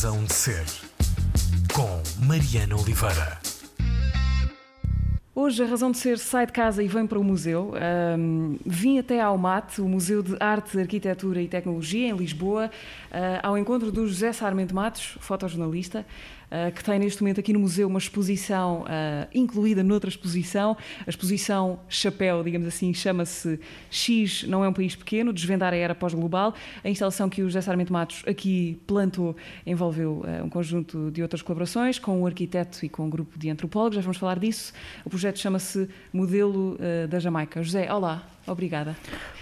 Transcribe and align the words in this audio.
Razão 0.00 0.24
de 0.24 0.32
Ser, 0.32 0.64
com 1.74 2.24
Mariana 2.24 2.74
Oliveira. 2.74 3.38
Hoje 5.34 5.62
a 5.62 5.66
razão 5.66 5.90
de 5.90 5.98
ser 5.98 6.18
sai 6.18 6.46
de 6.46 6.52
casa 6.52 6.82
e 6.82 6.88
vem 6.88 7.06
para 7.06 7.18
o 7.18 7.22
museu. 7.22 7.74
Um, 8.18 8.56
vim 8.64 8.98
até 8.98 9.20
ao 9.20 9.36
MAT, 9.36 9.78
o 9.78 9.86
Museu 9.86 10.22
de 10.22 10.36
Arte, 10.40 10.80
Arquitetura 10.80 11.42
e 11.42 11.48
Tecnologia, 11.48 12.08
em 12.08 12.16
Lisboa, 12.16 12.70
ao 13.42 13.58
encontro 13.58 13.90
do 13.90 14.06
José 14.06 14.32
Sarmento 14.32 14.74
Matos, 14.74 15.16
fotojornalista. 15.20 16.04
Eh, 16.50 16.72
que 16.72 16.82
tem 16.82 16.98
neste 16.98 17.22
momento 17.22 17.38
aqui 17.38 17.52
no 17.52 17.60
museu 17.60 17.86
uma 17.86 17.98
exposição 17.98 18.82
uh, 18.82 19.28
incluída 19.32 19.84
noutra 19.84 20.10
exposição. 20.10 20.76
A 21.06 21.08
exposição 21.08 21.78
Chapéu, 21.88 22.42
digamos 22.42 22.66
assim, 22.66 22.92
chama-se 22.92 23.60
X 23.88 24.42
não 24.48 24.64
é 24.64 24.68
um 24.68 24.72
país 24.72 24.96
pequeno, 24.96 25.32
desvendar 25.32 25.72
a 25.72 25.76
era 25.76 25.94
pós-global. 25.94 26.52
A 26.82 26.88
instalação 26.88 27.28
que 27.28 27.42
o 27.42 27.44
José 27.44 27.60
Sarmento 27.60 27.92
Matos 27.92 28.24
aqui 28.26 28.80
plantou 28.84 29.36
envolveu 29.64 30.24
um 30.42 30.48
conjunto 30.48 31.10
de 31.12 31.22
outras 31.22 31.40
colaborações 31.40 32.00
com 32.00 32.20
o 32.20 32.26
arquiteto 32.26 32.84
e 32.84 32.88
com 32.88 33.06
um 33.06 33.10
grupo 33.10 33.38
de 33.38 33.48
antropólogos, 33.48 33.94
já 33.94 34.02
vamos 34.02 34.16
falar 34.16 34.38
disso. 34.38 34.72
O 35.04 35.10
projeto 35.10 35.38
chama-se 35.38 35.88
Modelo 36.12 36.76
da 37.08 37.20
Jamaica. 37.20 37.62
José, 37.62 37.92
olá, 37.92 38.26
obrigada. 38.52 38.96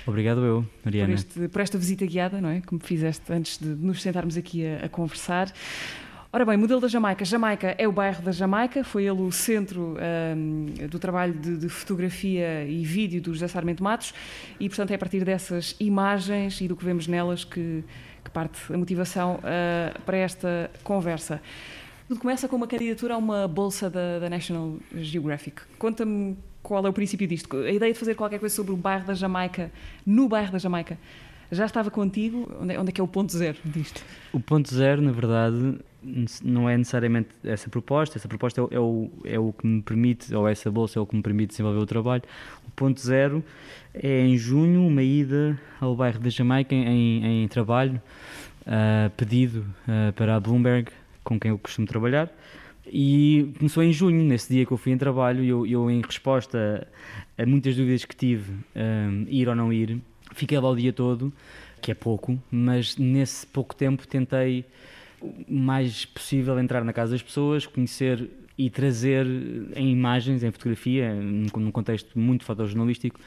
Obrigado 0.06 0.44
eu, 0.44 0.66
Mariana. 0.84 1.08
Por, 1.08 1.14
este, 1.14 1.48
por, 1.48 1.60
esta 1.60 1.78
visita 1.78 2.06
guiada, 2.06 2.40
não 2.40 2.48
é? 2.48 2.60
Como 2.60 2.80
fizeste 2.80 3.32
antes 3.32 3.58
de 3.58 3.68
nos 3.68 4.02
sentarmos 4.02 4.36
aqui 4.36 4.66
a, 4.66 4.86
a 4.86 4.88
conversar. 4.88 5.52
Ora 6.30 6.44
bem, 6.44 6.58
modelo 6.58 6.78
da 6.78 6.88
Jamaica. 6.88 7.24
Jamaica 7.24 7.74
é 7.78 7.88
o 7.88 7.92
bairro 7.92 8.22
da 8.22 8.32
Jamaica, 8.32 8.84
foi 8.84 9.04
ele 9.04 9.22
o 9.22 9.32
centro 9.32 9.96
um, 10.36 10.66
do 10.86 10.98
trabalho 10.98 11.32
de, 11.32 11.56
de, 11.56 11.68
fotografia 11.70 12.64
e 12.64 12.84
vídeo 12.84 13.22
do 13.22 13.32
José 13.32 13.48
Sarmento 13.48 13.82
Matos 13.82 14.12
e, 14.60 14.68
portanto, 14.68 14.90
é 14.90 14.94
a 14.94 14.98
partir 14.98 15.24
dessas 15.24 15.74
imagens 15.80 16.60
e 16.60 16.68
do 16.68 16.76
que 16.76 16.84
vemos 16.84 17.06
nelas 17.06 17.44
que, 17.44 17.82
que 18.22 18.30
parte 18.30 18.60
a 18.70 18.76
motivação 18.76 19.36
uh, 19.36 20.00
para 20.02 20.18
esta 20.18 20.70
conversa. 20.84 21.40
Tudo 22.08 22.20
começa 22.20 22.46
com 22.46 22.56
uma 22.56 22.66
candidatura 22.66 23.14
a 23.14 23.16
uma 23.16 23.48
bolsa 23.48 23.88
da, 23.88 24.18
da 24.18 24.28
National 24.28 24.76
Geographic. 24.94 25.62
Conta-me 25.78 26.36
qual 26.62 26.84
é 26.84 26.88
o 26.88 26.92
princípio 26.92 27.26
disto. 27.26 27.56
A 27.56 27.70
ideia 27.70 27.92
de 27.92 27.98
fazer 27.98 28.14
qualquer 28.14 28.38
coisa 28.38 28.54
sobre 28.54 28.72
o 28.72 28.76
bairro 28.76 29.06
da 29.06 29.14
Jamaica, 29.14 29.70
no 30.04 30.28
bairro 30.28 30.52
da 30.52 30.58
Jamaica, 30.58 30.98
já 31.50 31.64
estava 31.64 31.90
contigo? 31.90 32.50
Onde 32.60 32.74
é, 32.74 32.80
onde 32.80 32.90
é 32.90 32.92
que 32.92 33.00
é 33.00 33.04
o 33.04 33.08
ponto 33.08 33.32
zero 33.32 33.56
disto? 33.64 34.02
O 34.32 34.40
ponto 34.40 34.72
zero, 34.72 35.00
na 35.00 35.12
verdade, 35.12 35.78
não 36.42 36.68
é 36.68 36.76
necessariamente 36.76 37.30
essa 37.42 37.70
proposta. 37.70 38.18
Essa 38.18 38.28
proposta 38.28 38.60
é, 38.60 38.74
é, 38.74 38.80
o, 38.80 39.10
é 39.24 39.38
o 39.38 39.52
que 39.52 39.66
me 39.66 39.82
permite, 39.82 40.34
ou 40.34 40.46
essa 40.46 40.70
bolsa 40.70 40.98
é 40.98 41.02
o 41.02 41.06
que 41.06 41.16
me 41.16 41.22
permite 41.22 41.50
desenvolver 41.50 41.80
o 41.80 41.86
trabalho. 41.86 42.22
O 42.66 42.70
ponto 42.72 43.00
zero 43.00 43.42
é 43.94 44.20
em 44.20 44.36
junho 44.36 44.86
uma 44.86 45.02
ida 45.02 45.58
ao 45.80 45.96
bairro 45.96 46.18
da 46.18 46.28
Jamaica 46.28 46.74
em, 46.74 47.44
em 47.44 47.48
trabalho, 47.48 48.00
uh, 48.66 49.10
pedido 49.16 49.64
uh, 49.88 50.12
para 50.12 50.36
a 50.36 50.40
Bloomberg, 50.40 50.90
com 51.24 51.40
quem 51.40 51.50
eu 51.50 51.58
costumo 51.58 51.86
trabalhar. 51.86 52.30
E 52.92 53.52
começou 53.58 53.82
em 53.82 53.92
junho, 53.92 54.22
nesse 54.24 54.52
dia 54.52 54.64
que 54.64 54.72
eu 54.72 54.76
fui 54.76 54.92
em 54.92 54.98
trabalho, 54.98 55.44
eu, 55.44 55.66
eu 55.66 55.90
em 55.90 56.00
resposta 56.00 56.86
a 57.36 57.46
muitas 57.46 57.76
dúvidas 57.76 58.04
que 58.04 58.16
tive, 58.16 58.52
um, 58.74 59.24
ir 59.28 59.48
ou 59.48 59.54
não 59.54 59.72
ir, 59.72 60.00
fiquei 60.34 60.58
lá 60.58 60.70
o 60.70 60.76
dia 60.76 60.92
todo, 60.92 61.32
que 61.80 61.90
é 61.90 61.94
pouco, 61.94 62.38
mas 62.50 62.96
nesse 62.96 63.46
pouco 63.46 63.74
tempo 63.74 64.06
tentei 64.06 64.64
o 65.20 65.34
mais 65.48 66.04
possível 66.04 66.58
entrar 66.58 66.84
na 66.84 66.92
casa 66.92 67.12
das 67.12 67.22
pessoas, 67.22 67.66
conhecer 67.66 68.28
e 68.56 68.68
trazer 68.68 69.26
em 69.76 69.92
imagens, 69.92 70.42
em 70.42 70.50
fotografia, 70.50 71.14
num 71.14 71.70
contexto 71.70 72.18
muito 72.18 72.44
fotojornalístico, 72.44 73.20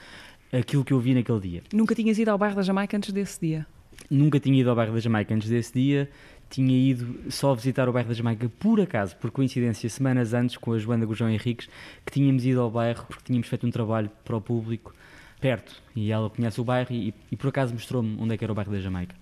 aquilo 0.52 0.84
que 0.84 0.92
eu 0.92 1.00
vi 1.00 1.14
naquele 1.14 1.40
dia. 1.40 1.64
Nunca 1.74 1.96
tinhas 1.96 2.20
ido 2.20 2.30
ao 2.32 2.38
bairro 2.38 2.56
da 2.56 2.62
Jamaica 2.62 2.98
antes 2.98 3.12
desse 3.14 3.40
dia? 3.40 3.66
Nunca 4.10 4.40
tinha 4.40 4.60
ido 4.60 4.70
ao 4.70 4.76
bairro 4.76 4.94
da 4.94 5.00
Jamaica 5.00 5.34
antes 5.34 5.50
desse 5.50 5.74
dia. 5.74 6.10
Tinha 6.52 6.78
ido 6.78 7.32
só 7.32 7.56
visitar 7.56 7.88
o 7.88 7.94
bairro 7.94 8.10
da 8.10 8.14
Jamaica 8.14 8.52
por 8.60 8.82
acaso, 8.82 9.16
por 9.16 9.32
coincidência, 9.32 9.90
semanas 9.90 10.34
antes 10.34 10.58
com 10.58 10.74
a 10.74 10.78
Joana 10.78 11.06
Gujão 11.06 11.30
Henriques, 11.30 11.70
que 12.06 12.12
tínhamos 12.12 12.46
ido 12.46 12.60
ao 12.60 12.70
bairro 12.70 13.06
porque 13.08 13.24
tínhamos 13.24 13.48
feito 13.48 13.66
um 13.66 13.72
trabalho 13.72 14.12
para 14.26 14.36
o 14.36 14.42
público 14.42 14.94
perto 15.40 15.82
e 15.96 16.12
ela 16.12 16.30
conhece 16.30 16.60
o 16.60 16.64
bairro 16.66 16.94
e, 16.94 17.14
e 17.32 17.38
por 17.38 17.48
acaso 17.48 17.74
mostrou-me 17.74 18.18
onde 18.20 18.34
é 18.34 18.38
que 18.38 18.44
era 18.44 18.52
o 18.52 18.56
bairro 18.56 18.70
da 18.70 18.82
Jamaica. 18.82 19.16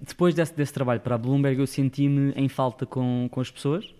Depois 0.00 0.34
desse, 0.34 0.56
desse 0.56 0.72
trabalho 0.72 1.00
para 1.00 1.14
a 1.16 1.18
Bloomberg, 1.18 1.60
eu 1.60 1.66
senti-me 1.66 2.32
em 2.34 2.48
falta 2.48 2.86
com, 2.86 3.28
com 3.30 3.40
as 3.42 3.50
pessoas 3.50 3.94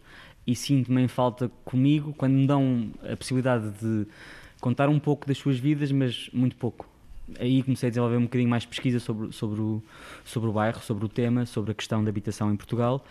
e 0.47 0.56
sinto-me 0.56 1.03
em 1.03 1.08
falta 1.08 1.50
comigo 1.66 2.14
quando 2.14 2.32
me 2.32 2.47
dão 2.47 2.91
a 3.03 3.14
possibilidade 3.14 3.70
de 3.72 4.06
contar 4.58 4.88
um 4.88 4.98
pouco 4.98 5.26
das 5.26 5.36
suas 5.36 5.58
vidas, 5.58 5.92
mas 5.92 6.30
muito 6.32 6.56
pouco. 6.56 6.94
Aí 7.38 7.62
comecei 7.62 7.88
a 7.88 7.90
desenvolver 7.90 8.16
um 8.16 8.24
bocadinho 8.24 8.50
mais 8.50 8.66
pesquisa 8.66 9.00
sobre, 9.00 9.32
sobre, 9.32 9.60
o, 9.60 9.82
sobre 10.24 10.48
o 10.48 10.52
bairro, 10.52 10.80
sobre 10.80 11.04
o 11.04 11.08
tema, 11.08 11.46
sobre 11.46 11.72
a 11.72 11.74
questão 11.74 12.04
da 12.04 12.10
habitação 12.10 12.52
em 12.52 12.56
Portugal 12.56 13.04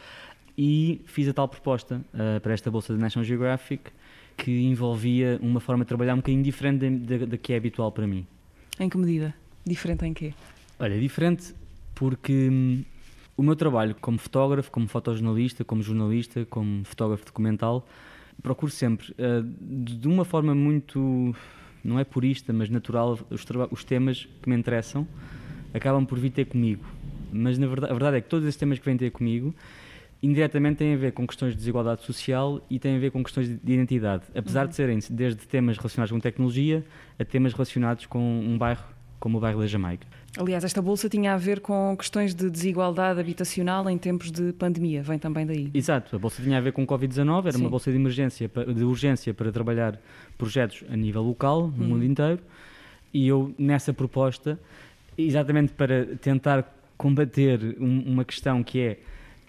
e 0.58 1.02
fiz 1.06 1.28
a 1.28 1.34
tal 1.34 1.48
proposta 1.48 2.02
uh, 2.14 2.40
para 2.40 2.54
esta 2.54 2.70
bolsa 2.70 2.94
da 2.94 3.00
National 3.00 3.26
Geographic 3.26 3.92
que 4.38 4.52
envolvia 4.64 5.40
uma 5.42 5.60
forma 5.60 5.84
de 5.84 5.88
trabalhar 5.88 6.14
um 6.14 6.18
bocadinho 6.18 6.44
diferente 6.44 6.90
da, 6.90 7.38
que 7.38 7.54
é 7.54 7.58
habitual 7.58 7.92
para 7.92 8.08
mim. 8.08 8.26
Em 8.80 8.90
que 8.90 8.98
medida? 8.98 9.34
Diferente 9.66 10.06
em 10.06 10.14
quê? 10.14 10.34
Olha, 10.80 11.00
diferente 11.00 11.54
porque 11.94 12.50
hum, 12.52 12.84
o 13.38 13.44
meu 13.44 13.56
trabalho 13.56 13.96
como 14.02 14.18
fotógrafo, 14.18 14.72
como 14.72 14.88
fotojornalista, 14.88 15.64
como 15.64 15.82
jornalista, 15.82 16.46
como 16.46 16.84
fotógrafo 16.84 17.26
documental, 17.26 17.88
procuro 18.42 18.72
sempre, 18.72 19.12
uh, 19.12 19.44
de 19.72 20.08
uma 20.08 20.26
forma 20.26 20.56
muito, 20.56 21.36
não 21.84 22.00
é 22.00 22.04
purista, 22.04 22.54
mas 22.54 22.70
natural, 22.70 23.20
os, 23.30 23.46
os, 23.72 23.84
temas 23.84 24.28
que 24.42 24.50
me 24.50 24.56
interessam 24.56 25.08
acabam 25.74 26.06
por 26.06 26.18
vir 26.18 26.30
ter 26.30 26.46
comigo. 26.46 26.86
Mas 27.32 27.58
na 27.58 27.68
verdade, 27.68 27.92
a 27.92 27.96
verdade 27.96 28.18
é 28.18 28.22
que 28.22 28.30
todos 28.30 28.48
esses 28.48 28.58
temas 28.58 28.80
que 28.80 28.86
vêm 28.86 28.96
ter 28.96 29.12
comigo 29.12 29.54
indiretamente 30.22 30.78
têm 30.78 30.94
a 30.94 30.98
ver 30.98 31.12
com 31.12 31.28
questões 31.28 31.52
de 31.52 31.58
desigualdade 31.58 32.04
social 32.04 32.66
e 32.70 32.80
têm 32.80 32.96
a 32.96 33.00
ver 33.00 33.12
com 33.12 33.22
questões 33.22 33.50
de 33.50 33.74
identidade, 33.74 34.24
apesar 34.34 34.64
uhum. 34.64 34.70
de 34.70 34.76
serem 34.76 35.00
desde 35.10 35.46
temas 35.46 35.78
relacionados 35.78 36.12
com 36.12 36.20
tecnologia 36.20 36.86
a 37.20 37.26
temas 37.26 37.52
relacionados 37.52 38.06
com 38.06 38.20
um 38.20 38.58
bairro 38.58 38.93
como 39.24 39.38
o 39.38 39.40
bairro 39.40 39.62
da 39.62 39.68
Jamaica. 39.68 40.06
Aliás, 40.38 40.66
esta 40.66 40.82
bolsa 40.82 41.08
tinha 41.08 41.34
a 41.34 41.38
ver 41.38 41.62
com 41.62 41.96
questões 41.96 42.36
de 42.36 42.50
desigualdade 42.50 43.22
habitacional 43.22 43.90
em 43.90 43.98
tempos 43.98 44.30
de 44.30 44.52
pandemia, 44.52 45.02
vem 45.02 45.18
também 45.18 45.46
daí. 45.46 45.72
Exato, 45.74 46.14
a 46.14 46.20
bolsa 46.20 46.44
tinha 46.44 46.58
a 46.58 46.60
ver 46.60 46.74
com 46.74 46.84
o 46.84 46.86
Covid-19, 46.86 47.46
era 47.46 47.54
Sim. 47.54 47.62
uma 47.62 47.70
bolsa 47.70 47.90
de 47.90 47.96
emergência, 47.96 48.52
de 48.76 48.84
urgência 48.84 49.34
para 49.34 49.50
trabalhar 49.50 49.98
projetos 50.38 50.84
a 50.90 50.98
nível 50.98 51.22
local, 51.22 51.68
no 51.68 51.84
uhum. 51.84 51.90
mundo 51.92 52.04
inteiro, 52.04 52.42
e 53.14 53.26
eu 53.26 53.56
nessa 53.58 53.94
proposta, 53.94 54.60
exatamente 55.18 55.72
para 55.72 56.06
tentar 56.18 56.70
combater 56.98 57.78
uma 57.80 58.26
questão 58.26 58.62
que 58.62 58.82
é 58.82 59.00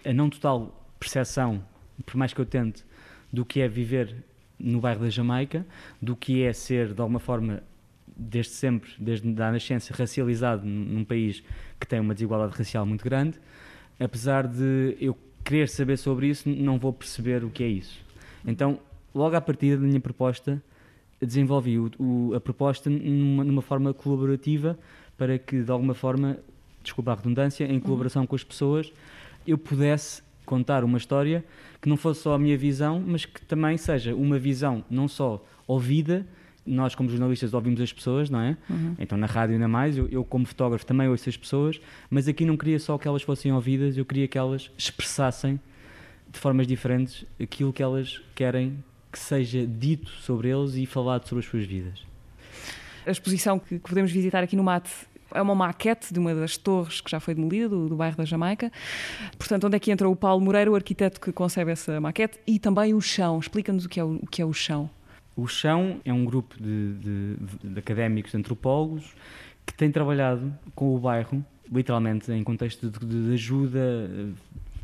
a 0.08 0.12
não 0.12 0.30
total 0.30 0.86
percepção, 1.00 1.60
por 2.06 2.14
mais 2.14 2.32
que 2.32 2.40
eu 2.40 2.46
tente, 2.46 2.84
do 3.32 3.44
que 3.44 3.60
é 3.60 3.66
viver 3.66 4.14
no 4.56 4.80
bairro 4.80 5.00
da 5.00 5.10
Jamaica, 5.10 5.66
do 6.00 6.14
que 6.14 6.44
é 6.44 6.52
ser, 6.52 6.94
de 6.94 7.00
alguma 7.00 7.18
forma, 7.18 7.60
desde 8.16 8.52
sempre, 8.52 8.90
desde 8.98 9.28
a 9.42 9.52
nascença, 9.52 9.94
racializado 9.94 10.64
num 10.66 11.04
país 11.04 11.42
que 11.78 11.86
tem 11.86 12.00
uma 12.00 12.14
desigualdade 12.14 12.56
racial 12.56 12.86
muito 12.86 13.04
grande. 13.04 13.38
Apesar 13.98 14.46
de 14.46 14.96
eu 15.00 15.16
querer 15.44 15.68
saber 15.68 15.96
sobre 15.96 16.28
isso, 16.28 16.48
não 16.48 16.78
vou 16.78 16.92
perceber 16.92 17.44
o 17.44 17.50
que 17.50 17.62
é 17.62 17.68
isso. 17.68 18.00
Então, 18.44 18.78
logo 19.14 19.36
à 19.36 19.40
partida 19.40 19.76
da 19.76 19.86
minha 19.86 20.00
proposta, 20.00 20.62
desenvolvi 21.20 21.78
o, 21.78 21.90
o, 21.98 22.34
a 22.34 22.40
proposta 22.40 22.90
numa, 22.90 23.44
numa, 23.44 23.62
forma 23.62 23.92
colaborativa 23.94 24.78
para 25.16 25.38
que, 25.38 25.62
de 25.62 25.70
alguma 25.70 25.94
forma, 25.94 26.38
desculpa 26.82 27.12
a 27.12 27.14
redundância, 27.14 27.64
em 27.64 27.80
colaboração 27.80 28.22
uhum. 28.22 28.26
com 28.26 28.36
as 28.36 28.44
pessoas, 28.44 28.92
eu 29.46 29.56
pudesse 29.56 30.22
contar 30.44 30.84
uma 30.84 30.98
história 30.98 31.44
que 31.80 31.88
não 31.88 31.96
fosse 31.96 32.22
só 32.22 32.34
a 32.34 32.38
minha 32.38 32.56
visão, 32.56 33.02
mas 33.04 33.24
que 33.24 33.40
também 33.42 33.76
seja 33.76 34.14
uma 34.14 34.38
visão 34.38 34.84
não 34.90 35.08
só 35.08 35.44
ouvida, 35.66 36.26
nós 36.66 36.94
como 36.94 37.08
jornalistas 37.08 37.52
ouvimos 37.52 37.80
as 37.80 37.92
pessoas, 37.92 38.30
não 38.30 38.40
é? 38.40 38.56
Uhum. 38.68 38.94
Então 38.98 39.18
na 39.18 39.26
rádio 39.26 39.54
ainda 39.54 39.68
mais, 39.68 39.96
eu, 39.96 40.08
eu, 40.08 40.24
como 40.24 40.46
fotógrafo 40.46 40.86
também 40.86 41.08
ouço 41.08 41.28
as 41.28 41.36
pessoas, 41.36 41.80
mas 42.10 42.26
aqui 42.28 42.44
não 42.44 42.56
queria 42.56 42.78
só 42.78 42.96
que 42.96 43.06
elas 43.06 43.22
fossem 43.22 43.52
ouvidas, 43.52 43.96
eu 43.96 44.04
queria 44.04 44.26
que 44.26 44.38
elas 44.38 44.70
expressassem 44.76 45.60
de 46.30 46.38
formas 46.38 46.66
diferentes 46.66 47.24
aquilo 47.40 47.72
que 47.72 47.82
elas 47.82 48.20
querem 48.34 48.82
que 49.12 49.18
seja 49.18 49.64
dito 49.64 50.10
sobre 50.10 50.48
eles 50.48 50.74
e 50.74 50.86
falado 50.86 51.28
sobre 51.28 51.44
as 51.44 51.50
suas 51.50 51.64
vidas. 51.64 52.02
A 53.06 53.10
exposição 53.10 53.58
que, 53.58 53.78
que 53.78 53.88
podemos 53.88 54.10
visitar 54.10 54.42
aqui 54.42 54.56
no 54.56 54.64
MAT 54.64 54.88
é 55.32 55.42
uma 55.42 55.54
maquete 55.54 56.12
de 56.12 56.18
uma 56.18 56.34
das 56.34 56.56
torres 56.56 57.00
que 57.00 57.10
já 57.10 57.20
foi 57.20 57.34
demolida, 57.34 57.68
do, 57.68 57.88
do 57.88 57.96
bairro 57.96 58.16
da 58.16 58.24
Jamaica. 58.24 58.72
Portanto, 59.38 59.66
onde 59.66 59.76
é 59.76 59.80
que 59.80 59.90
entra 59.90 60.08
o 60.08 60.16
Paulo 60.16 60.42
Moreira, 60.42 60.70
o 60.70 60.74
arquiteto 60.74 61.20
que 61.20 61.32
concebe 61.32 61.70
essa 61.70 62.00
maquete, 62.00 62.38
e 62.46 62.58
também 62.58 62.94
o 62.94 63.00
chão. 63.00 63.38
Explica-nos 63.38 63.84
o, 63.84 63.88
que 63.88 64.00
é 64.00 64.04
o, 64.04 64.14
o 64.16 64.26
que 64.26 64.40
é 64.40 64.44
o 64.44 64.52
chão. 64.52 64.88
O 65.36 65.48
Chão 65.48 66.00
é 66.04 66.12
um 66.12 66.24
grupo 66.24 66.56
de, 66.60 66.94
de, 66.94 67.36
de, 67.70 67.78
académicos, 67.78 68.30
de 68.30 68.38
antropólogos, 68.38 69.14
que 69.66 69.74
tem 69.74 69.90
trabalhado 69.90 70.52
com 70.74 70.94
o 70.94 70.98
bairro, 70.98 71.44
literalmente 71.70 72.30
em 72.30 72.44
contexto 72.44 72.88
de, 72.88 72.98
de 73.04 73.34
ajuda. 73.34 74.08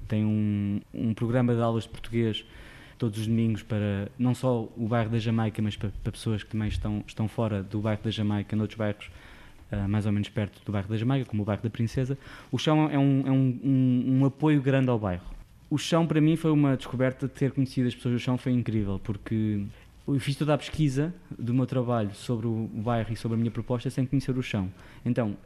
Tem 0.08 0.24
um, 0.24 0.80
um, 0.92 1.14
programa 1.14 1.54
de 1.54 1.60
aulas 1.60 1.84
de 1.84 1.90
português 1.90 2.44
todos 2.98 3.18
os 3.18 3.26
domingos 3.26 3.62
para 3.62 4.10
não 4.18 4.34
só 4.34 4.68
o 4.76 4.88
bairro 4.88 5.10
da 5.10 5.18
Jamaica, 5.18 5.62
mas 5.62 5.76
para, 5.76 5.90
para 6.02 6.12
pessoas 6.12 6.42
que 6.42 6.50
também 6.50 6.68
estão, 6.68 7.02
estão 7.06 7.28
fora 7.28 7.62
do 7.62 7.80
bairro 7.80 8.02
da 8.02 8.10
Jamaica, 8.10 8.56
noutros 8.56 8.76
bairros 8.76 9.10
uh, 9.72 9.88
mais 9.88 10.04
ou 10.04 10.12
menos 10.12 10.28
perto 10.28 10.62
do 10.64 10.72
bairro 10.72 10.88
da 10.88 10.96
Jamaica, 10.96 11.24
como 11.24 11.42
o 11.42 11.46
bairro 11.46 11.62
da 11.62 11.70
Princesa. 11.70 12.18
O 12.50 12.58
Chão 12.58 12.90
é 12.90 12.98
um, 12.98 13.26
é 13.26 13.30
um, 13.30 13.60
um, 13.62 14.18
um 14.18 14.24
apoio 14.24 14.60
grande 14.60 14.90
ao 14.90 14.98
bairro. 14.98 15.24
O 15.70 15.78
chão, 15.78 16.04
para 16.04 16.20
mim, 16.20 16.34
foi 16.34 16.50
uma 16.50 16.76
descoberta 16.76 17.28
de 17.28 17.32
ter 17.32 17.52
conhecido 17.52 17.86
as 17.86 17.94
pessoas 17.94 18.14
do 18.14 18.18
chão, 18.18 18.36
foi 18.36 18.50
incrível, 18.50 19.00
porque 19.04 19.62
eu 20.14 20.20
fiz 20.20 20.36
toda 20.36 20.54
a 20.54 20.58
pesquisa 20.58 21.14
do 21.38 21.54
meu 21.54 21.66
trabalho 21.66 22.14
sobre 22.14 22.46
o 22.46 22.68
bairro 22.74 23.12
e 23.12 23.16
sobre 23.16 23.36
a 23.36 23.38
minha 23.38 23.50
proposta 23.50 23.88
sem 23.90 24.04
conhecer 24.04 24.36
o 24.36 24.42
chão. 24.42 24.70
Então, 25.04 25.36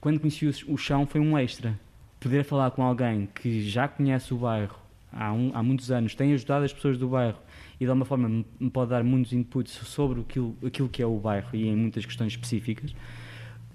quando 0.00 0.20
conheci 0.20 0.46
o 0.68 0.76
chão, 0.76 1.06
foi 1.06 1.20
um 1.20 1.38
extra. 1.38 1.78
Poder 2.20 2.44
falar 2.44 2.70
com 2.70 2.82
alguém 2.82 3.28
que 3.34 3.62
já 3.68 3.88
conhece 3.88 4.34
o 4.34 4.36
bairro 4.36 4.76
há, 5.12 5.32
um, 5.32 5.50
há 5.54 5.62
muitos 5.62 5.90
anos, 5.90 6.14
tem 6.14 6.32
ajudado 6.34 6.64
as 6.64 6.72
pessoas 6.72 6.98
do 6.98 7.08
bairro 7.08 7.38
e 7.80 7.84
de 7.84 7.90
alguma 7.90 8.04
forma 8.04 8.44
me 8.58 8.70
pode 8.70 8.90
dar 8.90 9.02
muitos 9.02 9.32
inputs 9.32 9.72
sobre 9.72 10.20
aquilo, 10.20 10.56
aquilo 10.64 10.88
que 10.88 11.02
é 11.02 11.06
o 11.06 11.16
bairro 11.18 11.48
e 11.54 11.66
em 11.66 11.76
muitas 11.76 12.04
questões 12.04 12.32
específicas. 12.32 12.94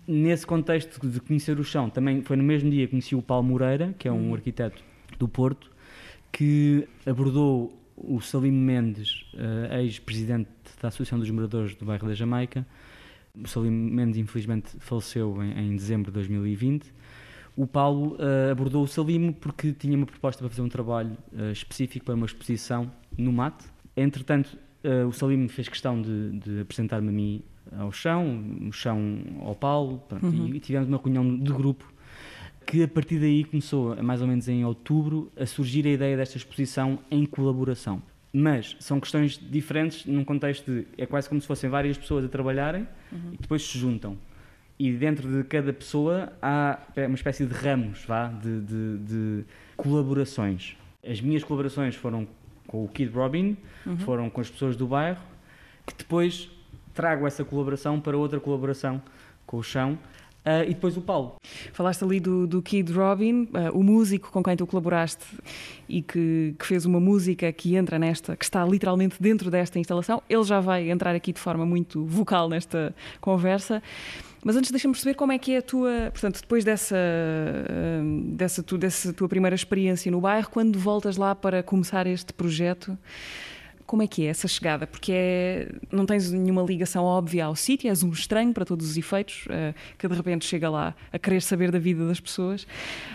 Nesse 0.07 0.45
contexto 0.45 1.07
de 1.07 1.19
conhecer 1.19 1.59
o 1.59 1.63
chão, 1.63 1.89
também 1.89 2.21
foi 2.23 2.35
no 2.35 2.43
mesmo 2.43 2.69
dia 2.69 2.85
que 2.85 2.91
conheci 2.91 3.15
o 3.15 3.21
Paulo 3.21 3.47
Moreira, 3.47 3.93
que 3.97 4.07
é 4.07 4.11
um 4.11 4.31
hum. 4.31 4.33
arquiteto 4.33 4.83
do 5.17 5.27
Porto, 5.27 5.71
que 6.31 6.87
abordou 7.05 7.77
o 8.03 8.19
Salim 8.21 8.51
Mendes, 8.51 9.25
uh, 9.33 9.73
ex-presidente 9.75 10.49
da 10.81 10.87
Associação 10.87 11.19
dos 11.19 11.29
Moradores 11.29 11.75
do 11.75 11.85
Bairro 11.85 12.07
da 12.07 12.13
Jamaica. 12.13 12.65
O 13.35 13.47
Salim 13.47 13.71
Mendes, 13.71 14.17
infelizmente, 14.17 14.69
faleceu 14.79 15.41
em, 15.43 15.71
em 15.71 15.75
dezembro 15.75 16.11
de 16.11 16.15
2020. 16.15 16.93
O 17.55 17.67
Paulo 17.67 18.15
uh, 18.15 18.51
abordou 18.51 18.83
o 18.83 18.87
Salim 18.87 19.31
porque 19.31 19.73
tinha 19.73 19.95
uma 19.97 20.05
proposta 20.05 20.41
para 20.41 20.49
fazer 20.49 20.61
um 20.61 20.69
trabalho 20.69 21.17
uh, 21.33 21.51
específico 21.51 22.05
para 22.05 22.15
uma 22.15 22.25
exposição 22.25 22.91
no 23.17 23.31
MAT. 23.31 23.63
Entretanto, 23.95 24.57
o 25.05 25.11
Salim 25.11 25.45
fez 25.49 25.67
questão 25.67 26.01
de, 26.01 26.39
de 26.39 26.61
apresentar-me 26.61 27.09
a 27.09 27.11
mim 27.11 27.43
ao 27.77 27.91
chão, 27.91 28.41
o 28.69 28.71
chão 28.71 29.19
ao 29.41 29.53
Paulo, 29.53 30.01
pronto, 30.07 30.25
uhum. 30.25 30.55
e 30.55 30.59
tivemos 30.61 30.87
uma 30.87 30.97
reunião 30.97 31.37
de 31.37 31.51
grupo 31.51 31.85
que 32.69 32.83
a 32.83 32.87
partir 32.87 33.17
daí 33.17 33.43
começou, 33.43 33.95
mais 34.03 34.21
ou 34.21 34.27
menos 34.27 34.47
em 34.47 34.63
outubro, 34.63 35.31
a 35.35 35.43
surgir 35.43 35.87
a 35.87 35.89
ideia 35.89 36.15
desta 36.15 36.37
exposição 36.37 36.99
em 37.09 37.25
colaboração. 37.25 37.99
Mas 38.31 38.77
são 38.79 38.99
questões 38.99 39.39
diferentes 39.39 40.05
num 40.05 40.23
contexto 40.23 40.71
de. 40.71 40.85
É 40.95 41.07
quase 41.07 41.27
como 41.27 41.41
se 41.41 41.47
fossem 41.47 41.67
várias 41.67 41.97
pessoas 41.97 42.23
a 42.23 42.27
trabalharem 42.27 42.87
uhum. 43.11 43.33
e 43.33 43.37
depois 43.37 43.63
se 43.63 43.75
juntam. 43.75 44.15
E 44.77 44.91
dentro 44.91 45.27
de 45.27 45.43
cada 45.45 45.73
pessoa 45.73 46.31
há 46.39 46.77
uma 46.95 47.15
espécie 47.15 47.43
de 47.43 47.53
ramos 47.55 48.05
vá, 48.05 48.27
de, 48.27 48.61
de, 48.61 48.97
de 48.99 49.45
colaborações. 49.75 50.77
As 51.03 51.19
minhas 51.19 51.43
colaborações 51.43 51.95
foram 51.95 52.27
com 52.67 52.85
o 52.85 52.87
Kid 52.87 53.11
Robin, 53.11 53.57
uhum. 53.83 53.97
foram 53.97 54.29
com 54.29 54.41
as 54.41 54.49
pessoas 54.49 54.75
do 54.75 54.85
bairro, 54.85 55.19
que 55.87 55.95
depois 55.97 56.51
trago 56.93 57.25
essa 57.25 57.43
colaboração 57.43 57.99
para 57.99 58.15
outra 58.15 58.39
colaboração 58.39 59.01
com 59.47 59.57
o 59.57 59.63
chão 59.63 59.97
Uh, 60.45 60.63
e 60.63 60.73
depois 60.73 60.95
o 60.95 61.01
Paulo. 61.01 61.35
Falaste 61.73 62.03
ali 62.03 62.19
do, 62.19 62.47
do 62.47 62.61
Kid 62.61 62.93
Robin, 62.93 63.43
uh, 63.53 63.77
o 63.77 63.83
músico 63.83 64.31
com 64.31 64.41
quem 64.41 64.55
tu 64.55 64.65
colaboraste 64.65 65.25
e 65.87 66.01
que, 66.01 66.55
que, 66.57 66.65
fez 66.65 66.85
uma 66.85 66.99
música 66.99 67.51
que 67.51 67.75
entra 67.75 67.99
nesta, 67.99 68.37
que 68.37 68.45
está 68.45 68.65
literalmente 68.65 69.17
dentro 69.19 69.51
desta 69.51 69.77
instalação. 69.79 70.23
Ele 70.29 70.43
já 70.43 70.61
vai 70.61 70.89
entrar 70.89 71.13
aqui 71.13 71.33
de 71.33 71.39
forma 71.39 71.65
muito 71.65 72.05
vocal 72.05 72.47
nesta 72.47 72.95
conversa. 73.19 73.83
Mas 74.41 74.55
antes 74.55 74.71
deixa-me 74.71 74.93
perceber 74.93 75.15
como 75.15 75.33
é 75.33 75.37
que 75.37 75.51
é 75.51 75.57
a 75.57 75.61
tua, 75.61 76.09
portanto, 76.11 76.39
depois 76.39 76.63
dessa, 76.63 76.95
uh, 76.95 78.21
dessa, 78.33 78.63
tu, 78.63 78.77
dessa 78.77 79.11
tua 79.11 79.27
primeira 79.27 79.53
experiência 79.55 80.09
no 80.09 80.21
bairro, 80.21 80.49
quando 80.49 80.79
voltas 80.79 81.17
lá 81.17 81.35
para 81.35 81.61
começar 81.61 82.07
este 82.07 82.31
projeto, 82.31 82.97
como 83.89 84.03
é 84.03 84.07
que 84.07 84.23
é 84.23 84.29
essa 84.29 84.47
chegada? 84.47 84.85
Porque 84.85 85.11
é, 85.11 85.71
não 85.91 86.05
tens 86.05 86.31
nenhuma 86.31 86.61
ligação 86.61 87.03
óbvia 87.03 87.45
ao 87.45 87.55
sítio, 87.55 87.89
és 87.89 88.03
um 88.03 88.11
estranho 88.11 88.53
para 88.53 88.63
todos 88.63 88.87
os 88.87 88.95
efeitos, 88.95 89.47
uh, 89.47 89.73
que 89.97 90.07
de 90.07 90.13
repente 90.13 90.45
chega 90.45 90.69
lá 90.69 90.93
a 91.11 91.17
querer 91.17 91.41
saber 91.41 91.71
da 91.71 91.79
vida 91.79 92.05
das 92.05 92.19
pessoas. 92.19 92.65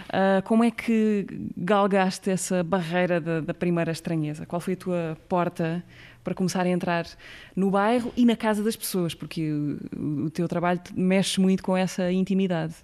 Uh, 0.08 0.42
como 0.44 0.64
é 0.64 0.72
que 0.72 1.28
galgaste 1.56 2.28
essa 2.28 2.64
barreira 2.64 3.20
da, 3.20 3.40
da 3.40 3.54
primeira 3.54 3.92
estranheza? 3.92 4.44
Qual 4.46 4.58
foi 4.60 4.72
a 4.72 4.76
tua 4.76 5.18
porta 5.28 5.80
para 6.24 6.34
começar 6.34 6.66
a 6.66 6.68
entrar 6.68 7.06
no 7.54 7.70
bairro 7.70 8.12
e 8.16 8.24
na 8.24 8.34
casa 8.34 8.60
das 8.60 8.74
pessoas? 8.74 9.14
Porque 9.14 9.52
o, 9.96 10.24
o 10.24 10.30
teu 10.30 10.48
trabalho 10.48 10.80
mexe 10.92 11.40
muito 11.40 11.62
com 11.62 11.76
essa 11.76 12.10
intimidade. 12.10 12.74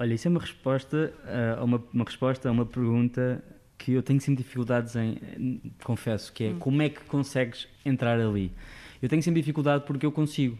Olha, 0.00 0.14
isso 0.14 0.26
é 0.26 0.30
uma 0.32 0.40
resposta, 0.40 1.14
uh, 1.60 1.64
uma, 1.64 1.80
uma 1.94 2.04
resposta 2.04 2.48
a 2.48 2.50
uma 2.50 2.66
pergunta 2.66 3.40
que 3.78 3.92
eu 3.92 4.02
tenho 4.02 4.20
sempre 4.20 4.42
dificuldades 4.42 4.96
em, 4.96 5.60
confesso, 5.84 6.32
que 6.32 6.44
é 6.44 6.48
hum. 6.48 6.58
como 6.58 6.82
é 6.82 6.88
que 6.88 7.00
consegues 7.04 7.68
entrar 7.84 8.18
ali? 8.20 8.52
Eu 9.00 9.08
tenho 9.08 9.22
sempre 9.22 9.40
dificuldade 9.40 9.84
porque 9.86 10.06
eu 10.06 10.12
consigo. 10.12 10.58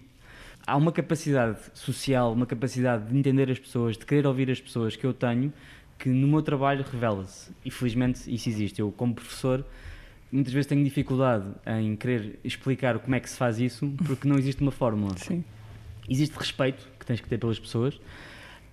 Há 0.67 0.77
uma 0.77 0.93
capacidade 0.93 1.59
social, 1.75 2.33
uma 2.33 2.47
capacidade 2.47 3.09
de 3.09 3.17
entender 3.17 3.51
as 3.51 3.59
pessoas, 3.59 3.97
de 3.97 4.05
querer 4.05 4.27
ouvir 4.27 4.51
as 4.51 4.61
pessoas 4.61 4.97
que 4.97 5.07
eu 5.07 5.15
tenho, 5.15 5.53
que 5.99 6.09
no 6.09 6.27
meu 6.27 6.43
trabalho 6.43 6.85
revela-se. 6.91 7.51
E 7.65 7.71
felizmente 7.71 8.33
isso 8.33 8.49
existe. 8.49 8.81
Eu, 8.81 8.91
como 8.91 9.15
professor, 9.15 9.65
muitas 10.31 10.53
vezes 10.53 10.67
tenho 10.67 10.83
dificuldade 10.83 11.47
em 11.67 11.95
querer 11.95 12.41
explicar 12.43 12.99
como 12.99 13.15
é 13.15 13.21
que 13.21 13.31
se 13.31 13.37
faz 13.37 13.61
isso, 13.61 13.93
porque 14.07 14.27
não 14.29 14.37
existe 14.37 14.61
uma 14.61 14.73
fórmula. 14.73 15.17
Sim. 15.17 15.45
Existe 16.09 16.37
respeito 16.37 16.87
que 16.99 17.07
tens 17.07 17.21
que 17.21 17.29
ter 17.29 17.39
pelas 17.39 17.59
pessoas 17.59 17.99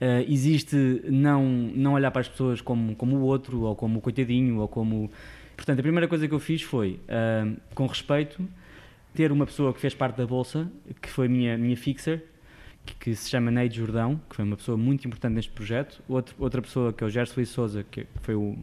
Uh, 0.02 0.30
existe 0.30 1.02
não, 1.06 1.46
não 1.46 1.94
olhar 1.94 2.12
para 2.12 2.22
as 2.22 2.28
pessoas 2.28 2.60
como, 2.60 2.96
como 2.96 3.18
o 3.18 3.22
outro, 3.22 3.62
ou 3.62 3.76
como 3.76 4.00
o 4.00 4.02
coitadinho, 4.02 4.60
ou 4.60 4.68
como. 4.68 5.10
Portanto, 5.56 5.80
a 5.80 5.82
primeira 5.82 6.08
coisa 6.08 6.28
que 6.28 6.34
eu 6.34 6.40
fiz 6.40 6.62
foi, 6.62 7.00
uh, 7.04 7.56
com 7.74 7.86
respeito, 7.86 8.46
ter 9.14 9.32
uma 9.32 9.46
pessoa 9.46 9.74
que 9.74 9.80
fez 9.80 9.94
parte 9.94 10.18
da 10.18 10.26
Bolsa, 10.26 10.70
que 11.02 11.10
foi 11.10 11.28
minha, 11.28 11.58
minha 11.58 11.78
fixer, 11.78 12.24
que, 12.86 12.96
que 12.96 13.16
se 13.16 13.30
chama 13.30 13.52
Neide 13.52 13.78
Jordão, 13.78 14.20
que 14.30 14.36
foi 14.36 14.44
uma 14.44 14.58
pessoa 14.58 14.78
muito 14.78 15.08
importante 15.08 15.36
neste 15.36 15.52
projeto. 15.52 16.02
Outro, 16.08 16.36
outra 16.40 16.62
pessoa, 16.62 16.92
que 16.92 17.04
é 17.04 17.08
o 17.08 17.10
Gerson 17.10 17.36
Feliz 17.36 17.50
Souza, 17.50 17.86
que 17.90 18.06
foi 18.22 18.36
o. 18.36 18.58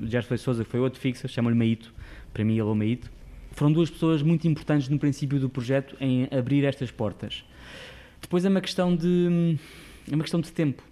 o 0.00 0.06
Gerson 0.06 0.28
Feliz 0.28 0.42
Souza, 0.42 0.64
que 0.64 0.70
foi 0.70 0.80
outro 0.80 1.00
fixer, 1.00 1.28
chama-lhe 1.28 1.56
Maíto, 1.56 1.92
para 2.32 2.44
mim 2.44 2.52
ele 2.52 2.60
é 2.60 2.64
o 2.64 2.74
Maíto. 2.74 3.10
Foram 3.52 3.72
duas 3.72 3.90
pessoas 3.90 4.22
muito 4.22 4.46
importantes 4.48 4.88
no 4.88 4.98
princípio 4.98 5.38
do 5.38 5.48
projeto 5.48 5.96
em 6.00 6.28
abrir 6.30 6.64
estas 6.64 6.90
portas. 6.90 7.44
Depois 8.20 8.44
é 8.44 8.48
uma 8.48 8.60
questão 8.60 8.94
de 8.94 9.58
é 10.10 10.14
uma 10.14 10.22
questão 10.22 10.40
de 10.40 10.52
tempo. 10.52 10.82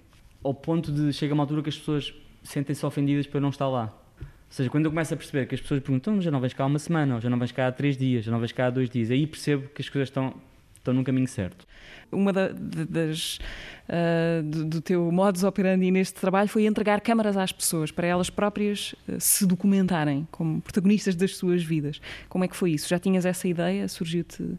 Ao 0.42 0.54
ponto 0.54 0.90
de 0.90 1.12
chega 1.12 1.34
uma 1.34 1.42
altura 1.42 1.62
que 1.62 1.68
as 1.68 1.78
pessoas 1.78 2.14
sentem-se 2.42 2.84
ofendidas 2.84 3.28
eu 3.32 3.40
não 3.40 3.50
estar 3.50 3.68
lá. 3.68 3.94
Ou 4.20 4.26
seja, 4.54 4.68
quando 4.68 4.86
eu 4.86 4.90
começo 4.90 5.14
a 5.14 5.16
perceber 5.16 5.46
que 5.46 5.54
as 5.54 5.60
pessoas 5.60 5.80
perguntam 5.80 6.14
então, 6.14 6.22
já 6.22 6.30
não 6.30 6.40
vens 6.40 6.52
cá 6.52 6.64
há 6.64 6.66
uma 6.66 6.78
semana, 6.78 7.14
ou 7.14 7.20
já 7.20 7.30
não 7.30 7.38
vens 7.38 7.52
cá 7.52 7.68
há 7.68 7.72
três 7.72 7.96
dias, 7.96 8.24
já 8.24 8.32
não 8.32 8.40
vens 8.40 8.50
cá 8.50 8.66
há 8.66 8.70
dois 8.70 8.90
dias, 8.90 9.10
aí 9.10 9.24
percebo 9.24 9.68
que 9.68 9.80
as 9.80 9.88
coisas 9.88 10.08
estão, 10.08 10.34
estão 10.76 10.92
num 10.92 11.04
caminho 11.04 11.28
certo. 11.28 11.64
Uma 12.10 12.32
da, 12.32 12.48
das 12.48 13.38
uh, 13.88 14.42
do, 14.42 14.64
do, 14.64 14.80
teu 14.80 15.12
modus 15.12 15.44
operandi 15.44 15.92
neste 15.92 16.18
trabalho 16.20 16.48
foi 16.48 16.66
entregar 16.66 17.00
câmaras 17.00 17.36
às 17.36 17.52
pessoas 17.52 17.92
para 17.92 18.08
elas 18.08 18.28
próprias 18.28 18.92
uh, 19.06 19.20
se 19.20 19.46
documentarem 19.46 20.26
como 20.32 20.60
protagonistas 20.60 21.14
das 21.14 21.36
suas 21.36 21.62
vidas. 21.62 22.00
Como 22.28 22.42
é 22.42 22.48
que 22.48 22.56
foi 22.56 22.72
isso? 22.72 22.88
Já 22.88 22.98
tinhas 22.98 23.24
essa 23.24 23.46
ideia? 23.46 23.86
Surgiu-te 23.86 24.42
uh, 24.42 24.58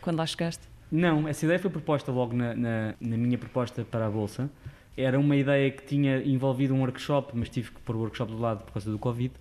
quando 0.00 0.16
lá 0.16 0.24
chegaste? 0.24 0.69
Não, 0.90 1.28
essa 1.28 1.44
ideia 1.44 1.58
foi 1.58 1.70
proposta 1.70 2.10
logo 2.10 2.34
na, 2.34 2.54
na, 2.54 2.94
na, 3.00 3.16
minha 3.16 3.38
proposta 3.38 3.84
para 3.84 4.06
a 4.06 4.10
Bolsa. 4.10 4.50
Era 4.96 5.18
uma 5.20 5.36
ideia 5.36 5.70
que 5.70 5.84
tinha 5.84 6.18
envolvido 6.18 6.74
um 6.74 6.80
workshop, 6.80 7.32
mas 7.34 7.48
tive 7.48 7.70
que 7.70 7.80
pôr 7.80 7.94
o 7.94 8.00
workshop 8.00 8.32
do 8.32 8.38
lado 8.38 8.64
por 8.64 8.72
causa 8.72 8.90
do 8.90 8.98
Covid. 8.98 9.32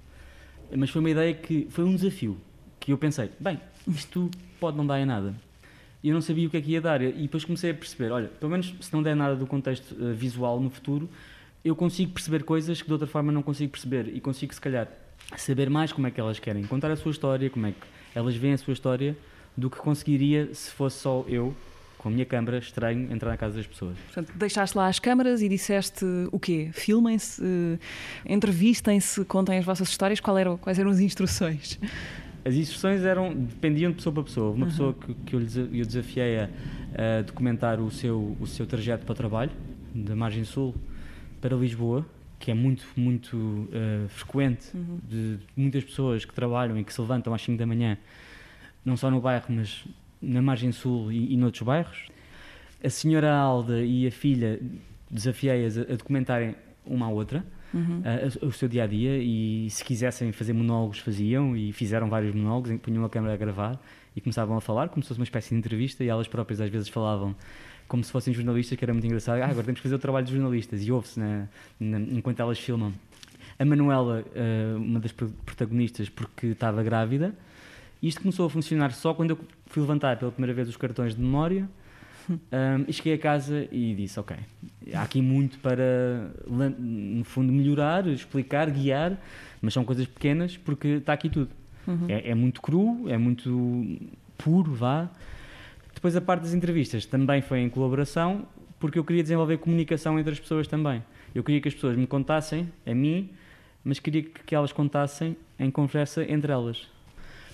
Mas 0.75 0.91
foi 0.91 0.99
uma 0.99 1.09
ideia 1.09 1.33
que 1.33 1.67
foi 1.71 1.83
um 1.83 1.95
desafio, 1.95 2.37
que 2.79 2.93
eu 2.93 2.97
pensei, 2.97 3.31
bem, 3.39 3.59
isto 3.87 4.29
pode 4.59 4.77
não 4.77 4.85
dar 4.85 4.99
em 4.99 5.05
nada. 5.05 5.33
E 6.03 6.09
eu 6.09 6.13
não 6.13 6.21
sabia 6.21 6.47
o 6.47 6.51
que 6.51 6.57
é 6.57 6.61
que 6.61 6.71
ia 6.71 6.81
dar. 6.81 7.01
E 7.01 7.11
depois 7.11 7.43
comecei 7.43 7.71
a 7.71 7.73
perceber, 7.73 8.11
olha, 8.11 8.27
pelo 8.27 8.51
menos 8.51 8.75
se 8.79 8.93
não 8.93 9.01
der 9.01 9.15
nada 9.15 9.35
do 9.35 9.47
contexto 9.47 9.91
uh, 9.93 10.13
visual 10.13 10.59
no 10.59 10.69
futuro, 10.69 11.09
eu 11.65 11.75
consigo 11.75 12.13
perceber 12.13 12.43
coisas 12.43 12.79
que 12.81 12.87
de 12.87 12.93
outra 12.93 13.07
forma 13.07 13.31
não 13.31 13.41
consigo 13.41 13.71
perceber. 13.71 14.07
E 14.15 14.21
consigo, 14.21 14.53
se 14.53 14.61
calhar, 14.61 14.87
saber 15.35 15.69
mais 15.69 15.91
como 15.91 16.05
é 16.05 16.11
que 16.11 16.21
elas 16.21 16.39
querem 16.39 16.63
contar 16.63 16.91
a 16.91 16.95
sua 16.95 17.11
história, 17.11 17.49
como 17.49 17.65
é 17.65 17.71
que 17.71 17.87
elas 18.13 18.35
veem 18.35 18.53
a 18.53 18.57
sua 18.57 18.73
história 18.73 19.17
do 19.59 19.69
que 19.69 19.77
conseguiria 19.77 20.53
se 20.53 20.71
fosse 20.71 20.99
só 20.99 21.25
eu, 21.27 21.53
com 21.97 22.07
a 22.07 22.11
minha 22.11 22.25
câmara, 22.25 22.57
estranho, 22.57 23.11
entrar 23.11 23.31
na 23.31 23.37
casa 23.37 23.57
das 23.57 23.67
pessoas. 23.67 23.97
Portanto, 24.05 24.31
deixaste 24.35 24.77
lá 24.77 24.87
as 24.87 24.99
câmaras 24.99 25.41
e 25.41 25.49
disseste 25.49 26.05
o 26.31 26.39
quê? 26.39 26.69
Filmem-se, 26.71 27.41
uh, 27.43 27.79
entrevistem-se, 28.25 29.25
contem 29.25 29.59
as 29.59 29.65
vossas 29.65 29.89
histórias. 29.89 30.19
Qual 30.21 30.37
eram, 30.37 30.57
quais 30.57 30.79
eram 30.79 30.89
as 30.89 30.99
instruções? 30.99 31.77
As 32.45 32.55
instruções 32.55 33.03
eram, 33.03 33.35
dependiam 33.35 33.91
de 33.91 33.97
pessoa 33.97 34.13
para 34.13 34.23
pessoa. 34.23 34.51
Uma 34.51 34.65
uhum. 34.65 34.71
pessoa 34.71 34.93
que, 34.93 35.13
que 35.13 35.35
eu, 35.35 35.41
eu 35.73 35.85
desafiei 35.85 36.39
a, 36.39 36.49
a, 37.19 37.21
documentar 37.21 37.81
o 37.81 37.91
seu, 37.91 38.37
o 38.39 38.47
seu 38.47 38.65
trajeto 38.65 39.05
para 39.05 39.11
o 39.11 39.15
trabalho, 39.15 39.51
da 39.93 40.15
margem 40.15 40.45
sul 40.45 40.73
para 41.41 41.53
Lisboa, 41.55 42.05
que 42.39 42.49
é 42.49 42.53
muito, 42.53 42.85
muito 42.95 43.35
uh, 43.35 44.07
frequente, 44.07 44.69
uhum. 44.73 44.99
de 45.03 45.37
muitas 45.55 45.83
pessoas 45.83 46.23
que 46.23 46.33
trabalham 46.33 46.79
e 46.79 46.83
que 46.85 46.93
se 46.93 47.01
levantam 47.01 47.33
às 47.33 47.41
5 47.41 47.57
da 47.57 47.65
manhã 47.65 47.97
não 48.83 48.97
só 48.97 49.09
no 49.09 49.21
bairro, 49.21 49.45
mas 49.49 49.85
na 50.21 50.41
margem 50.41 50.71
sul 50.71 51.11
e, 51.11 51.33
e 51.33 51.37
noutros 51.37 51.63
bairros. 51.63 52.07
A 52.83 52.89
senhora 52.89 53.33
Alda 53.33 53.81
e 53.81 54.07
a 54.07 54.11
filha 54.11 54.59
desafiei-as 55.09 55.77
a, 55.77 55.81
a, 55.81 55.95
documentarem 55.95 56.55
uma 56.85 57.05
à 57.05 57.09
outra 57.09 57.43
uhum. 57.73 58.01
a, 58.03 58.45
a, 58.45 58.47
o 58.47 58.51
seu 58.51 58.67
dia 58.67 58.83
a 58.83 58.87
dia 58.87 59.17
e 59.17 59.69
se 59.69 59.83
quisessem 59.83 60.31
fazer 60.31 60.53
monólogos 60.53 60.99
faziam 60.99 61.55
e 61.55 61.71
fizeram 61.73 62.09
vários 62.09 62.33
monólogos, 62.33 62.71
punham 62.81 63.03
a 63.03 63.09
câmera 63.09 63.33
a 63.33 63.37
gravar 63.37 63.79
e 64.15 64.21
começavam 64.21 64.57
a 64.57 64.61
falar 64.61 64.89
como 64.89 65.03
se 65.03 65.09
fosse 65.09 65.19
uma 65.19 65.23
espécie 65.23 65.49
de 65.49 65.55
entrevista 65.55 66.03
e 66.03 66.07
elas 66.07 66.27
próprias 66.27 66.61
às 66.61 66.69
vezes 66.69 66.89
falavam 66.89 67.35
como 67.87 68.03
se 68.03 68.11
fossem 68.11 68.33
jornalistas, 68.33 68.77
que 68.77 68.85
era 68.85 68.93
muito 68.93 69.05
engraçado. 69.07 69.41
Ah, 69.41 69.45
agora 69.45 69.63
temos 69.63 69.79
que 69.79 69.83
fazer 69.83 69.95
o 69.95 69.99
trabalho 69.99 70.25
de 70.25 70.31
jornalistas 70.31 70.85
e 70.85 70.91
ouve-se 70.91 71.19
enquanto 71.81 72.39
elas 72.39 72.59
filmam. 72.59 72.93
a 73.57 73.65
Manuela, 73.65 74.23
uh, 74.23 74.77
uma 74.77 74.99
das 74.99 75.11
protagonistas, 75.11 76.07
porque 76.07 76.47
estava 76.47 76.83
grávida. 76.83 77.35
Isto 78.01 78.21
começou 78.21 78.45
a 78.45 78.49
funcionar 78.49 78.91
só 78.93 79.13
quando 79.13 79.31
eu 79.31 79.39
fui 79.65 79.81
levantar 79.81 80.17
pela 80.17 80.31
primeira 80.31 80.53
vez 80.53 80.69
os 80.69 80.77
cartões 80.77 81.15
de 81.15 81.21
memória 81.21 81.67
um, 82.29 82.85
e 82.87 82.93
cheguei 82.93 83.13
a 83.13 83.17
casa 83.17 83.67
e 83.71 83.95
disse: 83.95 84.19
Ok, 84.19 84.35
há 84.93 85.01
aqui 85.01 85.21
muito 85.21 85.59
para, 85.59 86.31
no 86.47 87.23
fundo, 87.23 87.51
melhorar, 87.51 88.05
explicar, 88.07 88.69
guiar, 88.69 89.17
mas 89.61 89.73
são 89.73 89.83
coisas 89.83 90.05
pequenas 90.05 90.55
porque 90.55 90.87
está 90.87 91.13
aqui 91.13 91.29
tudo. 91.29 91.49
Uhum. 91.87 92.05
É, 92.07 92.29
é, 92.29 92.35
muito 92.35 92.61
cru, 92.61 93.09
é 93.09 93.17
muito 93.17 93.97
puro, 94.37 94.73
vá. 94.73 95.09
Depois 95.93 96.15
a 96.15 96.21
parte 96.21 96.43
das 96.43 96.53
entrevistas 96.53 97.05
também 97.05 97.41
foi 97.41 97.59
em 97.59 97.69
colaboração 97.69 98.47
porque 98.79 98.97
eu 98.97 99.03
queria 99.03 99.23
desenvolver 99.23 99.57
comunicação 99.57 100.17
entre 100.19 100.31
as 100.31 100.39
pessoas 100.39 100.67
também. 100.67 101.03
Eu 101.33 101.43
queria 101.43 101.59
que 101.59 101.67
as 101.67 101.73
pessoas 101.73 101.97
me 101.97 102.07
contassem, 102.07 102.71
a 102.85 102.93
mim, 102.93 103.29
mas 103.83 103.99
queria 103.99 104.23
que 104.23 104.55
elas 104.55 104.71
contassem 104.71 105.35
em 105.57 105.69
conversa 105.69 106.23
entre 106.23 106.51
elas. 106.51 106.87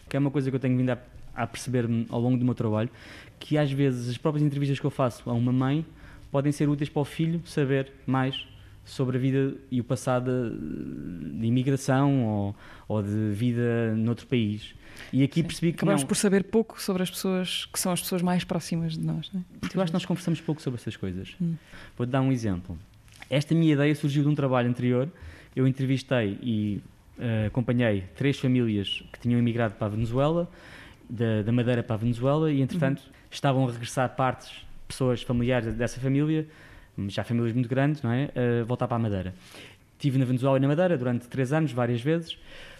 Que 0.09 0.17
é 0.17 0.19
uma 0.19 0.31
coisa 0.31 0.49
que 0.49 0.55
eu 0.55 0.59
tenho 0.59 0.77
vindo 0.77 0.89
a, 0.91 0.97
a 1.35 1.47
perceber 1.47 1.85
ao 2.09 2.19
longo 2.19 2.37
do 2.37 2.45
meu 2.45 2.55
trabalho, 2.55 2.89
que 3.39 3.57
às 3.57 3.71
vezes 3.71 4.09
as 4.09 4.17
próprias 4.17 4.45
entrevistas 4.45 4.79
que 4.79 4.85
eu 4.85 4.91
faço 4.91 5.29
a 5.29 5.33
uma 5.33 5.51
mãe 5.51 5.85
podem 6.31 6.51
ser 6.51 6.67
úteis 6.69 6.89
para 6.89 7.01
o 7.01 7.05
filho 7.05 7.41
saber 7.45 7.91
mais 8.05 8.45
sobre 8.85 9.17
a 9.17 9.19
vida 9.19 9.55
e 9.71 9.81
o 9.81 9.83
passado 9.83 10.31
de 11.39 11.47
imigração 11.47 12.23
ou, 12.25 12.55
ou 12.87 13.01
de 13.01 13.31
vida 13.33 13.95
noutro 13.95 14.27
país. 14.27 14.75
E 15.11 15.23
aqui 15.23 15.43
percebi 15.43 15.71
que. 15.71 15.77
Acabamos 15.77 16.01
não... 16.01 16.07
por 16.07 16.15
saber 16.15 16.43
pouco 16.43 16.81
sobre 16.81 17.03
as 17.03 17.09
pessoas 17.09 17.65
que 17.65 17.79
são 17.79 17.91
as 17.91 18.01
pessoas 18.01 18.21
mais 18.21 18.43
próximas 18.43 18.93
de 18.93 19.05
nós. 19.05 19.29
Não 19.33 19.41
é? 19.41 19.43
Eu 19.73 19.81
acho 19.81 19.91
que 19.91 19.93
nós 19.93 20.05
conversamos 20.05 20.39
pouco 20.39 20.61
sobre 20.61 20.79
essas 20.79 20.95
coisas. 20.95 21.35
Hum. 21.41 21.55
Vou-te 21.97 22.11
dar 22.11 22.21
um 22.21 22.31
exemplo. 22.31 22.77
Esta 23.29 23.55
minha 23.55 23.73
ideia 23.73 23.93
surgiu 23.95 24.23
de 24.23 24.29
um 24.29 24.35
trabalho 24.35 24.69
anterior. 24.69 25.09
Eu 25.55 25.67
entrevistei 25.67 26.37
e 26.41 26.81
uh, 27.17 27.47
acompanhei 27.47 28.03
três 28.15 28.39
famílias 28.39 29.03
que 29.11 29.19
tinham 29.19 29.39
emigrado 29.39 29.75
para 29.75 29.87
a 29.87 29.89
Venezuela, 29.89 30.49
da, 31.09 31.41
da 31.43 31.51
Madeira 31.51 31.83
para 31.83 31.95
a 31.95 31.97
Venezuela, 31.97 32.51
e 32.51 32.61
entretanto 32.61 32.99
uhum. 32.99 33.11
estavam 33.29 33.67
a 33.67 33.71
regressar 33.71 34.15
partes, 34.15 34.51
pessoas 34.87 35.21
familiares 35.21 35.73
dessa 35.75 35.99
família, 35.99 36.47
já 37.07 37.23
famílias 37.23 37.53
muito 37.53 37.69
grandes, 37.69 38.01
não 38.01 38.11
é? 38.11 38.29
A 38.61 38.63
voltar 38.63 38.87
para 38.87 38.97
a 38.97 38.99
Madeira. 38.99 39.33
Estive 39.93 40.17
na 40.17 40.25
Venezuela 40.25 40.57
e 40.57 40.59
na 40.59 40.67
Madeira 40.67 40.97
durante 40.97 41.27
três 41.27 41.51
anos, 41.53 41.71
várias 41.71 42.01
vezes. 42.01 42.37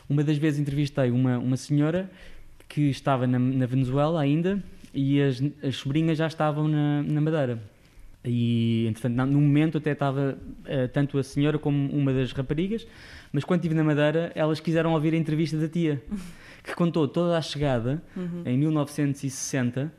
Uma 0.09 0.23
das 0.23 0.37
vezes 0.37 0.59
entrevistei 0.59 1.11
uma, 1.11 1.37
uma 1.37 1.57
senhora 1.57 2.09
que 2.67 2.89
estava 2.89 3.25
na, 3.25 3.39
na 3.39 3.65
Venezuela 3.65 4.21
ainda 4.21 4.61
e 4.93 5.21
as, 5.21 5.41
as 5.63 5.75
sobrinhas 5.75 6.17
já 6.17 6.27
estavam 6.27 6.67
na, 6.67 7.03
na 7.03 7.21
Madeira. 7.21 7.59
E, 8.25 8.87
entretanto, 8.87 9.31
no 9.31 9.39
momento 9.39 9.77
até 9.77 9.91
estava 9.91 10.37
uh, 10.37 10.87
tanto 10.91 11.17
a 11.17 11.23
senhora 11.23 11.59
como 11.59 11.91
uma 11.91 12.13
das 12.13 12.31
raparigas, 12.31 12.87
mas 13.31 13.43
quando 13.43 13.59
estive 13.59 13.75
na 13.75 13.83
Madeira, 13.83 14.31
elas 14.35 14.59
quiseram 14.59 14.93
ouvir 14.93 15.13
a 15.13 15.17
entrevista 15.17 15.57
da 15.57 15.67
tia, 15.67 16.01
que 16.63 16.75
contou 16.75 17.07
toda 17.07 17.37
a 17.37 17.41
chegada, 17.41 18.01
uhum. 18.15 18.43
em 18.45 18.57
1960, 18.57 19.91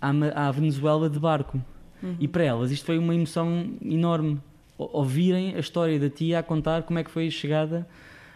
à, 0.00 0.48
à, 0.48 0.50
Venezuela 0.50 1.08
de 1.10 1.18
barco. 1.18 1.62
Uhum. 2.02 2.16
E 2.18 2.28
para 2.28 2.44
elas 2.44 2.70
isto 2.70 2.86
foi 2.86 2.98
uma 2.98 3.14
emoção 3.14 3.72
enorme. 3.84 4.40
Ouvirem 4.78 5.54
a 5.54 5.58
história 5.58 5.98
da 5.98 6.10
tia 6.10 6.38
a 6.38 6.42
contar 6.42 6.82
como 6.82 6.98
é 6.98 7.04
que 7.04 7.10
foi 7.10 7.26
a 7.26 7.30
chegada 7.30 7.86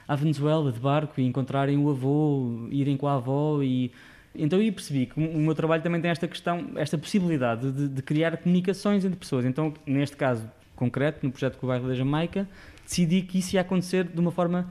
à 0.06 0.14
Venezuela 0.14 0.70
de 0.70 0.78
barco 0.78 1.20
e 1.20 1.24
encontrarem 1.24 1.76
o 1.78 1.90
avô, 1.90 2.68
irem 2.70 2.96
com 2.96 3.08
a 3.08 3.14
avó 3.14 3.60
e 3.62 3.90
então 4.38 4.60
eu 4.60 4.72
percebi 4.72 5.06
que 5.06 5.18
o 5.18 5.38
meu 5.38 5.54
trabalho 5.54 5.82
também 5.82 6.00
tem 6.00 6.10
esta 6.10 6.28
questão, 6.28 6.70
esta 6.76 6.96
possibilidade 6.96 7.70
de, 7.70 7.88
de, 7.88 8.02
criar 8.02 8.36
comunicações 8.36 9.04
entre 9.04 9.18
pessoas. 9.18 9.44
Então, 9.44 9.72
neste 9.86 10.16
caso 10.16 10.48
concreto, 10.74 11.24
no 11.24 11.30
projeto 11.30 11.58
com 11.58 11.66
o 11.66 11.68
bairro 11.68 11.88
da 11.88 11.94
Jamaica, 11.94 12.48
decidi 12.84 13.22
que 13.22 13.38
isso 13.38 13.54
ia 13.54 13.62
acontecer 13.62 14.04
de 14.04 14.20
uma 14.20 14.30
forma 14.30 14.70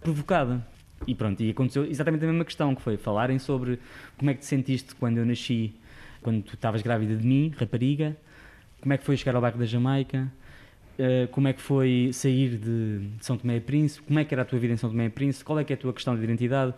provocada. 0.00 0.66
E 1.06 1.14
pronto, 1.14 1.42
e 1.42 1.50
aconteceu 1.50 1.84
exatamente 1.84 2.24
a 2.24 2.28
mesma 2.28 2.44
questão, 2.44 2.74
que 2.74 2.82
foi 2.82 2.96
falarem 2.96 3.38
sobre 3.38 3.78
como 4.16 4.30
é 4.30 4.34
que 4.34 4.40
te 4.40 4.46
sentiste 4.46 4.94
quando 4.94 5.18
eu 5.18 5.26
nasci, 5.26 5.74
quando 6.22 6.42
tu 6.42 6.54
estavas 6.54 6.82
grávida 6.82 7.16
de 7.16 7.26
mim, 7.26 7.52
rapariga, 7.58 8.16
como 8.80 8.92
é 8.92 8.98
que 8.98 9.04
foi 9.04 9.16
chegar 9.16 9.34
ao 9.34 9.42
bairro 9.42 9.58
da 9.58 9.66
Jamaica, 9.66 10.30
uh, 10.98 11.28
como 11.28 11.48
é 11.48 11.52
que 11.52 11.60
foi 11.60 12.10
sair 12.12 12.56
de 12.56 13.08
São 13.20 13.36
Tomé 13.36 13.56
e 13.56 13.60
Príncipe, 13.60 14.06
como 14.06 14.18
é 14.18 14.24
que 14.24 14.34
era 14.34 14.42
a 14.42 14.44
tua 14.44 14.58
vida 14.58 14.72
em 14.72 14.76
São 14.76 14.90
Tomé 14.90 15.06
e 15.06 15.10
Príncipe, 15.10 15.44
qual 15.44 15.58
é 15.58 15.64
que 15.64 15.72
é 15.72 15.76
a 15.76 15.78
tua 15.78 15.92
questão 15.92 16.16
de 16.16 16.22
identidade, 16.22 16.74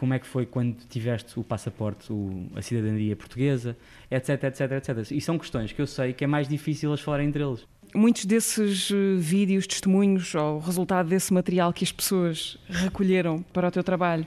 como 0.00 0.14
é 0.14 0.18
que 0.18 0.26
foi 0.26 0.46
quando 0.46 0.76
tiveste 0.88 1.38
o 1.38 1.44
passaporte, 1.44 2.10
o, 2.10 2.46
a 2.56 2.62
cidadania 2.62 3.14
portuguesa, 3.14 3.76
etc, 4.10 4.44
etc, 4.44 4.60
etc. 4.72 5.10
E 5.10 5.20
são 5.20 5.38
questões 5.38 5.72
que 5.72 5.82
eu 5.82 5.86
sei 5.86 6.14
que 6.14 6.24
é 6.24 6.26
mais 6.26 6.48
difícil 6.48 6.88
elas 6.88 7.02
falarem 7.02 7.28
entre 7.28 7.42
eles. 7.42 7.68
Muitos 7.94 8.24
desses 8.24 8.90
eh, 8.90 8.94
vídeos, 9.18 9.66
testemunhos, 9.66 10.34
ou 10.34 10.58
resultado 10.58 11.08
desse 11.08 11.34
material 11.34 11.70
que 11.70 11.84
as 11.84 11.92
pessoas 11.92 12.56
recolheram 12.66 13.42
para 13.52 13.68
o 13.68 13.70
teu 13.70 13.84
trabalho, 13.84 14.26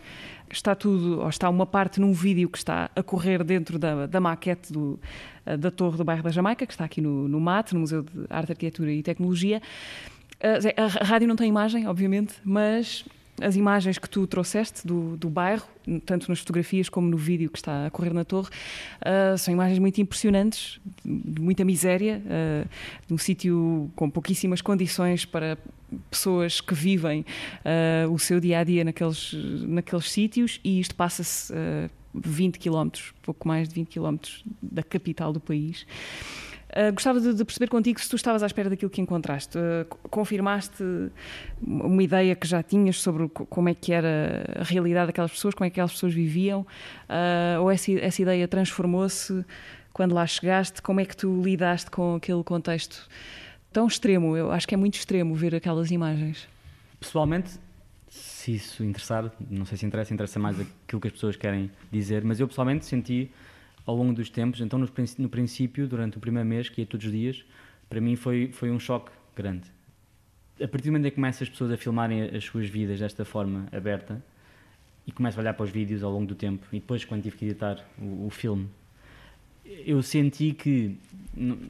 está 0.52 0.76
tudo, 0.76 1.22
ou 1.22 1.30
está 1.30 1.50
uma 1.50 1.66
parte 1.66 2.00
num 2.00 2.14
vídeo 2.14 2.50
que 2.50 2.58
está 2.60 2.92
a 2.96 3.02
correr 3.02 3.44
dentro 3.44 3.80
da, 3.80 4.06
da 4.06 4.20
maquete 4.20 4.72
do, 4.72 5.00
eh, 5.44 5.58
da 5.58 5.72
Torre 5.72 5.98
do 5.98 6.04
Bairro 6.04 6.22
da 6.22 6.30
Jamaica, 6.30 6.68
que 6.68 6.74
está 6.74 6.86
aqui 6.86 7.02
no, 7.02 7.28
no 7.28 7.40
MAT, 7.40 7.74
no 7.74 7.80
Museu 7.80 8.04
de 8.04 8.12
Arte, 8.30 8.52
Arquitetura 8.52 8.92
e 8.92 9.02
Tecnologia. 9.02 9.60
Eh, 10.40 10.76
a 10.78 11.04
rádio 11.04 11.28
não 11.28 11.36
tem 11.36 11.50
imagem, 11.50 11.88
obviamente, 11.88 12.36
mas 12.44 13.04
as 13.42 13.56
imagens 13.56 13.98
que 13.98 14.10
tu 14.10 14.28
trouxeste 14.28 14.86
do, 14.86 15.18
do 15.18 15.30
bairro, 15.30 15.66
tanto 16.06 16.30
nas 16.30 16.40
fotografias 16.40 16.88
como 16.90 17.08
no 17.08 17.18
vídeo 17.18 17.50
que 17.50 17.58
está 17.58 17.88
a 17.88 17.90
correr 17.90 18.14
na 18.14 18.24
torre, 18.24 18.50
uh, 19.02 19.38
são 19.38 19.54
imagens 19.54 19.80
muito 19.80 20.00
impressionantes, 20.00 20.80
de 21.04 21.42
muita 21.42 21.66
miséria, 21.66 22.22
uh, 22.26 22.70
de 23.08 23.14
um 23.14 23.18
sítio 23.18 23.92
com 23.96 24.10
pouquíssimas 24.10 24.62
condições 24.62 25.26
para 25.26 25.58
pessoas 26.10 26.62
que 26.62 26.74
vivem 26.74 27.26
uh, 27.66 28.12
o 28.12 28.20
seu 28.20 28.40
dia 28.40 28.60
a 28.60 28.64
dia 28.64 28.84
naqueles, 28.84 29.34
naqueles 29.68 30.12
sítios, 30.12 30.60
e 30.64 30.80
isto 30.80 30.96
passa-se 30.96 31.52
uh, 31.54 31.90
20 32.14 32.60
quilómetros, 32.60 33.14
pouco 33.24 33.48
mais 33.48 33.68
de 33.68 33.76
20 33.76 33.88
quilómetros 33.88 34.44
da 34.62 34.84
capital 34.84 35.34
do 35.34 35.40
país. 35.40 35.86
Uh, 36.76 36.92
gostava 36.92 37.22
de, 37.22 37.36
de, 37.36 37.46
perceber 37.46 37.68
contigo 37.68 38.00
se 38.00 38.10
tu 38.10 38.16
estavas 38.16 38.42
à 38.42 38.48
espera 38.48 38.68
daquilo 38.68 38.90
que 38.90 39.00
encontraste. 39.00 39.58
Uh, 39.58 39.86
confirmaste 40.10 40.84
uma 41.62 42.02
ideia 42.02 42.36
que 42.36 42.48
já 42.48 42.64
tinhas 42.64 43.00
sobre 43.00 43.30
como 43.30 43.70
é 43.70 43.76
que 43.76 43.94
era 43.94 44.44
a 44.60 44.64
realidade 44.64 45.08
daquelas 45.08 45.30
pessoas, 45.30 45.54
como 45.54 45.68
é 45.68 45.70
que 45.70 45.76
aquelas 45.76 45.92
pessoas 45.92 46.16
viviam, 46.16 46.62
uh, 46.62 47.62
ou 47.62 47.70
essa, 47.70 47.92
essa 47.92 48.22
ideia 48.24 48.48
transformou-se 48.48 49.46
quando 49.94 50.16
lá 50.16 50.26
chegaste? 50.26 50.82
Como 50.82 51.00
é 51.00 51.06
que 51.06 51.16
tu 51.16 51.44
lidaste 51.44 51.92
com 51.92 52.16
aquele 52.16 52.44
contexto 52.44 53.08
tão 53.72 53.86
extremo? 53.86 54.36
Eu 54.36 54.52
acho 54.52 54.68
que 54.68 54.74
é 54.74 54.78
muito 54.78 54.96
extremo 54.96 55.36
ver 55.36 55.54
aquelas 55.54 55.92
imagens. 55.92 56.48
Pessoalmente, 57.00 57.52
se 58.10 58.56
isso 58.56 58.84
interessar, 58.84 59.32
não 59.48 59.66
sei 59.66 59.78
se 59.78 59.86
interessa, 59.86 60.12
interessa 60.12 60.40
mais 60.40 60.60
aquilo 60.60 61.00
que 61.00 61.08
as 61.08 61.14
pessoas 61.14 61.36
querem 61.36 61.70
dizer, 61.92 62.24
mas 62.24 62.40
eu 62.40 62.48
pessoalmente 62.48 62.84
senti 62.84 63.32
ao 63.86 63.96
longo 63.96 64.14
dos 64.14 64.30
tempos. 64.30 64.62
Então, 64.62 64.80
no, 64.80 64.90
no 65.18 65.30
princípio, 65.30 65.88
durante 65.88 66.18
o 66.18 66.20
primeiro 66.20 66.48
mês, 66.48 66.70
que 66.70 66.82
ia 66.82 66.88
todos 66.88 67.06
os 67.06 67.12
dias, 67.12 67.44
para 67.90 68.00
mim 68.02 68.16
foi, 68.16 68.52
foi 68.52 68.72
um 68.72 68.80
choque 68.80 69.12
grande. 69.36 69.72
A 70.62 70.68
partir 70.68 70.86
do 70.86 70.92
momento 70.92 71.08
em 71.08 71.10
que 71.10 71.16
começam 71.16 71.44
as 71.44 71.50
pessoas 71.50 71.72
a 71.72 71.78
filmarem 71.78 72.24
as 72.24 72.44
suas 72.46 72.68
vidas 72.68 73.00
desta 73.00 73.26
forma 73.26 73.68
aberta 73.72 74.24
e 75.06 75.12
começo 75.12 75.38
a 75.40 75.42
olhar 75.42 75.54
para 75.54 75.64
os 75.64 75.72
vídeos 75.72 76.04
ao 76.04 76.12
longo 76.12 76.26
do 76.26 76.36
tempo 76.36 76.66
e 76.72 76.80
depois 76.80 77.04
quando 77.04 77.24
tive 77.24 77.38
que 77.38 77.46
editar 77.46 77.84
o, 78.00 78.28
o 78.28 78.30
filme, 78.30 78.70
eu 79.66 80.02
senti 80.04 80.54
que 80.54 80.98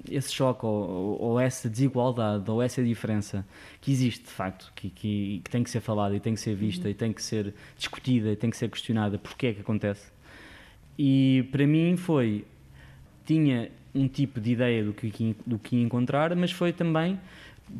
esse 0.09 0.33
choque 0.33 0.65
ou, 0.65 1.21
ou, 1.21 1.39
essa 1.39 1.69
desigualdade 1.69 2.49
ou 2.49 2.61
essa 2.61 2.83
diferença 2.83 3.45
que 3.79 3.91
existe 3.91 4.23
de 4.23 4.31
facto, 4.31 4.71
que, 4.75 4.89
que, 4.89 5.41
que 5.43 5.49
tem 5.49 5.63
que 5.63 5.69
ser 5.69 5.79
falada 5.79 6.15
e 6.15 6.19
tem 6.19 6.33
que 6.33 6.39
ser 6.39 6.55
vista 6.55 6.85
uhum. 6.85 6.91
e 6.91 6.93
tem 6.93 7.13
que 7.13 7.21
ser 7.21 7.53
discutida 7.77 8.31
e 8.31 8.35
tem 8.35 8.49
que 8.49 8.57
ser 8.57 8.69
questionada 8.69 9.17
porque 9.17 9.47
é 9.47 9.53
que 9.53 9.61
acontece, 9.61 10.11
e 10.97 11.47
para 11.51 11.65
mim 11.65 11.95
foi. 11.97 12.45
Tinha 13.25 13.71
um 13.95 14.07
tipo 14.07 14.41
de 14.41 14.51
ideia 14.51 14.83
do 14.83 14.93
que, 14.93 15.35
do 15.45 15.57
que 15.57 15.77
ia 15.77 15.83
encontrar, 15.83 16.35
mas 16.35 16.51
foi 16.51 16.73
também 16.73 17.19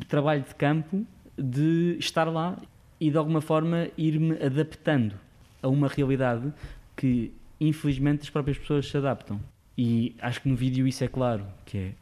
trabalho 0.08 0.42
de 0.42 0.54
campo 0.54 1.06
de 1.36 1.96
estar 1.98 2.24
lá 2.24 2.58
e 3.00 3.10
de 3.10 3.16
alguma 3.16 3.40
forma 3.40 3.88
ir-me 3.98 4.32
adaptando 4.42 5.16
a 5.60 5.68
uma 5.68 5.88
realidade 5.88 6.52
que 6.96 7.32
infelizmente 7.60 8.22
as 8.22 8.30
próprias 8.30 8.56
pessoas 8.56 8.88
se 8.88 8.96
adaptam. 8.96 9.40
E 9.76 10.14
acho 10.20 10.40
que 10.40 10.48
no 10.48 10.56
vídeo 10.56 10.86
isso 10.86 11.02
é 11.02 11.08
claro, 11.08 11.44
que 11.66 11.78
é 11.78 11.92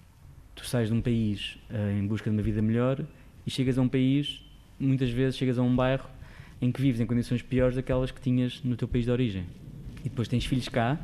tu 0.54 0.66
sais 0.66 0.88
de 0.88 0.94
um 0.94 1.00
país 1.00 1.58
uh, 1.70 1.98
em 1.98 2.06
busca 2.06 2.28
de 2.28 2.36
uma 2.36 2.42
vida 2.42 2.60
melhor 2.60 3.04
e 3.46 3.50
chegas 3.50 3.78
a 3.78 3.82
um 3.82 3.88
país, 3.88 4.44
muitas 4.78 5.10
vezes 5.10 5.36
chegas 5.36 5.58
a 5.58 5.62
um 5.62 5.74
bairro 5.74 6.08
em 6.60 6.70
que 6.70 6.80
vives 6.80 7.00
em 7.00 7.06
condições 7.06 7.42
piores 7.42 7.74
daquelas 7.74 8.10
que 8.10 8.20
tinhas 8.20 8.62
no 8.62 8.76
teu 8.76 8.86
país 8.86 9.06
de 9.06 9.10
origem 9.10 9.46
e 10.04 10.08
depois 10.08 10.28
tens 10.28 10.44
filhos 10.44 10.68
cá, 10.68 10.98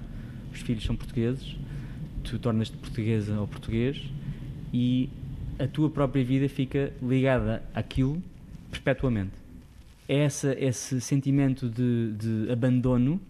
os 0.52 0.60
filhos 0.60 0.84
são 0.84 0.96
portugueses, 0.96 1.56
tu 2.24 2.38
tornas-te 2.38 2.76
portuguesa 2.76 3.40
ou 3.40 3.46
português 3.46 4.02
e 4.72 5.08
a 5.58 5.66
tua 5.66 5.90
própria 5.90 6.24
vida 6.24 6.48
fica 6.48 6.92
ligada 7.02 7.62
àquilo 7.74 8.22
perpetuamente. 8.70 9.32
É 10.08 10.18
essa, 10.18 10.54
esse 10.58 11.00
sentimento 11.00 11.68
de, 11.68 12.12
de 12.12 12.50
abandono 12.50 13.20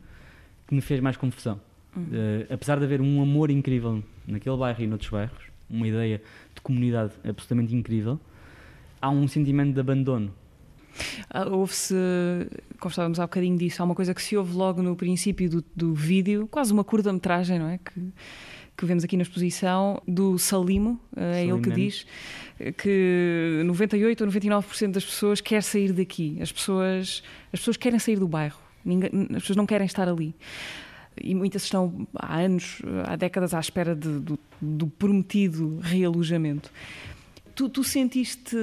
que 0.66 0.74
me 0.74 0.80
fez 0.80 1.00
mais 1.00 1.16
confusão. 1.16 1.60
Uhum. 1.96 2.02
Uh, 2.02 2.52
apesar 2.52 2.78
de 2.78 2.84
haver 2.84 3.00
um 3.00 3.22
amor 3.22 3.50
incrível 3.50 4.02
naquele 4.26 4.56
bairro 4.56 4.82
e 4.82 4.86
noutros 4.86 5.10
bairros, 5.10 5.44
uma 5.68 5.86
ideia 5.86 6.22
de 6.54 6.60
comunidade 6.60 7.12
absolutamente 7.24 7.74
incrível, 7.74 8.20
há 9.00 9.10
um 9.10 9.26
sentimento 9.26 9.74
de 9.74 9.80
abandono 9.80 10.32
Houve-se, 11.50 11.94
como 12.78 12.90
estávamos 12.90 13.20
há 13.20 13.22
bocadinho 13.22 13.56
disso, 13.56 13.82
há 13.82 13.84
uma 13.84 13.94
coisa 13.94 14.14
que 14.14 14.22
se 14.22 14.36
ouve 14.36 14.54
logo 14.54 14.82
no 14.82 14.96
princípio 14.96 15.48
do, 15.48 15.64
do 15.74 15.94
vídeo, 15.94 16.48
quase 16.50 16.72
uma 16.72 16.84
curta-metragem, 16.84 17.58
não 17.58 17.68
é? 17.68 17.78
Que, 17.78 18.12
que 18.76 18.86
vemos 18.86 19.02
aqui 19.02 19.16
na 19.16 19.22
exposição, 19.22 20.00
do 20.06 20.38
Salimo, 20.38 21.00
é 21.16 21.44
ele 21.44 21.60
que 21.60 21.70
diz 21.70 22.06
que 22.76 23.62
98 23.64 24.24
ou 24.24 24.30
99% 24.30 24.92
das 24.92 25.04
pessoas 25.04 25.40
quer 25.40 25.62
sair 25.62 25.92
daqui. 25.92 26.38
As 26.40 26.52
pessoas, 26.52 27.22
as 27.52 27.60
pessoas 27.60 27.76
querem 27.76 27.98
sair 27.98 28.18
do 28.18 28.28
bairro. 28.28 28.58
Ninguém, 28.84 29.10
as 29.30 29.42
pessoas 29.42 29.56
não 29.56 29.66
querem 29.66 29.86
estar 29.86 30.08
ali. 30.08 30.34
E 31.20 31.34
muitas 31.34 31.64
estão 31.64 32.06
há 32.14 32.38
anos, 32.38 32.80
há 33.06 33.16
décadas 33.16 33.52
à 33.52 33.60
espera 33.60 33.94
de, 33.94 34.20
do, 34.20 34.38
do 34.60 34.86
prometido 34.86 35.78
realojamento. 35.82 36.70
Tu, 37.58 37.68
tu, 37.68 37.82
sentiste, 37.82 38.56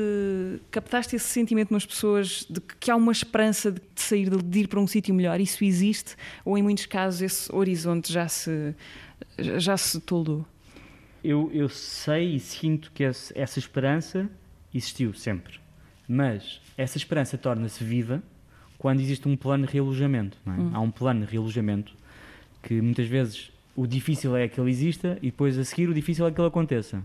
captaste 0.72 1.18
esse 1.18 1.28
sentimento 1.28 1.74
nas 1.74 1.86
pessoas 1.86 2.48
de 2.50 2.62
que 2.80 2.90
há 2.90 2.96
uma 2.96 3.12
esperança 3.12 3.70
de 3.70 3.82
sair, 3.94 4.30
de 4.30 4.60
ir 4.60 4.70
para 4.70 4.80
um 4.80 4.88
sítio 4.88 5.14
melhor? 5.14 5.38
Isso 5.42 5.66
existe? 5.66 6.16
Ou 6.46 6.58
em 6.58 6.64
muitos 6.64 6.86
casos 6.86 7.22
esse 7.22 7.54
horizonte 7.54 8.14
já 8.14 8.30
se, 8.30 8.74
já 9.38 9.76
se 9.76 10.00
toldou? 10.00 10.46
Eu, 11.22 11.52
eu 11.54 11.68
sei 11.68 12.36
e 12.36 12.40
sinto 12.40 12.90
que 12.94 13.04
esse, 13.04 13.38
essa 13.38 13.60
esperança 13.60 14.30
existiu 14.74 15.14
sempre. 15.14 15.60
Mas 16.08 16.62
essa 16.78 16.98
esperança 16.98 17.38
torna-se 17.38 17.84
viva 17.84 18.24
quando 18.78 19.02
existe 19.02 19.28
um 19.28 19.36
plano 19.36 19.68
de 19.68 19.74
realojamento. 19.74 20.38
É? 20.48 20.52
Hum. 20.52 20.72
Há 20.74 20.80
um 20.80 20.90
plano 20.90 21.26
de 21.26 21.32
realojamento 21.34 21.94
que 22.64 22.80
muitas 22.80 23.10
vezes 23.10 23.52
o 23.76 23.86
difícil 23.86 24.38
é 24.38 24.48
que 24.48 24.58
ele 24.58 24.72
exista 24.72 25.18
e 25.22 25.32
depois 25.32 25.60
a 25.60 25.66
seguir 25.66 25.90
o 25.90 25.94
difícil 25.94 26.26
é 26.26 26.32
que 26.32 26.40
ele 26.40 26.48
aconteça. 26.48 27.04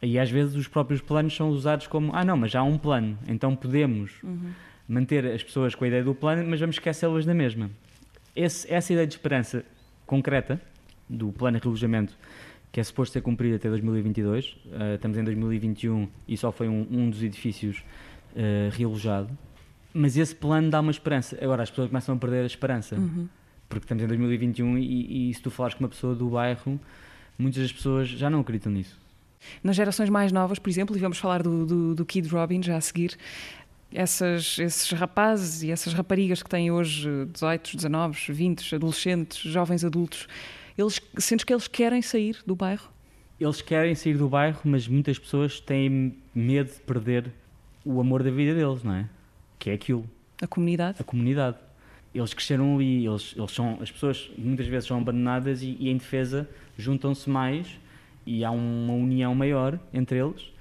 E 0.00 0.18
às 0.18 0.30
vezes 0.30 0.54
os 0.54 0.68
próprios 0.68 1.00
planos 1.00 1.34
são 1.34 1.50
usados 1.50 1.86
como: 1.86 2.14
ah, 2.14 2.24
não, 2.24 2.36
mas 2.36 2.52
já 2.52 2.60
há 2.60 2.64
um 2.64 2.78
plano, 2.78 3.18
então 3.26 3.54
podemos 3.56 4.22
uhum. 4.22 4.50
manter 4.88 5.26
as 5.26 5.42
pessoas 5.42 5.74
com 5.74 5.84
a 5.84 5.88
ideia 5.88 6.04
do 6.04 6.14
plano, 6.14 6.48
mas 6.48 6.60
vamos 6.60 6.76
esquecê-las 6.76 7.26
da 7.26 7.34
mesma. 7.34 7.70
Esse, 8.34 8.72
essa 8.72 8.92
ideia 8.92 9.06
de 9.06 9.14
esperança 9.14 9.64
concreta 10.06 10.60
do 11.08 11.32
plano 11.32 11.58
de 11.58 11.64
relojamento, 11.64 12.16
que 12.70 12.78
é 12.78 12.84
suposto 12.84 13.14
ser 13.14 13.20
cumprido 13.20 13.56
até 13.56 13.68
2022, 13.68 14.46
uh, 14.46 14.56
eh, 14.72 14.94
estamos 14.94 15.18
em 15.18 15.24
2021 15.24 16.08
e 16.28 16.36
só 16.36 16.52
foi 16.52 16.68
um, 16.68 16.86
um 16.90 17.10
dos 17.10 17.22
edifícios 17.22 17.78
uh, 18.34 18.70
realojado. 18.70 19.36
Mas 19.92 20.16
esse 20.16 20.34
plano 20.34 20.70
dá 20.70 20.80
uma 20.80 20.90
esperança. 20.90 21.36
Agora 21.42 21.62
as 21.62 21.70
pessoas 21.70 21.88
começam 21.88 22.14
a 22.14 22.18
perder 22.18 22.42
a 22.42 22.46
esperança. 22.46 22.94
Uhum. 22.94 23.26
Porque 23.68 23.84
estamos 23.84 24.04
em 24.04 24.06
2021 24.06 24.78
e, 24.78 25.30
e 25.30 25.34
se 25.34 25.42
tu 25.42 25.50
falares 25.50 25.74
com 25.74 25.82
uma 25.82 25.88
pessoa 25.88 26.14
do 26.14 26.28
bairro, 26.28 26.78
muitas 27.38 27.62
das 27.62 27.72
pessoas 27.72 28.08
já 28.08 28.30
não 28.30 28.40
acreditam 28.40 28.70
nisso. 28.70 28.98
Nas 29.62 29.76
gerações 29.76 30.08
mais 30.08 30.32
novas, 30.32 30.58
por 30.58 30.68
exemplo, 30.68 30.96
e 30.96 31.00
vamos 31.00 31.18
falar 31.18 31.42
do, 31.42 31.66
do, 31.66 31.94
do 31.94 32.06
Kid 32.06 32.28
Robin 32.28 32.62
já 32.62 32.76
a 32.76 32.80
seguir, 32.80 33.16
essas, 33.92 34.58
esses 34.58 34.90
rapazes 34.92 35.62
e 35.62 35.70
essas 35.70 35.94
raparigas 35.94 36.42
que 36.42 36.48
têm 36.48 36.70
hoje 36.70 37.08
18, 37.32 37.76
19, 37.76 38.32
20, 38.32 38.74
adolescentes, 38.74 39.38
jovens 39.50 39.84
adultos, 39.84 40.28
eles, 40.76 41.00
sentes 41.18 41.44
que 41.44 41.52
eles 41.52 41.66
querem 41.66 42.02
sair 42.02 42.36
do 42.46 42.54
bairro? 42.54 42.90
Eles 43.40 43.62
querem 43.62 43.94
sair 43.94 44.16
do 44.16 44.28
bairro, 44.28 44.60
mas 44.64 44.86
muitas 44.86 45.18
pessoas 45.18 45.60
têm 45.60 46.16
medo 46.34 46.70
de 46.70 46.80
perder 46.80 47.32
o 47.84 48.00
amor 48.00 48.22
da 48.22 48.30
vida 48.30 48.54
deles, 48.54 48.82
não 48.82 48.94
é? 48.94 49.08
Que 49.58 49.70
é 49.70 49.74
aquilo. 49.74 50.08
A 50.42 50.46
comunidade? 50.46 50.98
A 51.00 51.04
comunidade. 51.04 51.56
Eles 52.14 52.34
cresceram 52.34 52.76
ali, 52.76 53.06
eles, 53.06 53.34
eles 53.36 53.52
são, 53.52 53.78
as 53.80 53.90
pessoas 53.90 54.30
muitas 54.36 54.66
vezes 54.66 54.88
são 54.88 54.98
abandonadas 54.98 55.62
e, 55.62 55.76
e 55.78 55.88
em 55.88 55.96
defesa 55.96 56.48
juntam-se 56.76 57.28
mais 57.28 57.78
e 58.28 58.44
há 58.44 58.50
uma 58.50 58.92
união 58.92 59.34
maior 59.34 59.80
entre 59.92 60.18
eles. 60.18 60.52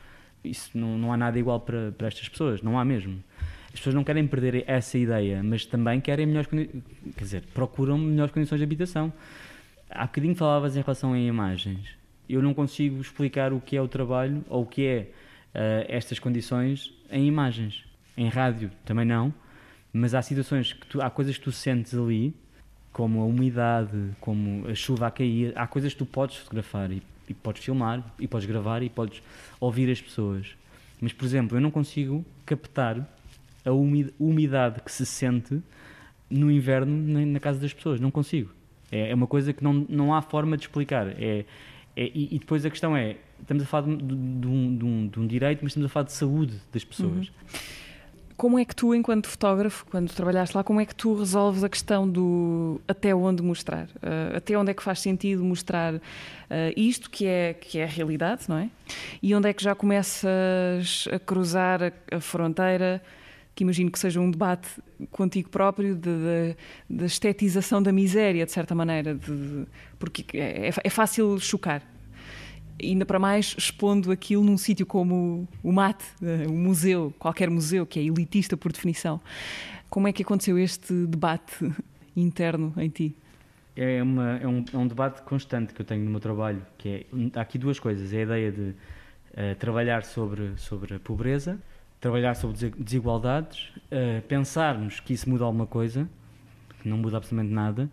Isso 0.41 0.77
não, 0.77 0.97
não 0.97 1.11
há 1.11 1.17
nada 1.17 1.37
igual 1.37 1.59
para, 1.59 1.91
para 1.91 2.07
estas 2.07 2.29
pessoas, 2.29 2.61
não 2.61 2.79
há 2.79 2.85
mesmo. 2.85 3.21
As 3.67 3.79
pessoas 3.79 3.93
não 3.93 4.05
querem 4.05 4.25
perder 4.25 4.63
essa 4.65 4.97
ideia, 4.97 5.43
mas 5.43 5.65
também 5.65 5.99
querem 5.99 6.25
melhores 6.25 6.49
quer 6.49 7.23
dizer, 7.23 7.43
procuram 7.53 7.97
melhores 7.97 8.33
condições 8.33 8.59
de 8.59 8.63
habitação. 8.63 9.11
Há 9.89 10.05
bocadinho 10.05 10.33
falavas 10.33 10.77
em 10.77 10.81
relação 10.81 11.11
a 11.11 11.19
imagens. 11.19 11.89
Eu 12.29 12.41
não 12.41 12.53
consigo 12.53 13.01
explicar 13.01 13.51
o 13.51 13.59
que 13.59 13.75
é 13.75 13.81
o 13.81 13.87
trabalho 13.87 14.45
ou 14.47 14.63
o 14.63 14.65
que 14.65 14.85
é 14.85 14.99
uh, 15.53 15.85
estas 15.89 16.19
condições 16.19 16.93
em 17.11 17.27
imagens. 17.27 17.83
Em 18.15 18.29
rádio 18.29 18.71
também 18.85 19.05
não, 19.05 19.33
mas 19.91 20.15
há 20.15 20.21
situações 20.21 20.71
que 20.71 20.87
tu, 20.87 21.01
há 21.01 21.09
coisas 21.09 21.37
que 21.37 21.43
tu 21.43 21.51
sentes 21.51 21.93
ali, 21.93 22.33
como 22.93 23.21
a 23.21 23.25
umidade, 23.25 24.11
como 24.21 24.67
a 24.67 24.73
chuva 24.73 25.07
a 25.07 25.11
cair, 25.11 25.51
há 25.55 25.67
coisas 25.67 25.91
que 25.91 25.99
tu 25.99 26.05
podes 26.05 26.37
fotografar 26.37 26.91
e 26.91 27.03
e 27.27 27.33
podes 27.33 27.63
filmar, 27.63 28.03
e 28.19 28.27
podes 28.27 28.47
gravar, 28.47 28.81
e 28.83 28.89
podes 28.89 29.21
ouvir 29.59 29.91
as 29.91 30.01
pessoas. 30.01 30.55
Mas, 31.01 31.13
por 31.13 31.25
exemplo, 31.25 31.57
eu 31.57 31.61
não 31.61 31.71
consigo 31.71 32.25
captar 32.45 33.07
a 33.65 33.71
umidade 33.71 34.81
que 34.81 34.91
se 34.91 35.05
sente 35.05 35.61
no 36.29 36.51
inverno 36.51 37.25
na 37.25 37.39
casa 37.39 37.59
das 37.59 37.73
pessoas. 37.73 37.99
Não 37.99 38.11
consigo. 38.11 38.51
É, 38.91 39.11
é 39.11 39.15
uma 39.15 39.27
coisa 39.27 39.53
que 39.53 39.63
não, 39.63 39.85
não 39.89 40.13
há 40.13 40.21
forma 40.21 40.57
de 40.57 40.63
explicar. 40.63 41.07
É, 41.09 41.45
é 41.95 42.11
e, 42.13 42.37
depois 42.39 42.65
a 42.65 42.69
questão 42.69 42.95
é: 42.95 43.17
estamos 43.41 43.63
a 43.63 43.65
falar 43.65 43.87
de, 43.87 43.97
de, 43.97 44.15
de, 44.15 44.47
um, 44.47 44.77
de, 44.77 44.85
um, 44.85 45.07
de 45.07 45.19
um 45.19 45.27
direito, 45.27 45.59
mas 45.61 45.71
estamos 45.71 45.89
a 45.89 45.89
falar 45.89 46.05
de 46.05 46.13
saúde 46.13 46.55
das 46.71 46.83
pessoas. 46.83 47.27
Uhum. 47.27 47.59
Como 48.37 48.59
é 48.59 48.63
que 48.63 48.75
tu, 48.75 48.93
enquanto 48.93 49.27
fotógrafo, 49.27 49.83
quando 49.89 50.13
trabalhaste 50.13 50.55
lá, 50.55 50.63
como 50.63 50.79
é 50.79 50.85
que 50.85 50.93
tu 50.93 51.15
resolves 51.15 51.63
a 51.63 51.69
questão 51.69 52.07
do 52.07 52.79
até 52.87 53.13
onde 53.15 53.41
mostrar? 53.41 53.85
Uh, 53.95 54.37
até 54.37 54.55
onde 54.55 54.69
é 54.69 54.73
que 54.75 54.83
faz 54.83 55.01
sentido 55.01 55.43
mostrar 55.43 55.95
uh, 55.95 55.99
isto 56.75 57.09
que 57.09 57.25
é, 57.25 57.55
que 57.55 57.79
é 57.79 57.83
a 57.83 57.87
realidade, 57.87 58.43
não 58.47 58.59
é? 58.59 58.69
E 59.23 59.33
onde 59.33 59.49
é 59.49 59.53
que 59.53 59.63
já 59.63 59.73
começas 59.73 61.07
a 61.11 61.17
cruzar 61.17 61.81
a, 61.81 61.91
a 62.15 62.19
fronteira, 62.19 63.01
que 63.55 63.63
imagino 63.63 63.89
que 63.89 63.97
seja 63.97 64.21
um 64.21 64.29
debate 64.29 64.69
contigo 65.09 65.49
próprio 65.49 65.95
da 66.87 67.05
estetização 67.07 67.81
da 67.81 67.91
miséria, 67.91 68.45
de 68.45 68.51
certa 68.51 68.75
maneira, 68.75 69.15
de, 69.15 69.65
porque 69.97 70.37
é, 70.37 70.69
é 70.83 70.89
fácil 70.91 71.39
chocar 71.39 71.81
ainda 72.81 73.05
para 73.05 73.19
mais 73.19 73.55
expondo 73.57 74.11
aquilo 74.11 74.43
num 74.43 74.57
sítio 74.57 74.85
como 74.85 75.47
o 75.63 75.71
MAT, 75.71 76.03
o 76.47 76.53
museu, 76.53 77.13
qualquer 77.17 77.49
museu 77.49 77.85
que 77.85 77.99
é 77.99 78.03
elitista 78.03 78.55
por 78.55 78.71
definição. 78.71 79.19
Como 79.89 80.07
é 80.07 80.13
que 80.13 80.23
aconteceu 80.23 80.57
este 80.57 80.93
debate 81.05 81.71
interno 82.15 82.73
em 82.77 82.89
ti? 82.89 83.15
É, 83.75 84.01
uma, 84.01 84.37
é, 84.39 84.47
um, 84.47 84.65
é 84.73 84.77
um 84.77 84.87
debate 84.87 85.21
constante 85.21 85.73
que 85.73 85.81
eu 85.81 85.85
tenho 85.85 86.03
no 86.03 86.09
meu 86.09 86.19
trabalho, 86.19 86.65
que 86.77 86.89
é, 86.89 87.39
há 87.39 87.41
aqui 87.41 87.59
duas 87.59 87.79
coisas, 87.79 88.11
é 88.11 88.17
a 88.17 88.21
ideia 88.23 88.51
de 88.51 88.61
uh, 88.69 89.55
trabalhar 89.59 90.03
sobre, 90.03 90.57
sobre 90.57 90.95
a 90.95 90.99
pobreza, 90.99 91.59
trabalhar 92.01 92.33
sobre 92.33 92.71
desigualdades, 92.71 93.69
uh, 93.91 94.21
pensarmos 94.27 94.99
que 94.99 95.13
isso 95.13 95.29
muda 95.29 95.45
alguma 95.45 95.67
coisa, 95.67 96.09
que 96.81 96.89
não 96.89 96.97
muda 96.97 97.17
absolutamente 97.17 97.53
nada, 97.53 97.89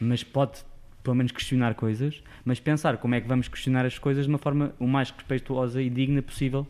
mas 0.00 0.22
pode 0.22 0.64
pelo 1.04 1.14
menos 1.14 1.30
questionar 1.30 1.74
coisas, 1.74 2.22
mas 2.44 2.58
pensar 2.58 2.96
como 2.96 3.14
é 3.14 3.20
que 3.20 3.28
vamos 3.28 3.46
questionar 3.46 3.84
as 3.84 3.98
coisas 3.98 4.24
de 4.24 4.30
uma 4.30 4.38
forma 4.38 4.74
o 4.80 4.88
mais 4.88 5.10
respeituosa 5.10 5.80
e 5.80 5.90
digna 5.90 6.22
possível, 6.22 6.66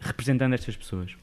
representando 0.00 0.52
estas 0.52 0.76
pessoas. 0.76 1.16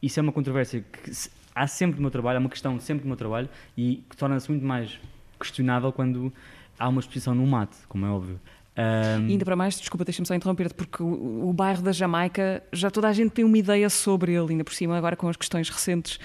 Isso 0.00 0.20
é 0.20 0.22
uma 0.22 0.32
controvérsia 0.32 0.84
que 0.92 1.10
há 1.52 1.66
sempre 1.66 1.96
no 1.96 2.02
meu 2.02 2.10
trabalho, 2.10 2.36
é 2.36 2.38
uma 2.38 2.48
questão 2.48 2.78
sempre 2.78 3.04
no 3.04 3.08
meu 3.08 3.16
trabalho 3.16 3.48
e 3.76 4.04
que 4.08 4.16
torna-se 4.16 4.48
muito 4.48 4.64
mais 4.64 4.98
questionável 5.38 5.92
quando 5.92 6.32
há 6.78 6.88
uma 6.88 7.00
exposição 7.00 7.34
no 7.34 7.44
mate, 7.44 7.76
como 7.88 8.06
é 8.06 8.08
óbvio. 8.08 8.40
Um... 8.76 9.26
E 9.26 9.32
ainda 9.32 9.44
para 9.44 9.56
mais, 9.56 9.78
desculpa, 9.80 10.04
deixa-me 10.04 10.26
só 10.26 10.34
interromper-te, 10.34 10.74
porque 10.74 11.02
o, 11.02 11.48
o, 11.48 11.52
bairro 11.52 11.82
da 11.82 11.92
Jamaica 11.92 12.62
já 12.72 12.90
toda 12.90 13.08
a 13.08 13.12
gente 13.12 13.30
tem 13.32 13.44
uma 13.44 13.58
ideia 13.58 13.90
sobre 13.90 14.32
ele, 14.32 14.52
ainda 14.52 14.64
por 14.64 14.74
cima, 14.74 14.96
agora 14.96 15.16
com 15.16 15.28
as 15.28 15.36
questões 15.36 15.68
recentes 15.68 16.20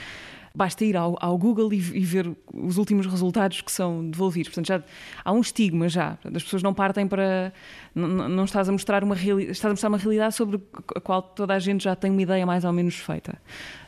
Basta 0.54 0.84
ir 0.84 0.98
ao, 0.98 1.18
ao 1.20 1.38
Google 1.38 1.74
e, 1.74 1.78
e, 1.78 2.04
ver 2.04 2.30
os 2.54 2.78
últimos 2.78 3.06
resultados 3.06 3.62
que 3.62 3.72
são 3.72 4.10
devolvidos. 4.10 4.50
Portanto, 4.50 4.68
já 4.68 4.84
há 5.24 5.32
um 5.32 5.40
estigma 5.40 5.88
já. 5.88 6.18
As 6.26 6.44
pessoas 6.44 6.62
não 6.62 6.74
partem 6.74 7.08
para. 7.08 7.54
Não, 7.96 8.08
não 8.28 8.44
estás 8.44 8.68
a 8.68 8.72
mostrar 8.72 9.04
uma 9.04 9.16
realidade, 9.16 9.54
estás 9.54 9.70
a 9.70 9.74
mostrar 9.74 9.90
uma 9.90 9.98
realidade 9.98 10.36
sobre 10.36 10.60
a 10.96 11.00
qual 11.00 11.22
toda 11.22 11.54
a 11.54 11.60
gente 11.60 11.84
já 11.84 11.96
tem 11.96 12.12
uma 12.12 12.22
ideia 12.22 12.46
mais 12.46 12.66
ou 12.66 12.74
menos 12.74 12.96
feita. 12.96 13.40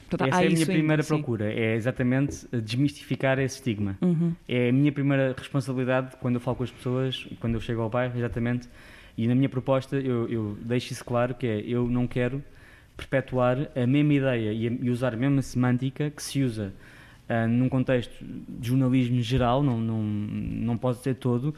Portanto, 0.10 0.30
Essa 0.30 0.44
é 0.44 0.48
a 0.48 0.50
minha 0.50 0.66
primeira 0.66 1.02
ainda, 1.02 1.04
procura, 1.04 1.50
sim. 1.50 1.60
é 1.60 1.76
exatamente 1.76 2.48
desmistificar 2.62 3.40
esse 3.40 3.56
estigma. 3.56 3.98
Uhum. 4.02 4.34
É 4.48 4.70
a 4.70 4.72
minha 4.72 4.92
primeira 4.92 5.34
responsabilidade 5.36 6.16
quando 6.18 6.36
eu 6.36 6.42
falo 6.42 6.58
com 6.58 6.64
as 6.64 6.72
pessoas, 6.72 7.28
quando 7.40 7.56
eu 7.56 7.60
chego 7.60 7.82
ao 7.82 7.90
bairro, 7.90 8.18
exatamente. 8.18 8.70
E 9.18 9.28
na 9.28 9.36
minha 9.36 9.50
proposta 9.50 9.96
eu, 9.96 10.28
eu 10.30 10.58
deixo 10.62 10.94
isso 10.94 11.04
claro, 11.04 11.34
que 11.34 11.48
é, 11.48 11.60
eu 11.62 11.88
não 11.88 12.08
quero 12.08 12.44
perpetuar 12.96 13.70
a 13.76 13.88
mesma 13.88 14.14
ideia 14.14 14.54
e, 14.54 14.90
usar 14.90 15.14
a 15.14 15.18
mesma 15.18 15.42
semântica 15.42 16.10
que 16.10 16.22
se 16.22 16.44
usa 16.44 16.74
uh, 17.30 17.48
num 17.48 17.70
contexto 17.70 18.14
de 18.24 18.68
jornalismo 18.68 19.22
geral, 19.22 19.64
não, 19.64 19.80
não, 19.80 20.02
não 20.04 20.78
pode 20.78 21.00
ser 21.00 21.16
todo, 21.16 21.54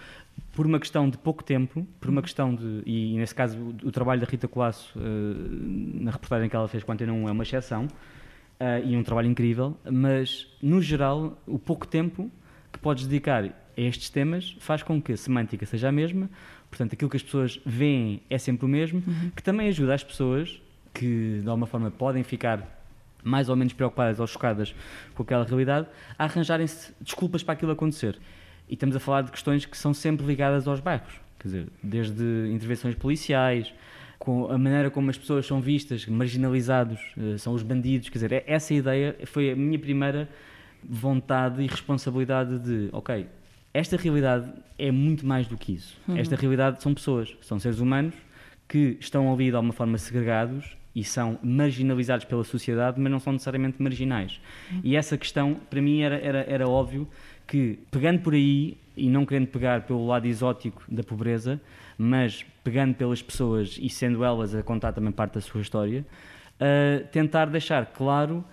por 0.54 0.66
uma 0.66 0.80
questão 0.80 1.10
de 1.10 1.18
pouco 1.18 1.44
tempo, 1.44 1.86
por 2.00 2.10
uma 2.10 2.22
questão 2.22 2.56
de. 2.56 2.82
E, 2.86 3.14
e 3.14 3.18
nesse 3.18 3.36
caso, 3.36 3.58
o, 3.58 3.88
o, 3.88 3.92
trabalho 3.92 4.22
da 4.22 4.28
Rita 4.28 4.48
Colasso, 4.48 4.98
uh, 4.98 6.02
na 6.02 6.12
reportagem 6.12 6.50
que 6.50 6.56
ela 6.56 6.68
fez 6.68 6.84
com 6.84 6.92
a 6.92 6.94
Antena 6.94 7.14
1, 7.14 7.30
é 7.30 7.32
uma 7.32 7.44
exceção, 7.44 7.86
uh, 7.86 8.86
e 8.86 8.96
um 8.96 9.04
trabalho 9.04 9.28
incrível, 9.28 9.78
mas, 9.90 10.48
no 10.62 10.82
geral, 10.82 11.42
o 11.46 11.60
pouco 11.60 11.88
tempo 11.88 12.32
que 12.72 12.80
podes 12.80 13.08
dedicar 13.08 13.44
a 13.46 13.82
estes 13.82 14.10
temas 14.10 14.56
faz 14.60 14.84
com 14.84 15.02
que 15.02 15.12
a 15.12 15.18
semântica 15.18 15.66
seja 15.66 15.90
a 15.90 15.92
mesma, 15.92 16.30
portanto, 16.70 16.94
aquilo 16.94 17.10
que 17.10 17.18
as 17.18 17.24
pessoas 17.24 17.60
veem 17.66 18.22
é 18.30 18.38
sempre 18.38 18.66
o 18.66 18.70
mesmo, 18.70 19.04
uhum. 19.06 19.32
que 19.36 19.44
também 19.44 19.68
ajuda 19.68 19.94
as 19.94 20.04
pessoas 20.04 20.62
que 20.96 21.42
de 21.44 21.50
alguma 21.50 21.68
forma 21.68 21.92
podem 21.92 22.24
ficar 22.24 22.76
mais 23.24 23.50
ou 23.50 23.56
menos 23.56 23.74
preocupadas 23.74 24.20
ou 24.20 24.28
chocadas 24.28 24.74
com 25.16 25.24
aquela 25.24 25.44
realidade, 25.44 25.88
a 26.18 26.26
arranjarem-se 26.26 26.94
desculpas 27.02 27.44
para 27.44 27.54
aquilo 27.54 27.72
acontecer. 27.72 28.18
E 28.70 28.76
estamos 28.76 28.96
a 28.96 29.00
falar 29.00 29.24
de 29.24 29.32
questões 29.32 29.66
que 29.66 29.78
são 29.78 29.94
sempre 29.94 30.26
ligadas 30.26 30.68
aos 30.68 30.80
bairros, 30.80 31.20
quer 31.40 31.48
dizer, 31.48 31.68
desde 31.82 32.24
intervenções 32.52 32.96
policiais, 32.96 33.74
com 34.20 34.50
a 34.52 34.58
maneira 34.58 34.90
como 34.92 35.10
as 35.10 35.18
pessoas 35.18 35.46
são 35.46 35.60
vistas, 35.60 36.06
marginalizados, 36.06 37.00
eh, 37.18 37.38
são 37.38 37.54
os 37.54 37.64
bandidos, 37.64 38.10
quer 38.10 38.18
dizer, 38.18 38.32
é, 38.32 38.44
essa 38.48 38.74
ideia 38.74 39.16
foi 39.26 39.52
a 39.52 39.56
minha 39.56 39.78
primeira 39.78 40.30
vontade 40.84 41.62
e 41.62 41.68
responsabilidade 41.68 42.60
de, 42.60 42.90
ok, 42.92 43.28
esta 43.74 43.98
realidade 43.98 44.52
é 44.78 44.92
muito 44.92 45.26
mais 45.26 45.48
do 45.48 45.58
que 45.58 45.74
isso. 45.74 46.00
Uhum. 46.08 46.18
Esta 46.18 46.36
realidade 46.36 46.82
são 46.82 46.94
pessoas, 46.94 47.36
são 47.42 47.60
seres 47.60 47.80
humanos 47.80 48.16
que 48.68 48.98
estão 49.00 49.32
ali 49.32 49.50
de 49.50 49.56
alguma 49.56 49.74
forma 49.74 49.98
segregados 49.98 50.78
e 50.96 51.04
são 51.04 51.38
marginalizados 51.44 52.26
pela 52.26 52.44
sociedade, 52.44 53.00
mas 53.00 53.12
não 53.12 53.20
são 53.20 53.34
necessariamente 53.34 53.82
marginais. 53.82 54.40
E 54.84 54.96
essa 54.96 55.18
questão, 55.18 55.58
para 55.70 55.82
mim, 55.82 56.02
era, 56.02 56.18
era, 56.18 56.46
era 56.48 56.70
óbvio 56.70 57.08
que, 57.46 57.80
pegando 57.92 58.20
por 58.20 58.34
aí, 58.34 58.78
e 58.96 59.10
não 59.10 59.26
querendo 59.26 59.48
pegar 59.48 59.82
pelo 59.82 60.08
lado 60.08 60.26
exótico 60.26 60.82
da 60.88 61.04
pobreza, 61.04 61.60
mas 61.98 62.46
pegando 62.64 62.94
pelas 62.96 63.22
pessoas 63.22 63.78
e 63.80 63.90
sendo 63.90 64.24
elas 64.24 64.56
a 64.56 64.64
contar 64.64 64.94
também 64.94 65.12
parte 65.12 65.34
da 65.34 65.42
sua 65.42 65.62
história, 65.62 66.06
uh, 66.56 67.06
tentar 67.08 67.46
deixar 67.46 67.86
claro 67.88 68.44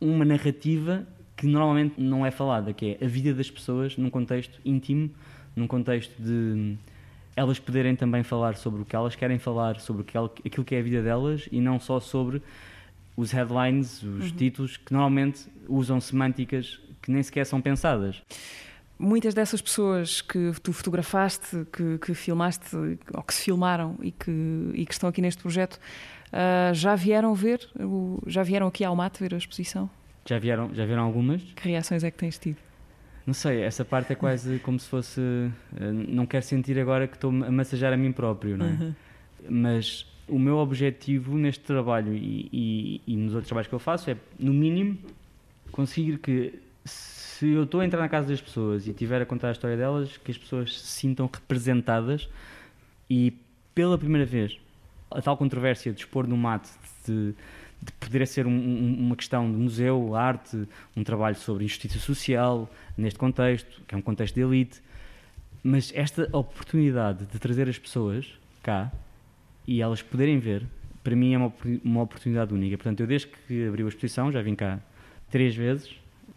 uma 0.00 0.24
narrativa 0.24 1.06
que 1.36 1.46
normalmente 1.46 2.00
não 2.00 2.24
é 2.24 2.30
falada, 2.30 2.72
que 2.72 2.96
é 3.00 3.04
a 3.04 3.08
vida 3.08 3.34
das 3.34 3.50
pessoas 3.50 3.96
num 3.96 4.08
contexto 4.08 4.60
íntimo, 4.64 5.10
num 5.54 5.66
contexto 5.66 6.14
de 6.20 6.76
elas 7.34 7.58
poderem 7.58 7.96
também 7.96 8.22
falar 8.22 8.56
sobre 8.56 8.82
o 8.82 8.84
que 8.84 8.94
elas 8.94 9.16
querem 9.16 9.38
falar, 9.38 9.80
sobre 9.80 10.04
aquilo 10.44 10.64
que 10.64 10.74
é 10.74 10.78
a 10.78 10.82
vida 10.82 11.02
delas 11.02 11.48
e 11.50 11.60
não 11.60 11.80
só 11.80 11.98
sobre 11.98 12.42
os 13.16 13.30
headlines, 13.30 14.02
os 14.02 14.30
uhum. 14.30 14.36
títulos, 14.36 14.76
que 14.76 14.92
normalmente 14.92 15.46
usam 15.68 16.00
semânticas 16.00 16.80
que 17.00 17.10
nem 17.10 17.22
sequer 17.22 17.44
são 17.44 17.60
pensadas. 17.60 18.22
Muitas 18.98 19.34
dessas 19.34 19.60
pessoas 19.60 20.20
que 20.20 20.52
tu 20.62 20.72
fotografaste, 20.72 21.66
que, 21.72 21.98
que 21.98 22.14
filmaste, 22.14 22.76
ou 23.12 23.22
que 23.22 23.34
se 23.34 23.42
filmaram 23.42 23.96
e 24.00 24.12
que, 24.12 24.70
e 24.74 24.86
que 24.86 24.92
estão 24.92 25.08
aqui 25.08 25.20
neste 25.20 25.42
projeto, 25.42 25.74
uh, 25.74 26.72
já 26.72 26.94
vieram 26.94 27.34
ver, 27.34 27.68
já 28.26 28.42
vieram 28.42 28.68
aqui 28.68 28.84
ao 28.84 28.94
mato 28.94 29.18
ver 29.18 29.34
a 29.34 29.38
exposição? 29.38 29.90
Já 30.24 30.38
vieram, 30.38 30.72
já 30.72 30.86
vieram 30.86 31.02
algumas? 31.02 31.42
Que 31.42 31.70
reações 31.70 32.04
é 32.04 32.10
que 32.10 32.18
tens 32.18 32.38
tido? 32.38 32.58
Não 33.26 33.34
sei, 33.34 33.62
essa 33.62 33.84
parte 33.84 34.12
é 34.12 34.16
quase 34.16 34.58
como 34.58 34.78
se 34.78 34.88
fosse. 34.88 35.20
Eh, 35.20 35.92
não 35.92 36.26
quero 36.26 36.44
sentir 36.44 36.78
agora 36.78 37.06
que 37.06 37.14
estou 37.14 37.30
a 37.30 37.50
massajar 37.50 37.92
a 37.92 37.96
mim 37.96 38.10
próprio, 38.10 38.56
não 38.56 38.66
é? 38.66 38.70
Uhum. 38.70 38.94
Mas 39.48 40.06
o 40.28 40.38
meu 40.38 40.56
objetivo 40.56 41.36
neste 41.36 41.62
trabalho 41.62 42.14
e, 42.14 42.48
e, 42.52 43.00
e, 43.06 43.16
nos 43.16 43.34
outros 43.34 43.48
trabalhos 43.48 43.68
que 43.68 43.74
eu 43.74 43.78
faço 43.78 44.10
é, 44.10 44.16
no 44.38 44.52
mínimo, 44.52 44.98
conseguir 45.70 46.18
que, 46.18 46.58
se 46.84 47.48
eu 47.48 47.64
estou 47.64 47.80
a 47.80 47.84
entrar 47.84 48.00
na 48.00 48.08
casa 48.08 48.28
das 48.28 48.40
pessoas 48.40 48.86
e 48.86 48.92
tiver 48.92 49.22
a 49.22 49.26
contar 49.26 49.48
a 49.48 49.52
história 49.52 49.76
delas, 49.76 50.16
que 50.16 50.30
as 50.30 50.38
pessoas 50.38 50.80
se 50.80 50.86
sintam 50.86 51.28
representadas 51.32 52.28
e, 53.08 53.34
pela 53.74 53.96
primeira 53.98 54.26
vez, 54.26 54.58
a 55.10 55.20
tal 55.20 55.36
controvérsia 55.36 55.92
de 55.92 56.00
expor 56.00 56.26
no 56.26 56.36
mate, 56.36 56.70
de 57.06 57.34
de 57.82 57.92
poder 57.92 58.26
ser 58.26 58.46
um, 58.46 58.52
um, 58.52 58.96
uma 59.00 59.16
questão 59.16 59.50
de 59.50 59.56
museu, 59.56 60.14
arte, 60.14 60.68
um 60.96 61.02
trabalho 61.02 61.34
sobre 61.34 61.64
injustiça 61.64 61.98
social, 61.98 62.70
neste 62.96 63.18
contexto, 63.18 63.82
que 63.86 63.94
é 63.94 63.98
um 63.98 64.02
contexto 64.02 64.34
de 64.36 64.42
elite. 64.42 64.80
Mas 65.64 65.92
esta 65.94 66.28
oportunidade 66.32 67.26
de 67.26 67.38
trazer 67.38 67.68
as 67.68 67.78
pessoas 67.78 68.32
cá 68.62 68.92
e 69.66 69.82
elas 69.82 70.00
poderem 70.00 70.38
ver, 70.38 70.64
para 71.02 71.16
mim 71.16 71.34
é 71.34 71.38
uma, 71.38 71.52
uma 71.84 72.02
oportunidade 72.02 72.54
única. 72.54 72.76
Portanto, 72.76 73.00
eu 73.00 73.06
desde 73.06 73.28
que 73.28 73.66
abri 73.66 73.82
a 73.82 73.88
exposição, 73.88 74.30
já 74.30 74.40
vim 74.42 74.54
cá 74.54 74.78
três 75.30 75.54
vezes 75.56 75.90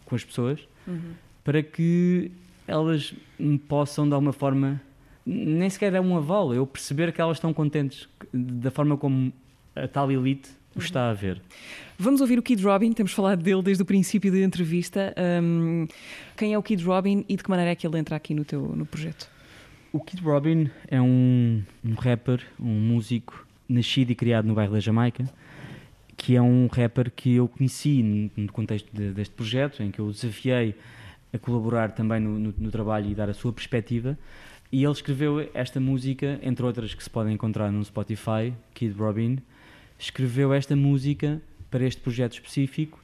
com 0.05 0.15
as 0.15 0.23
pessoas, 0.23 0.67
uhum. 0.87 1.13
para 1.43 1.61
que 1.61 2.31
elas 2.67 3.13
me 3.37 3.57
possam, 3.59 4.07
de 4.07 4.13
alguma 4.13 4.33
forma, 4.33 4.81
nem 5.25 5.69
sequer 5.69 5.93
é 5.93 6.01
um 6.01 6.17
aval, 6.17 6.53
eu 6.53 6.65
perceber 6.65 7.11
que 7.11 7.21
elas 7.21 7.37
estão 7.37 7.53
contentes 7.53 8.07
da 8.33 8.71
forma 8.71 8.97
como 8.97 9.31
a 9.75 9.87
tal 9.87 10.11
elite 10.11 10.49
o 10.75 10.79
está 10.79 11.09
a 11.09 11.13
ver. 11.13 11.41
Vamos 11.97 12.19
ouvir 12.19 12.37
o 12.37 12.43
Kid 12.43 12.61
Robin, 12.61 12.91
temos 12.91 13.13
falado 13.13 13.41
dele 13.41 13.61
desde 13.61 13.81
o 13.81 13.85
princípio 13.85 14.31
da 14.31 14.39
entrevista. 14.39 15.15
Um, 15.41 15.87
quem 16.35 16.53
é 16.53 16.57
o 16.57 16.63
Kid 16.63 16.83
Robin 16.83 17.23
e 17.29 17.37
de 17.37 17.43
que 17.43 17.49
maneira 17.49 17.71
é 17.71 17.75
que 17.75 17.87
ele 17.87 17.97
entra 17.97 18.15
aqui 18.15 18.33
no 18.33 18.43
teu 18.43 18.61
no 18.75 18.85
projeto? 18.85 19.29
O 19.93 19.99
Kid 20.01 20.21
Robin 20.21 20.69
é 20.89 21.01
um, 21.01 21.63
um 21.83 21.93
rapper, 21.93 22.41
um 22.59 22.65
músico 22.65 23.47
nascido 23.67 24.11
e 24.11 24.15
criado 24.15 24.45
no 24.45 24.53
bairro 24.53 24.73
da 24.73 24.79
Jamaica, 24.81 25.23
que 26.17 26.35
é 26.35 26.41
um 26.41 26.67
rapper 26.67 27.09
que 27.09 27.35
eu 27.35 27.47
conheci 27.47 28.03
no 28.35 28.51
contexto 28.51 28.89
de, 28.93 29.11
deste 29.11 29.33
projeto, 29.33 29.81
em 29.81 29.89
que 29.89 29.99
eu 29.99 30.11
desafiei 30.11 30.75
a 31.31 31.37
colaborar 31.37 31.91
também 31.91 32.19
no, 32.19 32.37
no, 32.37 32.53
no, 32.57 32.71
trabalho 32.71 33.09
e 33.09 33.15
dar 33.15 33.29
a 33.29 33.33
sua 33.33 33.53
perspectiva. 33.53 34.17
E 34.69 34.83
ele 34.83 34.91
escreveu 34.91 35.49
esta 35.53 35.79
música, 35.79 36.39
entre 36.43 36.65
outras 36.65 36.93
que 36.93 37.01
se 37.01 37.09
podem 37.09 37.33
encontrar 37.33 37.71
no 37.71 37.83
Spotify, 37.85 38.53
Kid 38.73 38.93
Robin, 38.97 39.37
escreveu 39.97 40.53
esta 40.53 40.75
música 40.75 41.41
para 41.69 41.85
este 41.85 42.01
projeto 42.01 42.33
específico 42.33 42.99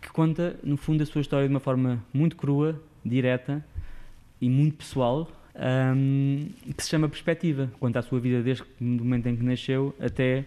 que 0.00 0.10
conta, 0.10 0.56
no 0.62 0.76
fundo, 0.76 1.02
a 1.02 1.06
sua 1.06 1.20
história 1.20 1.46
de 1.48 1.52
uma 1.52 1.60
forma 1.60 2.02
muito 2.12 2.36
crua, 2.36 2.80
direta 3.04 3.64
e 4.40 4.48
muito 4.48 4.76
pessoal, 4.76 5.30
um, 5.54 6.46
que 6.76 6.82
se 6.82 6.88
chama 6.88 7.08
Perspectiva. 7.08 7.70
Conta 7.80 7.98
a 7.98 8.02
sua 8.02 8.20
vida 8.20 8.42
desde 8.42 8.62
o 8.62 8.84
momento 8.84 9.26
em 9.26 9.36
que 9.36 9.42
nasceu 9.42 9.94
até 10.00 10.44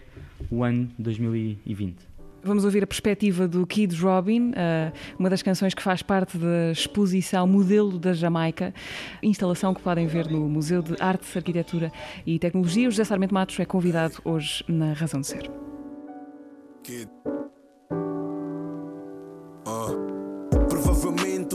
o 0.50 0.64
ano 0.64 0.88
2020. 0.98 2.12
Vamos 2.44 2.64
ouvir 2.64 2.82
a 2.82 2.86
perspectiva 2.88 3.46
do 3.46 3.64
Kid 3.64 3.94
Robin, 4.02 4.52
uma 5.16 5.30
das 5.30 5.42
canções 5.42 5.74
que 5.74 5.82
faz 5.82 6.02
parte 6.02 6.36
da 6.36 6.72
exposição 6.72 7.46
Modelo 7.46 8.00
da 8.00 8.12
Jamaica, 8.12 8.74
instalação 9.22 9.72
que 9.72 9.80
podem 9.80 10.08
ver 10.08 10.28
no 10.28 10.48
Museu 10.48 10.82
de 10.82 11.00
Arte, 11.00 11.38
Arquitetura 11.38 11.92
e 12.26 12.40
Tecnologia. 12.40 12.88
O 12.88 12.90
José 12.90 13.04
Sarmento 13.04 13.32
Matos 13.32 13.60
é 13.60 13.64
convidado 13.64 14.16
hoje 14.24 14.64
na 14.66 14.92
Razão 14.92 15.20
de 15.20 15.28
Ser. 15.28 15.71
Kid. 16.84 17.08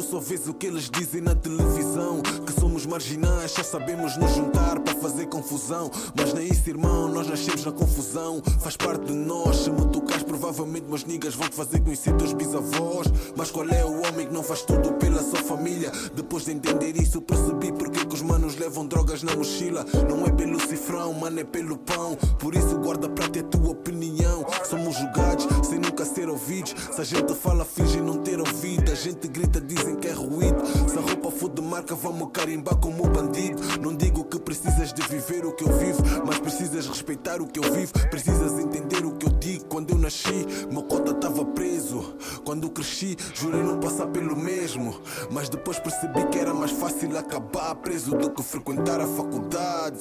Só 0.10 0.20
vês 0.20 0.48
o 0.48 0.54
que 0.54 0.68
eles 0.68 0.90
dizem 0.90 1.22
na 1.22 1.36
televisão. 1.36 2.22
Que 2.46 2.54
somos 2.54 2.86
marginais, 2.86 3.52
só 3.52 3.62
sabemos 3.62 4.16
nos 4.16 4.32
juntar 4.32 4.80
para 4.80 4.96
fazer 4.96 5.26
confusão. 5.28 5.92
Mas 6.16 6.34
nem 6.34 6.48
isso, 6.48 6.70
irmão, 6.70 7.10
nós 7.10 7.28
nascemos 7.28 7.66
na 7.66 7.74
confusão. 7.74 8.42
Faz 8.62 8.78
parte 8.78 9.06
de 9.06 9.14
nós. 9.14 9.58
Se 9.58 9.70
me 9.70 9.86
tocas, 9.88 10.24
provavelmente 10.24 10.86
meus 10.88 11.04
niggas 11.04 11.36
vão 11.36 11.50
te 11.50 11.56
fazer 11.56 11.82
conhecer 11.82 12.16
teus 12.16 12.32
bisavós. 12.32 13.08
Mas 13.36 13.52
qual 13.52 13.68
é 13.68 13.84
o 13.84 14.08
homem 14.08 14.28
que 14.28 14.34
não 14.34 14.44
faz 14.44 14.62
tudo 14.62 14.94
pela 14.94 15.22
sua 15.22 15.40
família? 15.40 15.92
Depois 16.16 16.46
de 16.46 16.52
entender 16.52 16.96
isso, 16.96 17.22
percebi 17.22 17.74
porque 17.74 18.06
que 18.06 18.16
os 18.16 18.22
manos 18.22 18.56
levam 18.56 18.86
drogas 18.86 19.24
na 19.24 19.36
mochila. 19.36 19.86
Não 20.10 20.26
é 20.26 20.32
pelo 20.32 20.60
cifrão, 20.60 21.14
mano, 21.14 21.42
é 21.42 21.44
pelo 21.44 21.78
pão. 21.78 22.16
Por 22.40 22.56
isso, 22.56 22.78
guarda 22.78 23.10
para 23.10 23.28
ter 23.28 23.44
tua 23.44 23.72
opinião. 23.72 24.46
Somos 24.70 24.96
julgados 24.96 25.48
sem 25.68 25.80
nunca 25.80 26.06
ser 26.06 26.30
ouvidos. 26.30 26.74
Se 26.92 27.02
a 27.02 27.04
gente 27.04 27.34
fala, 27.36 27.66
finge 27.66 28.00
não 28.00 28.18
ter 28.18 28.40
ouvido. 28.40 28.90
A 28.90 28.96
gente 28.96 29.28
grita, 29.28 29.60
dizem 29.60 29.97
que 29.98 30.08
é 30.08 30.14
ruído. 30.14 30.64
Se 30.88 30.98
a 30.98 31.02
roupa 31.02 31.32
for 31.32 31.50
de 31.50 31.62
marca, 31.62 31.96
vamos 31.96 32.30
carimbar 32.32 32.78
como 32.78 33.04
bandido. 33.04 33.62
Não 33.82 33.96
digo 33.96 34.24
que 34.26 34.40
precisas 34.40 34.94
de 34.94 35.02
viver 35.04 35.46
o 35.46 35.52
que 35.52 35.64
eu 35.64 35.78
vivo, 35.78 36.02
mas 36.26 36.40
precisas 36.40 36.88
respeitar 36.88 37.42
o 37.42 37.48
que 37.48 37.60
eu 37.60 37.74
vivo. 37.74 37.94
Precisas 38.10 38.54
entender 38.60 39.06
o 39.06 39.12
que 39.12 39.26
eu 39.26 39.32
digo. 39.32 39.66
Quando 39.66 39.92
eu 39.92 39.98
nasci, 39.98 40.46
meu 40.72 40.84
cota 40.84 41.12
estava 41.12 41.46
preso. 41.46 42.16
Quando 42.44 42.70
cresci, 42.70 43.18
jurei 43.34 43.64
não 43.64 43.80
passar 43.80 44.08
pelo 44.08 44.36
mesmo. 44.36 45.00
Mas 45.32 45.50
depois 45.50 45.80
percebi 45.80 46.26
que 46.28 46.40
era 46.40 46.54
mais 46.54 46.72
fácil 46.72 47.18
acabar 47.18 47.76
preso 47.76 48.16
do 48.16 48.32
que 48.32 48.44
frequentar 48.44 49.02
a 49.02 49.08
faculdade. 49.08 50.00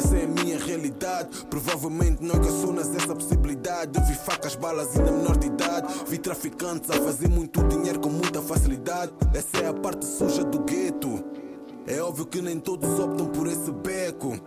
Essa 0.00 0.16
é 0.16 0.24
a 0.24 0.28
minha 0.28 0.58
realidade. 0.58 1.44
Provavelmente 1.50 2.24
não 2.24 2.34
equacionas 2.36 2.88
essa 2.94 3.14
possibilidade. 3.14 3.98
Eu 3.98 4.06
vi 4.06 4.14
facas, 4.14 4.54
balas 4.54 4.96
ainda 4.96 5.12
menor 5.12 5.36
de 5.36 5.48
idade. 5.48 5.92
Vi 6.06 6.16
traficantes 6.16 6.88
a 6.88 6.94
fazer 6.94 7.28
muito 7.28 7.62
dinheiro 7.64 8.00
com 8.00 8.08
muita 8.08 8.40
facilidade. 8.40 9.12
Essa 9.34 9.58
é 9.58 9.68
a 9.68 9.74
parte 9.74 10.06
suja 10.06 10.42
do 10.42 10.60
gueto. 10.60 11.22
É 11.86 12.00
óbvio 12.00 12.24
que 12.24 12.40
nem 12.40 12.58
todos 12.58 12.98
optam 12.98 13.26
por 13.26 13.46
esse 13.46 13.70
beco. 13.70 14.40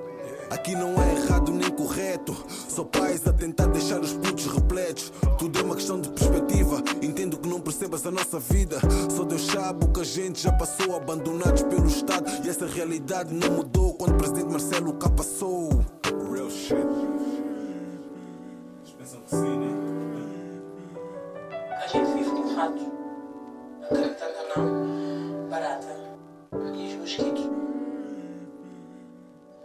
Aqui 0.53 0.75
não 0.75 0.93
é 1.01 1.15
errado 1.15 1.51
nem 1.51 1.71
correto. 1.71 2.35
Só 2.47 2.83
pais 2.83 3.25
a 3.25 3.33
tentar 3.33 3.65
deixar 3.65 3.99
os 3.99 4.13
putos 4.13 4.45
repletos. 4.45 5.11
Tudo 5.39 5.57
é 5.57 5.63
uma 5.63 5.75
questão 5.75 5.99
de 5.99 6.09
perspectiva. 6.09 6.83
Entendo 7.01 7.39
que 7.39 7.49
não 7.49 7.59
percebas 7.59 8.05
a 8.05 8.11
nossa 8.11 8.39
vida. 8.39 8.77
Só 9.09 9.23
Deus 9.23 9.47
sabe 9.47 9.83
o 9.83 9.87
que 9.91 10.01
a 10.01 10.03
gente 10.03 10.43
já 10.43 10.51
passou, 10.51 10.95
abandonados 10.95 11.63
pelo 11.63 11.87
Estado. 11.87 12.29
E 12.45 12.49
essa 12.49 12.67
realidade 12.67 13.33
não 13.33 13.49
mudou 13.49 13.95
quando 13.95 14.13
o 14.13 14.17
presidente 14.17 14.51
Marcelo 14.51 14.93
cá 14.93 15.09
passou. 15.09 15.69
Real 16.31 16.51
shit. 16.51 16.75
Eles 18.83 18.93
pensam 18.95 19.21
que 19.21 19.29
sim, 19.31 19.57
né? 19.57 19.73
A 21.83 21.87
gente 21.87 22.13
vive 22.13 22.29
com 22.29 22.55
ratos. 22.55 22.92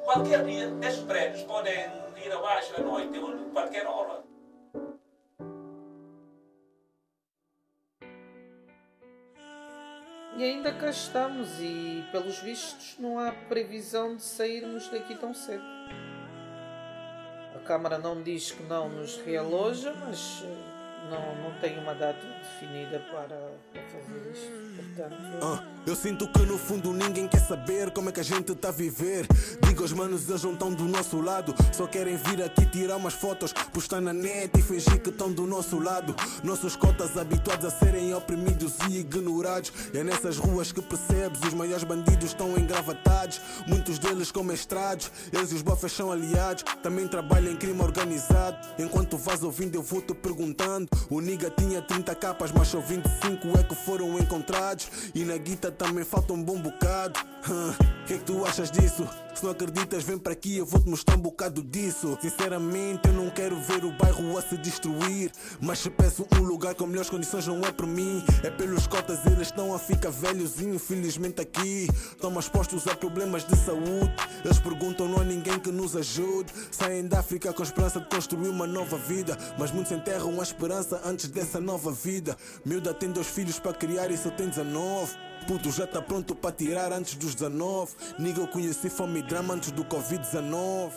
Qualquer 0.08 0.42
dia, 0.46 0.72
esses 0.80 1.04
prédios 1.04 1.42
podem 1.42 1.74
ir 2.24 2.32
abaixo 2.32 2.74
à 2.78 2.80
noite, 2.80 3.20
qualquer 3.52 3.86
hora. 3.86 4.24
E 10.34 10.42
ainda 10.42 10.72
cá 10.72 10.88
estamos 10.88 11.60
e, 11.60 12.02
pelos 12.10 12.38
vistos, 12.38 12.96
não 12.98 13.18
há 13.18 13.32
previsão 13.50 14.16
de 14.16 14.22
sairmos 14.22 14.88
daqui 14.88 15.14
tão 15.14 15.34
cedo. 15.34 15.62
A 17.54 17.58
Câmara 17.66 17.98
não 17.98 18.22
diz 18.22 18.50
que 18.50 18.62
não 18.62 18.88
nos 18.88 19.18
realoja, 19.18 19.92
mas 19.92 20.42
eh, 20.42 20.77
não, 21.10 21.34
não 21.42 21.60
tem 21.60 21.78
uma 21.78 21.94
data 21.94 22.20
definida 22.42 22.98
para, 23.10 23.50
fazer 23.88 24.30
isto. 24.32 24.68
Portanto. 24.76 25.16
Ah, 25.42 25.64
eu 25.86 25.96
sinto 25.96 26.28
que 26.28 26.40
no 26.40 26.58
fundo 26.58 26.92
ninguém 26.92 27.26
quer 27.26 27.40
saber 27.40 27.90
como 27.90 28.10
é 28.10 28.12
que 28.12 28.20
a 28.20 28.24
gente 28.24 28.54
tá 28.54 28.68
a 28.68 28.72
viver. 28.72 29.26
Digo 29.62 29.82
aos 29.82 29.92
manos, 29.92 30.28
eles 30.28 30.42
não 30.44 30.52
estão 30.52 30.72
do 30.72 30.84
nosso 30.84 31.20
lado. 31.20 31.54
Só 31.72 31.86
querem 31.86 32.16
vir 32.16 32.42
aqui 32.42 32.66
tirar 32.66 32.96
umas 32.96 33.14
fotos, 33.14 33.52
postar 33.52 34.00
na 34.00 34.12
net 34.12 34.58
e 34.58 34.62
fingir 34.62 35.00
que 35.00 35.10
estão 35.10 35.32
do 35.32 35.46
nosso 35.46 35.78
lado. 35.78 36.14
Nossos 36.44 36.76
cotas 36.76 37.16
habituados 37.16 37.64
a 37.64 37.70
serem 37.70 38.14
oprimidos 38.14 38.74
e 38.90 38.98
ignorados. 38.98 39.72
E 39.92 39.98
é 39.98 40.04
nessas 40.04 40.36
ruas 40.36 40.72
que 40.72 40.82
percebes, 40.82 41.40
os 41.42 41.54
maiores 41.54 41.84
bandidos 41.84 42.26
estão 42.26 42.56
engravatados. 42.58 43.40
Muitos 43.66 43.98
deles 43.98 44.30
com 44.30 44.42
mestrados, 44.42 45.10
eles 45.32 45.52
e 45.52 45.54
os 45.54 45.62
bofes 45.62 45.92
são 45.92 46.12
aliados. 46.12 46.64
Também 46.82 47.08
trabalham 47.08 47.52
em 47.52 47.56
crime 47.56 47.80
organizado. 47.80 48.56
Enquanto 48.78 49.16
vais 49.16 49.42
ouvindo, 49.42 49.74
eu 49.74 49.82
vou 49.82 50.02
te 50.02 50.14
perguntando. 50.14 50.88
O 51.10 51.20
nigga 51.20 51.50
tinha 51.50 51.80
30 51.80 52.14
capas, 52.14 52.52
mas 52.52 52.68
só 52.68 52.80
25 52.80 53.58
é 53.58 53.62
que 53.62 53.74
foram 53.74 54.18
encontrados. 54.18 54.88
E 55.14 55.24
na 55.24 55.36
guita 55.36 55.70
também 55.70 56.04
falta 56.04 56.32
um 56.32 56.42
bom 56.42 56.60
bocado. 56.60 57.20
O 57.48 58.06
que 58.06 58.14
é 58.14 58.18
que 58.18 58.24
tu 58.24 58.44
achas 58.44 58.70
disso? 58.70 59.06
Se 59.38 59.44
não 59.44 59.52
acreditas, 59.52 60.02
vem 60.02 60.18
para 60.18 60.32
aqui, 60.32 60.56
eu 60.56 60.66
vou 60.66 60.80
te 60.80 60.88
mostrar 60.88 61.14
um 61.14 61.20
bocado 61.20 61.62
disso. 61.62 62.18
Sinceramente, 62.20 63.06
eu 63.06 63.14
não 63.14 63.30
quero 63.30 63.54
ver 63.60 63.84
o 63.84 63.92
bairro 63.92 64.36
a 64.36 64.42
se 64.42 64.56
destruir. 64.56 65.30
Mas 65.60 65.78
se 65.78 65.88
peço 65.88 66.26
um 66.34 66.42
lugar 66.42 66.74
com 66.74 66.88
melhores 66.88 67.08
condições, 67.08 67.46
não 67.46 67.60
é 67.60 67.70
por 67.70 67.86
mim. 67.86 68.20
É 68.42 68.50
pelos 68.50 68.88
cotas, 68.88 69.24
eles 69.26 69.46
estão 69.46 69.72
a 69.72 69.78
ficar 69.78 70.10
velhos. 70.10 70.60
Infelizmente 70.60 71.40
aqui 71.40 71.86
estão 72.10 72.36
expostos 72.36 72.84
a 72.88 72.96
problemas 72.96 73.44
de 73.44 73.56
saúde. 73.58 74.12
Eles 74.44 74.58
perguntam, 74.58 75.06
não 75.06 75.20
há 75.20 75.24
ninguém 75.24 75.60
que 75.60 75.70
nos 75.70 75.94
ajude. 75.94 76.52
Saem 76.72 77.06
da 77.06 77.20
África 77.20 77.52
com 77.52 77.62
a 77.62 77.64
esperança 77.64 78.00
de 78.00 78.08
construir 78.08 78.48
uma 78.48 78.66
nova 78.66 78.98
vida. 78.98 79.38
Mas 79.56 79.70
muitos 79.70 79.92
enterram 79.92 80.40
a 80.40 80.42
esperança 80.42 81.00
antes 81.04 81.28
dessa 81.28 81.60
nova 81.60 81.92
vida. 81.92 82.36
Miúda 82.64 82.92
tem 82.92 83.12
dois 83.12 83.28
filhos 83.28 83.60
para 83.60 83.72
criar 83.72 84.10
e 84.10 84.18
só 84.18 84.30
tem 84.30 84.48
19. 84.48 85.27
Puto 85.48 85.70
já 85.70 85.86
tá 85.86 86.02
pronto 86.02 86.34
para 86.34 86.52
tirar 86.52 86.92
antes 86.92 87.14
dos 87.14 87.34
19. 87.34 87.92
Niga, 88.18 88.42
eu 88.42 88.48
conheci 88.48 88.90
fome 88.90 89.20
e 89.20 89.22
drama 89.22 89.54
antes 89.54 89.70
do 89.70 89.82
Covid-19. 89.82 90.92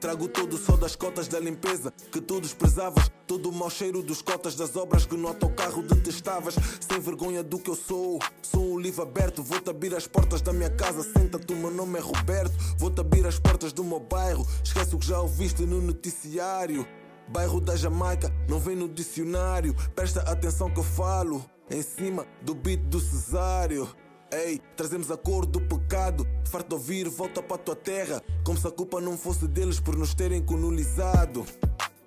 Trago 0.00 0.26
todo 0.26 0.54
o 0.54 0.58
sol 0.58 0.76
das 0.76 0.96
cotas 0.96 1.28
da 1.28 1.38
limpeza 1.38 1.92
que 2.10 2.20
tu 2.20 2.40
desprezavas. 2.40 3.08
Todo 3.28 3.50
o 3.50 3.52
mau 3.52 3.70
cheiro 3.70 4.02
dos 4.02 4.20
cotas 4.20 4.56
das 4.56 4.74
obras 4.74 5.06
que 5.06 5.16
no 5.16 5.28
autocarro 5.28 5.80
detestavas. 5.80 6.56
Sem 6.80 6.98
vergonha 6.98 7.40
do 7.44 7.60
que 7.60 7.70
eu 7.70 7.76
sou. 7.76 8.18
Sou 8.42 8.72
um 8.72 8.80
livro 8.80 9.02
aberto. 9.04 9.44
Vou-te 9.44 9.70
abrir 9.70 9.94
as 9.94 10.08
portas 10.08 10.42
da 10.42 10.52
minha 10.52 10.70
casa. 10.70 11.04
Senta-te, 11.04 11.52
o 11.52 11.56
meu 11.56 11.70
nome 11.70 12.00
é 12.00 12.02
Roberto. 12.02 12.52
Vou-te 12.78 13.00
abrir 13.00 13.24
as 13.28 13.38
portas 13.38 13.72
do 13.72 13.84
meu 13.84 14.00
bairro. 14.00 14.44
Esquece 14.64 14.96
o 14.96 14.98
que 14.98 15.06
já 15.06 15.20
ouviste 15.20 15.64
no 15.64 15.80
noticiário. 15.80 16.84
Bairro 17.28 17.60
da 17.60 17.76
Jamaica, 17.76 18.28
não 18.48 18.58
vem 18.58 18.74
no 18.74 18.88
dicionário. 18.88 19.72
Presta 19.94 20.20
atenção 20.22 20.68
que 20.68 20.80
eu 20.80 20.84
falo. 20.84 21.48
Em 21.70 21.82
cima 21.82 22.26
do 22.42 22.52
beat 22.52 22.80
do 22.80 22.98
Cesário. 22.98 23.88
Ei, 24.32 24.60
trazemos 24.76 25.08
a 25.08 25.16
cor 25.16 25.46
do 25.46 25.60
pecado. 25.60 26.26
Farto 26.44 26.72
ouvir, 26.72 27.08
volta 27.08 27.40
para 27.40 27.58
tua 27.58 27.76
terra. 27.76 28.20
Como 28.42 28.58
se 28.58 28.66
a 28.66 28.72
culpa 28.72 29.00
não 29.00 29.16
fosse 29.16 29.46
deles 29.46 29.78
por 29.78 29.96
nos 29.96 30.12
terem 30.12 30.42
colonizado, 30.42 31.46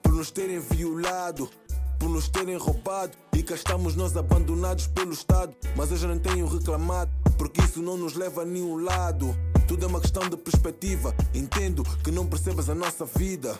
por 0.01 0.11
nos 0.11 0.31
terem 0.31 0.59
violado, 0.59 1.49
por 1.97 2.09
nos 2.09 2.27
terem 2.27 2.57
roubado. 2.57 3.17
E 3.33 3.41
cá 3.41 3.55
estamos 3.55 3.95
nós 3.95 4.17
abandonados 4.17 4.87
pelo 4.87 5.13
Estado. 5.13 5.55
Mas 5.77 5.89
já 5.89 6.09
não 6.09 6.19
tenho 6.19 6.45
reclamado, 6.45 7.11
porque 7.37 7.61
isso 7.61 7.81
não 7.81 7.95
nos 7.95 8.15
leva 8.15 8.41
a 8.41 8.45
nenhum 8.45 8.83
lado. 8.83 9.33
Tudo 9.65 9.85
é 9.85 9.87
uma 9.87 10.01
questão 10.01 10.29
de 10.29 10.35
perspectiva. 10.35 11.15
Entendo 11.33 11.83
que 12.03 12.11
não 12.11 12.27
percebas 12.27 12.69
a 12.69 12.75
nossa 12.75 13.05
vida. 13.05 13.57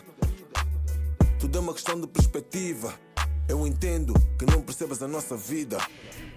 Tudo 1.38 1.56
é 1.56 1.60
uma 1.62 1.72
questão 1.72 1.98
de 1.98 2.06
perspectiva. 2.06 2.92
Eu 3.46 3.66
entendo 3.66 4.14
que 4.38 4.46
não 4.46 4.62
percebas 4.62 5.02
a 5.02 5.08
nossa 5.08 5.36
vida. 5.36 5.76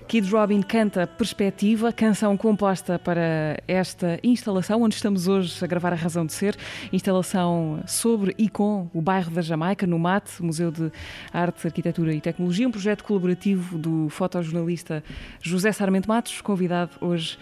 Kid 0.09 0.29
Robin 0.29 0.61
canta 0.61 1.07
Perspectiva, 1.07 1.91
canção 1.93 2.35
composta 2.35 2.99
para 2.99 3.61
esta 3.67 4.19
instalação, 4.21 4.81
onde 4.81 4.95
estamos 4.95 5.27
hoje 5.27 5.63
a 5.63 5.67
gravar 5.67 5.93
a 5.93 5.95
Razão 5.95 6.25
de 6.25 6.33
Ser, 6.33 6.57
instalação 6.91 7.81
sobre 7.87 8.35
e 8.37 8.49
com 8.49 8.89
o 8.93 9.01
bairro 9.01 9.31
da 9.31 9.41
Jamaica, 9.41 9.87
no 9.87 9.97
MAT, 9.97 10.41
Museu 10.41 10.69
de 10.69 10.91
Arte, 11.31 11.65
Arquitetura 11.65 12.13
e 12.13 12.19
Tecnologia, 12.19 12.67
um 12.67 12.71
projeto 12.71 13.03
colaborativo 13.03 13.77
do 13.77 14.09
fotojornalista 14.09 15.03
José 15.41 15.71
Sarmento 15.71 16.09
Matos, 16.09 16.41
convidado 16.41 16.91
hoje 16.99 17.37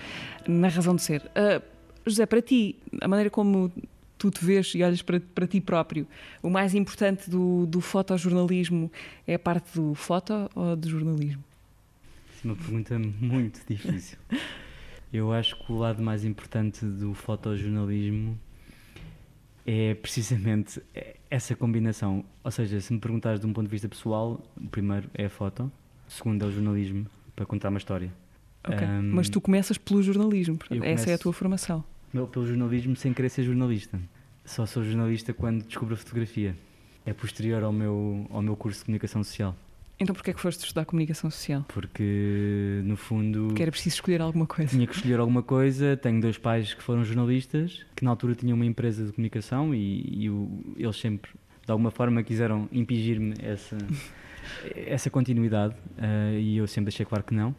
na 0.47 0.67
Razão 0.67 0.95
de 0.95 1.01
Ser. 1.01 1.21
Uh, 1.21 1.61
José, 2.05 2.25
para 2.27 2.41
ti, 2.41 2.75
a 3.01 3.07
maneira 3.07 3.31
como 3.31 3.71
tu 4.29 4.39
te 4.39 4.45
vês 4.45 4.73
e 4.75 4.83
olhas 4.83 5.01
para, 5.01 5.19
para 5.19 5.47
ti 5.47 5.61
próprio, 5.61 6.07
o 6.41 6.49
mais 6.49 6.73
importante 6.73 7.29
do, 7.29 7.65
do 7.65 7.81
fotojornalismo 7.81 8.91
é 9.27 9.35
a 9.35 9.39
parte 9.39 9.73
do 9.75 9.93
foto 9.93 10.49
ou 10.55 10.75
do 10.75 10.89
jornalismo? 10.89 11.43
é 12.43 12.47
uma 12.47 12.55
pergunta 12.55 12.99
muito 12.99 13.61
difícil. 13.67 14.17
Eu 15.11 15.31
acho 15.31 15.55
que 15.55 15.71
o 15.71 15.77
lado 15.77 16.03
mais 16.03 16.25
importante 16.25 16.85
do 16.85 17.13
fotojornalismo 17.13 18.37
é 19.65 19.93
precisamente 19.95 20.81
essa 21.29 21.55
combinação. 21.55 22.23
Ou 22.43 22.51
seja, 22.51 22.79
se 22.81 22.93
me 22.93 22.99
perguntares 22.99 23.39
de 23.39 23.45
um 23.45 23.53
ponto 23.53 23.65
de 23.65 23.71
vista 23.71 23.87
pessoal, 23.87 24.41
o 24.57 24.67
primeiro 24.67 25.09
é 25.13 25.25
a 25.25 25.29
foto, 25.29 25.71
o 26.07 26.11
segundo 26.11 26.43
é 26.43 26.47
o 26.47 26.51
jornalismo, 26.51 27.07
para 27.35 27.45
contar 27.45 27.69
uma 27.69 27.77
história. 27.77 28.11
Okay. 28.67 28.87
Um, 28.87 29.11
Mas 29.13 29.29
tu 29.29 29.39
começas 29.39 29.77
pelo 29.77 30.01
jornalismo, 30.03 30.59
essa 30.83 31.11
é 31.11 31.13
a 31.13 31.17
tua 31.17 31.31
formação. 31.31 31.83
Pelo 32.31 32.45
jornalismo 32.45 32.95
sem 32.95 33.13
querer 33.13 33.29
ser 33.29 33.43
jornalista. 33.43 33.99
Só 34.45 34.65
sou 34.65 34.83
jornalista 34.83 35.33
quando 35.33 35.63
descubro 35.63 35.95
a 35.95 35.97
fotografia. 35.97 36.55
É 37.05 37.13
posterior 37.13 37.63
ao 37.63 37.73
meu, 37.73 38.27
ao 38.29 38.41
meu 38.41 38.55
curso 38.55 38.79
de 38.79 38.85
comunicação 38.85 39.23
social. 39.23 39.55
Então 39.99 40.13
porquê 40.13 40.31
é 40.31 40.33
que 40.33 40.41
foste 40.41 40.59
estudar 40.59 40.85
comunicação 40.85 41.31
social? 41.31 41.63
Porque, 41.69 42.81
no 42.83 42.97
fundo... 42.97 43.47
Porque 43.47 43.61
era 43.61 43.71
preciso 43.71 43.95
escolher 43.95 44.21
alguma 44.21 44.45
coisa. 44.45 44.71
Tinha 44.71 44.85
que 44.85 44.93
escolher 44.93 45.19
alguma 45.19 45.41
coisa. 45.41 45.95
Tenho 46.01 46.19
dois 46.19 46.37
pais 46.37 46.73
que 46.73 46.83
foram 46.83 47.03
jornalistas, 47.03 47.85
que 47.95 48.03
na 48.03 48.11
altura 48.11 48.35
tinham 48.35 48.55
uma 48.55 48.65
empresa 48.65 49.05
de 49.05 49.13
comunicação 49.13 49.73
e, 49.73 50.23
e 50.23 50.29
o, 50.29 50.75
eles 50.75 50.97
sempre, 50.97 51.31
de 51.65 51.71
alguma 51.71 51.91
forma, 51.91 52.21
quiseram 52.23 52.67
impingir-me 52.73 53.35
essa, 53.39 53.77
essa 54.75 55.09
continuidade 55.09 55.75
uh, 55.97 56.37
e 56.37 56.57
eu 56.57 56.67
sempre 56.67 56.89
achei 56.89 57.05
claro 57.05 57.23
que 57.23 57.33
não. 57.33 57.55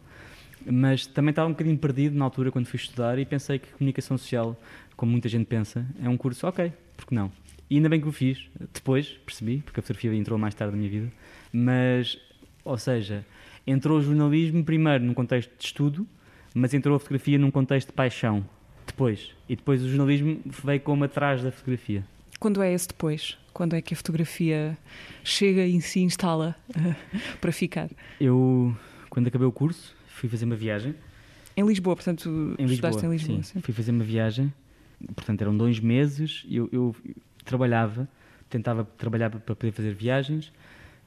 Mas 0.69 1.07
também 1.07 1.31
estava 1.31 1.47
um 1.47 1.53
bocadinho 1.53 1.77
perdido 1.77 2.15
na 2.17 2.25
altura 2.25 2.51
quando 2.51 2.67
fui 2.67 2.77
estudar 2.77 3.17
e 3.17 3.25
pensei 3.25 3.57
que 3.57 3.71
comunicação 3.71 4.17
social, 4.17 4.55
como 4.97 5.11
muita 5.11 5.29
gente 5.29 5.45
pensa, 5.45 5.85
é 6.03 6.09
um 6.09 6.17
curso 6.17 6.45
ok, 6.45 6.73
porque 6.97 7.15
não? 7.15 7.31
E 7.69 7.75
ainda 7.75 7.87
bem 7.87 8.01
que 8.01 8.07
o 8.07 8.11
fiz. 8.11 8.49
Depois 8.73 9.07
percebi, 9.25 9.61
porque 9.63 9.79
a 9.79 9.83
fotografia 9.83 10.13
entrou 10.13 10.37
mais 10.37 10.53
tarde 10.55 10.73
na 10.73 10.77
minha 10.77 10.89
vida, 10.89 11.11
mas 11.53 12.17
ou 12.65 12.77
seja, 12.77 13.25
entrou 13.65 13.97
o 13.97 14.01
jornalismo 14.01 14.63
primeiro 14.63 15.03
num 15.03 15.13
contexto 15.13 15.51
de 15.57 15.63
estudo, 15.63 16.05
mas 16.53 16.73
entrou 16.73 16.95
a 16.95 16.99
fotografia 16.99 17.37
num 17.37 17.51
contexto 17.51 17.87
de 17.87 17.93
paixão 17.93 18.43
depois. 18.85 19.31
E 19.47 19.55
depois 19.55 19.81
o 19.83 19.87
jornalismo 19.87 20.41
veio 20.45 20.81
como 20.81 21.03
atrás 21.03 21.43
da 21.43 21.51
fotografia. 21.51 22.03
Quando 22.39 22.61
é 22.61 22.73
esse 22.73 22.87
depois? 22.87 23.37
Quando 23.53 23.75
é 23.75 23.81
que 23.81 23.93
a 23.93 23.97
fotografia 23.97 24.77
chega 25.23 25.65
e 25.65 25.79
se 25.81 25.99
instala 25.99 26.55
uh, 26.69 27.37
para 27.39 27.51
ficar? 27.51 27.89
Eu, 28.19 28.75
quando 29.09 29.27
acabei 29.27 29.47
o 29.47 29.51
curso, 29.51 29.95
fui 30.07 30.29
fazer 30.29 30.45
uma 30.45 30.55
viagem. 30.55 30.93
Em 31.55 31.65
Lisboa, 31.65 31.95
portanto, 31.95 32.55
em 32.59 32.65
estudaste 32.65 33.05
em 33.05 33.09
Lisboa? 33.09 33.37
Sim, 33.37 33.43
sim, 33.43 33.61
fui 33.61 33.73
fazer 33.73 33.91
uma 33.91 34.03
viagem. 34.03 34.53
Portanto, 35.15 35.41
eram 35.41 35.55
dois 35.55 35.79
meses. 35.79 36.45
Eu, 36.49 36.69
eu 36.71 36.95
trabalhava, 37.45 38.07
tentava 38.49 38.83
trabalhar 38.83 39.29
para 39.29 39.55
poder 39.55 39.71
fazer 39.71 39.93
viagens 39.93 40.51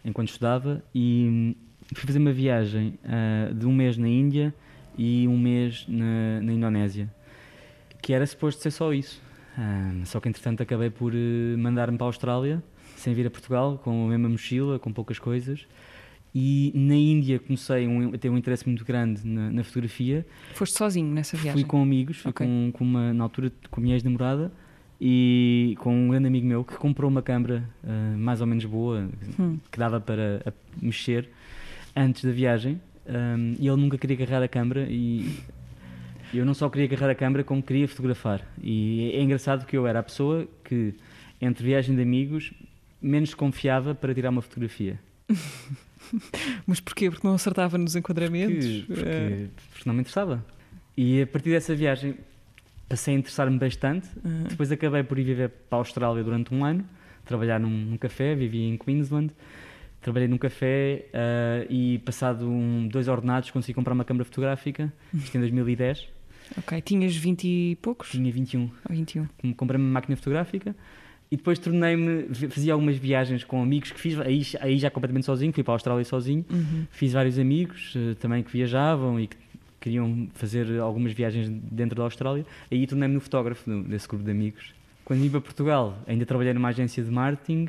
enquanto 0.05 0.29
estudava 0.29 0.83
e 0.95 1.57
fui 1.95 2.07
fazer 2.07 2.19
uma 2.19 2.33
viagem 2.33 2.99
uh, 3.05 3.55
de 3.55 3.67
um 3.67 3.73
mês 3.73 3.97
na 3.97 4.09
Índia 4.09 4.55
e 4.97 5.27
um 5.29 5.39
mês 5.39 5.85
na, 5.89 6.41
na 6.43 6.53
Indonésia, 6.53 7.13
que 8.03 8.13
era 8.13 8.27
suposto 8.27 8.63
ser 8.63 8.71
só 8.71 8.93
isso. 8.93 9.21
Uh, 9.59 10.07
só 10.07 10.21
que 10.21 10.29
entretanto 10.29 10.63
acabei 10.63 10.91
por 10.91 11.13
uh, 11.13 11.59
mandar-me 11.59 11.99
para 11.99 12.07
a 12.07 12.09
Austrália, 12.09 12.63
sem 12.97 13.15
vir 13.15 13.27
a 13.27 13.31
Portugal, 13.31 13.79
com 13.83 14.07
a 14.07 14.09
mesma 14.09 14.29
mochila, 14.29 14.79
com 14.79 14.93
poucas 14.93 15.19
coisas. 15.19 15.67
E 16.35 16.73
na 16.75 16.95
Índia 16.95 17.39
comecei 17.41 17.89
um, 17.89 18.15
a 18.15 18.19
ter 18.19 18.29
um 18.31 18.39
interesse 18.39 18.67
muito 18.67 18.85
grande 18.85 19.27
na, 19.27 19.51
na, 19.51 19.65
fotografia. 19.65 20.25
Foste 20.55 20.79
sozinho 20.79 21.13
nessa 21.13 21.37
viagem? 21.37 21.63
Fui 21.63 21.69
com 21.69 21.83
amigos, 21.83 22.19
fui 22.19 22.31
okay. 22.31 22.47
com, 22.47 22.71
com, 22.73 22.85
uma, 22.85 23.13
na 23.13 23.25
altura 23.25 23.51
com 23.71 23.81
a 23.81 23.83
minha 23.83 23.97
ex-namorada 23.97 24.53
e 25.01 25.75
com 25.81 25.93
um 25.93 26.09
grande 26.09 26.29
amigo 26.29 26.47
meu 26.47 26.63
que 26.63 26.77
comprou 26.77 27.11
uma 27.11 27.23
câmera 27.23 27.69
uh, 27.83 28.19
mais 28.19 28.41
ou 28.41 28.47
menos 28.47 28.65
boa, 28.65 29.09
hum. 29.39 29.59
que 29.71 29.79
dava 29.79 30.01
para 30.01 30.55
mexer 30.81 31.29
antes 31.97 32.25
da 32.25 32.31
viagem. 32.31 32.81
Um, 33.07 33.57
e 33.59 33.67
ele 33.67 33.81
nunca 33.81 33.99
queria 33.99 34.17
agarrar 34.17 34.45
a 34.45 34.49
câmera 34.49 34.87
e 34.89 35.35
eu 36.33 36.45
não 36.45 36.55
só 36.55 36.69
queria 36.69 36.87
agarrar 36.87 37.11
a 37.11 37.15
câmera 37.15 37.43
como 37.43 37.63
queria 37.63 37.89
fotografar. 37.89 38.47
E 38.63 39.11
é 39.15 39.23
engraçado 39.23 39.67
que 39.67 39.77
eu 39.77 39.87
era 39.87 39.99
a 39.99 40.03
pessoa 40.03 40.47
que, 40.63 40.95
entre 41.41 41.65
viagem 41.65 41.97
de 41.97 42.03
amigos, 42.03 42.53
menos 43.03 43.35
confiava 43.35 43.95
para 43.95 44.15
tirar 44.15 44.31
uma 44.31 44.43
fotografia. 44.43 45.01
Mas 46.67 46.81
porquê? 46.81 47.11
Porque 47.11 47.27
não 47.27 47.35
acertava 47.35 47.79
nos 47.79 47.97
enquadramentos? 47.97 48.67
Porque, 48.67 48.95
porque, 48.95 49.09
Eh, 49.09 49.47
porque 49.73 49.89
não 49.89 49.95
me 49.95 50.01
interessava. 50.01 50.45
E 50.97 51.23
a 51.23 51.27
partir 51.27 51.51
dessa 51.51 51.75
viagem 51.75 52.17
passei 52.89 53.15
a 53.15 53.19
interessar-me 53.19 53.59
bastante. 53.59 54.09
Uhum. 54.25 54.45
Depois 54.49 54.71
acabei 54.73 55.03
por 55.03 55.19
ir 55.19 55.25
viver 55.25 55.49
para 55.49 55.79
a 55.79 55.81
Austrália 55.81 56.23
durante 56.25 56.53
um 56.53 56.65
ano, 56.65 56.85
trabalhar 57.25 57.61
num, 57.61 57.71
num 57.71 57.97
café, 57.97 58.35
vivi 58.35 58.65
em 58.65 58.77
Queensland. 58.77 59.33
Trabalhei 60.03 60.27
num 60.27 60.39
café 60.39 61.07
ah, 61.13 61.67
e, 61.69 61.99
passado 61.99 62.49
um, 62.49 62.89
dois 62.89 63.07
ordenados, 63.07 63.51
consegui 63.51 63.75
comprar 63.75 63.93
uma 63.93 64.05
câmara 64.05 64.25
fotográfica, 64.25 64.93
isto 65.15 65.37
em 65.37 65.41
2010. 65.41 66.09
ok, 66.57 66.81
tinhas 66.81 67.15
20 67.15 67.45
e 67.45 67.77
poucos? 67.83 68.11
Tinha 68.11 68.33
21. 68.33 68.63
Ou 68.63 68.71
21. 68.89 69.27
Comprei 69.55 69.79
uma 69.79 69.91
máquina 69.91 70.17
fotográfica 70.17 70.75
e 71.31 71.37
depois 71.37 71.59
tornei-me, 71.59 72.25
fazia 72.49 72.73
algumas 72.73 72.97
viagens 72.97 73.45
com 73.45 73.63
amigos 73.63 73.93
que 73.93 74.01
fiz, 74.01 74.19
aí, 74.21 74.43
aí 74.61 74.79
já 74.79 74.91
completamente 74.91 75.27
sozinho, 75.27 75.53
fui 75.53 75.63
para 75.63 75.73
a 75.73 75.77
Austrália 75.77 76.05
sozinho. 76.05 76.45
Uhum. 76.51 76.87
Fiz 76.91 77.13
vários 77.13 77.39
amigos 77.39 77.95
eh, 77.97 78.15
também 78.19 78.43
que 78.43 78.51
viajavam 78.51 79.21
e 79.21 79.29
que 79.29 79.37
queriam 79.81 80.29
fazer 80.35 80.79
algumas 80.81 81.13
viagens 81.13 81.49
dentro 81.49 81.97
da 81.97 82.03
Austrália. 82.03 82.45
Aí 82.71 82.87
tornei-me 82.87 83.15
no 83.15 83.21
fotógrafo 83.21 83.71
desse 83.85 84.09
grupo 84.09 84.25
de 84.25 84.31
amigos. 84.31 84.75
Quando 85.05 85.21
vim 85.23 85.31
para 85.31 85.41
Portugal, 85.41 85.99
ainda 86.07 86.27
trabalhei 86.27 86.53
numa 86.53 86.69
agência 86.69 87.03
de 87.03 87.11
marketing. 87.11 87.69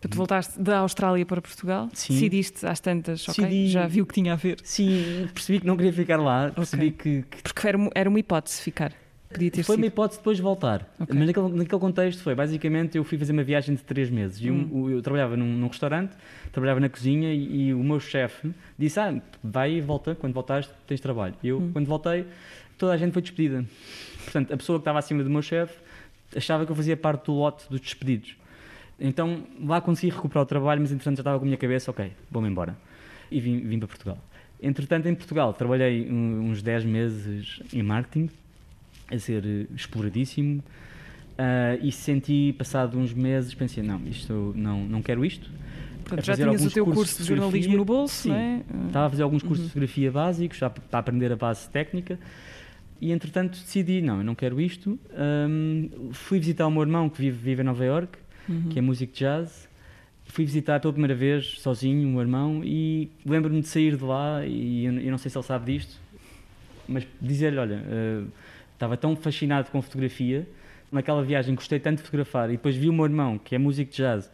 Portanto, 0.00 0.16
voltaste 0.16 0.60
da 0.60 0.78
Austrália 0.78 1.24
para 1.24 1.40
Portugal, 1.40 1.88
Sim. 1.94 2.14
decidiste 2.14 2.66
às 2.66 2.80
tantas, 2.80 3.26
ok, 3.28 3.44
Decidi- 3.44 3.68
já 3.68 3.86
vi 3.86 4.02
o 4.02 4.06
que 4.06 4.14
tinha 4.14 4.32
a 4.34 4.36
ver. 4.36 4.58
Sim, 4.62 5.26
percebi 5.32 5.60
que 5.60 5.66
não 5.66 5.76
queria 5.76 5.92
ficar 5.92 6.16
lá, 6.18 6.50
percebi 6.50 6.90
que, 6.90 7.22
que 7.30 7.42
Porque 7.42 7.66
era, 7.66 7.78
era 7.94 8.08
uma 8.08 8.18
hipótese 8.20 8.60
ficar. 8.62 8.92
Podia 9.36 9.50
ter 9.50 9.62
foi 9.62 9.74
sido. 9.76 9.82
uma 9.82 9.86
hipótese 9.86 10.18
depois 10.20 10.36
de 10.36 10.42
voltar. 10.42 10.88
Ok. 10.98 11.14
Mas 11.16 11.26
naquele, 11.28 11.48
naquele 11.50 11.80
contexto 11.80 12.22
foi, 12.22 12.34
basicamente, 12.34 12.96
eu 12.96 13.04
fui 13.04 13.18
fazer 13.18 13.32
uma 13.32 13.42
viagem 13.44 13.74
de 13.74 13.82
três 13.82 14.08
meses. 14.10 14.40
E 14.42 14.50
um- 14.50 14.68
Hum. 14.72 14.90
eu 14.90 15.02
trabalhava 15.02 15.36
num, 15.36 15.46
num 15.46 15.68
restaurante, 15.68 16.12
trabalhava 16.52 16.80
na 16.80 16.88
cozinha 16.88 17.32
e, 17.32 17.68
e 17.68 17.74
o 17.74 17.82
meu 17.82 18.00
chefe 18.00 18.50
disse, 18.78 18.98
ah, 18.98 19.20
vai 19.42 19.72
e 19.74 19.80
volta, 19.80 20.14
quando 20.14 20.32
voltares 20.32 20.68
tens 20.86 21.00
trabalho. 21.00 21.34
E 21.42 21.48
eu, 21.48 21.58
Hum. 21.58 21.70
quando 21.72 21.86
voltei, 21.86 22.24
toda 22.78 22.92
a 22.92 22.96
gente 22.96 23.12
foi 23.12 23.22
despedida. 23.22 23.64
Portanto, 24.24 24.52
a 24.52 24.56
pessoa 24.56 24.78
que 24.78 24.82
estava 24.82 24.98
acima 24.98 25.22
do 25.22 25.30
meu 25.30 25.42
chefe 25.42 25.74
achava 26.34 26.64
que 26.66 26.72
eu 26.72 26.76
fazia 26.76 26.96
parte 26.96 27.26
do 27.26 27.32
lote 27.34 27.64
dos 27.70 27.80
despedidos. 27.80 28.36
Então, 28.98 29.42
lá 29.62 29.80
consegui 29.80 30.12
recuperar 30.14 30.42
o 30.42 30.46
trabalho, 30.46 30.80
mas 30.80 30.90
entretanto 30.90 31.16
já 31.18 31.20
estava 31.20 31.38
com 31.38 31.44
a 31.44 31.46
minha 31.46 31.58
cabeça, 31.58 31.90
ok, 31.90 32.12
vou-me 32.30 32.48
embora. 32.48 32.76
E 33.30 33.40
vim, 33.40 33.60
vim 33.60 33.78
para 33.78 33.88
Portugal. 33.88 34.18
Entretanto, 34.62 35.06
em 35.06 35.14
Portugal, 35.14 35.52
trabalhei 35.52 36.10
uns 36.10 36.62
10 36.62 36.84
meses 36.86 37.60
em 37.74 37.82
marketing, 37.82 38.30
a 39.10 39.18
ser 39.18 39.44
eh, 39.44 39.66
exploradíssimo, 39.74 40.62
ah, 41.38 41.76
e 41.82 41.92
senti, 41.92 42.54
passado 42.56 42.98
uns 42.98 43.12
meses, 43.12 43.54
pensei, 43.54 43.82
não, 43.82 44.00
isto, 44.06 44.52
não, 44.56 44.84
não 44.84 45.02
quero 45.02 45.24
isto. 45.24 45.50
Portanto, 46.04 46.24
já 46.24 46.34
tinhas 46.36 46.64
o 46.64 46.70
teu 46.70 46.84
curso 46.84 47.16
de 47.16 47.22
de 47.24 47.28
jornalismo 47.28 47.76
no 47.76 47.84
bolso, 47.84 48.14
Sim. 48.14 48.32
é? 48.32 48.62
Estava 48.86 49.06
a 49.06 49.10
fazer 49.10 49.22
alguns 49.24 49.42
cursos 49.42 49.64
de 49.66 49.70
fotografia 49.72 50.10
básicos, 50.10 50.56
já 50.58 50.70
para 50.70 51.00
aprender 51.00 51.32
a 51.32 51.36
base 51.36 51.68
técnica, 51.68 52.18
e 53.00 53.10
entretanto 53.10 53.58
decidi, 53.58 54.00
não, 54.00 54.18
eu 54.18 54.24
não 54.24 54.34
quero 54.34 54.60
isto. 54.60 54.98
Ahm, 55.12 55.88
fui 56.12 56.38
visitar 56.38 56.66
o 56.66 56.70
meu 56.70 56.82
irmão, 56.82 57.08
que 57.10 57.18
vive, 57.20 57.36
vive 57.36 57.62
em 57.62 57.64
Nova 57.64 57.84
York, 57.84 58.18
Uhum. 58.48 58.68
que 58.70 58.78
é 58.78 58.82
músico 58.82 59.12
de 59.12 59.18
jazz. 59.18 59.68
Fui 60.26 60.44
visitar 60.44 60.78
pela 60.80 60.92
primeira 60.92 61.14
vez, 61.14 61.58
sozinho, 61.60 62.08
o 62.08 62.12
meu 62.12 62.20
irmão, 62.20 62.62
e 62.64 63.10
lembro-me 63.24 63.60
de 63.60 63.66
sair 63.66 63.96
de 63.96 64.04
lá, 64.04 64.46
e 64.46 64.84
eu, 64.84 64.92
eu 65.00 65.10
não 65.10 65.18
sei 65.18 65.30
se 65.30 65.36
ele 65.36 65.44
sabe 65.44 65.72
disto, 65.72 66.00
mas 66.88 67.04
dizer-lhe, 67.20 67.58
olha, 67.58 67.82
eh, 67.84 68.22
estava 68.76 68.96
tão 68.96 69.16
fascinado 69.16 69.70
com 69.70 69.80
fotografia, 69.82 70.46
naquela 70.92 71.22
viagem 71.22 71.54
gostei 71.54 71.80
tanto 71.80 71.98
de 71.98 72.04
fotografar, 72.04 72.48
e 72.50 72.52
depois 72.52 72.76
vi 72.76 72.88
o 72.88 72.92
meu 72.92 73.04
irmão, 73.06 73.38
que 73.38 73.54
é 73.54 73.58
músico 73.58 73.90
de 73.90 73.96
jazz, 73.96 74.30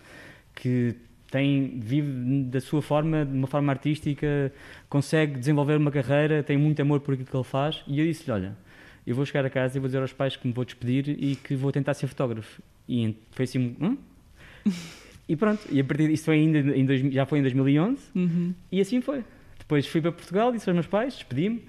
que 0.54 0.94
tem, 1.30 1.78
vive 1.80 2.42
da 2.44 2.60
sua 2.60 2.82
forma, 2.82 3.24
de 3.24 3.32
uma 3.32 3.46
forma 3.46 3.72
artística, 3.72 4.52
consegue 4.88 5.38
desenvolver 5.38 5.76
uma 5.76 5.90
carreira, 5.90 6.42
tem 6.42 6.58
muito 6.58 6.80
amor 6.82 7.00
por 7.00 7.14
aquilo 7.14 7.26
que 7.28 7.36
ele 7.36 7.44
faz, 7.44 7.82
e 7.86 7.98
eu 8.00 8.04
disse-lhe, 8.06 8.32
olha, 8.32 8.56
eu 9.06 9.14
vou 9.14 9.24
chegar 9.24 9.44
a 9.46 9.50
casa 9.50 9.78
e 9.78 9.80
vou 9.80 9.88
dizer 9.88 10.00
aos 10.02 10.12
pais 10.12 10.36
que 10.36 10.46
me 10.46 10.52
vou 10.52 10.64
despedir 10.64 11.08
e 11.08 11.34
que 11.36 11.56
vou 11.56 11.72
tentar 11.72 11.94
ser 11.94 12.06
fotógrafo. 12.06 12.60
E 12.88 13.16
foi 13.30 13.44
assim, 13.44 13.74
hum? 13.80 13.96
E 15.28 15.36
pronto, 15.36 15.60
e 15.70 15.80
a 15.80 15.84
partir 15.84 16.08
disso 16.08 16.24
foi 16.24 16.34
ainda 16.34 16.58
em 16.58 16.84
dois, 16.84 17.00
já 17.14 17.24
foi 17.24 17.38
em 17.38 17.42
2011, 17.42 18.02
Uhum. 18.14 18.52
e 18.70 18.80
assim 18.80 19.00
foi. 19.00 19.24
Depois 19.58 19.86
fui 19.86 20.00
para 20.00 20.12
Portugal, 20.12 20.52
disse 20.52 20.68
aos 20.68 20.74
meus 20.74 20.86
pais, 20.86 21.14
despedi-me. 21.14 21.62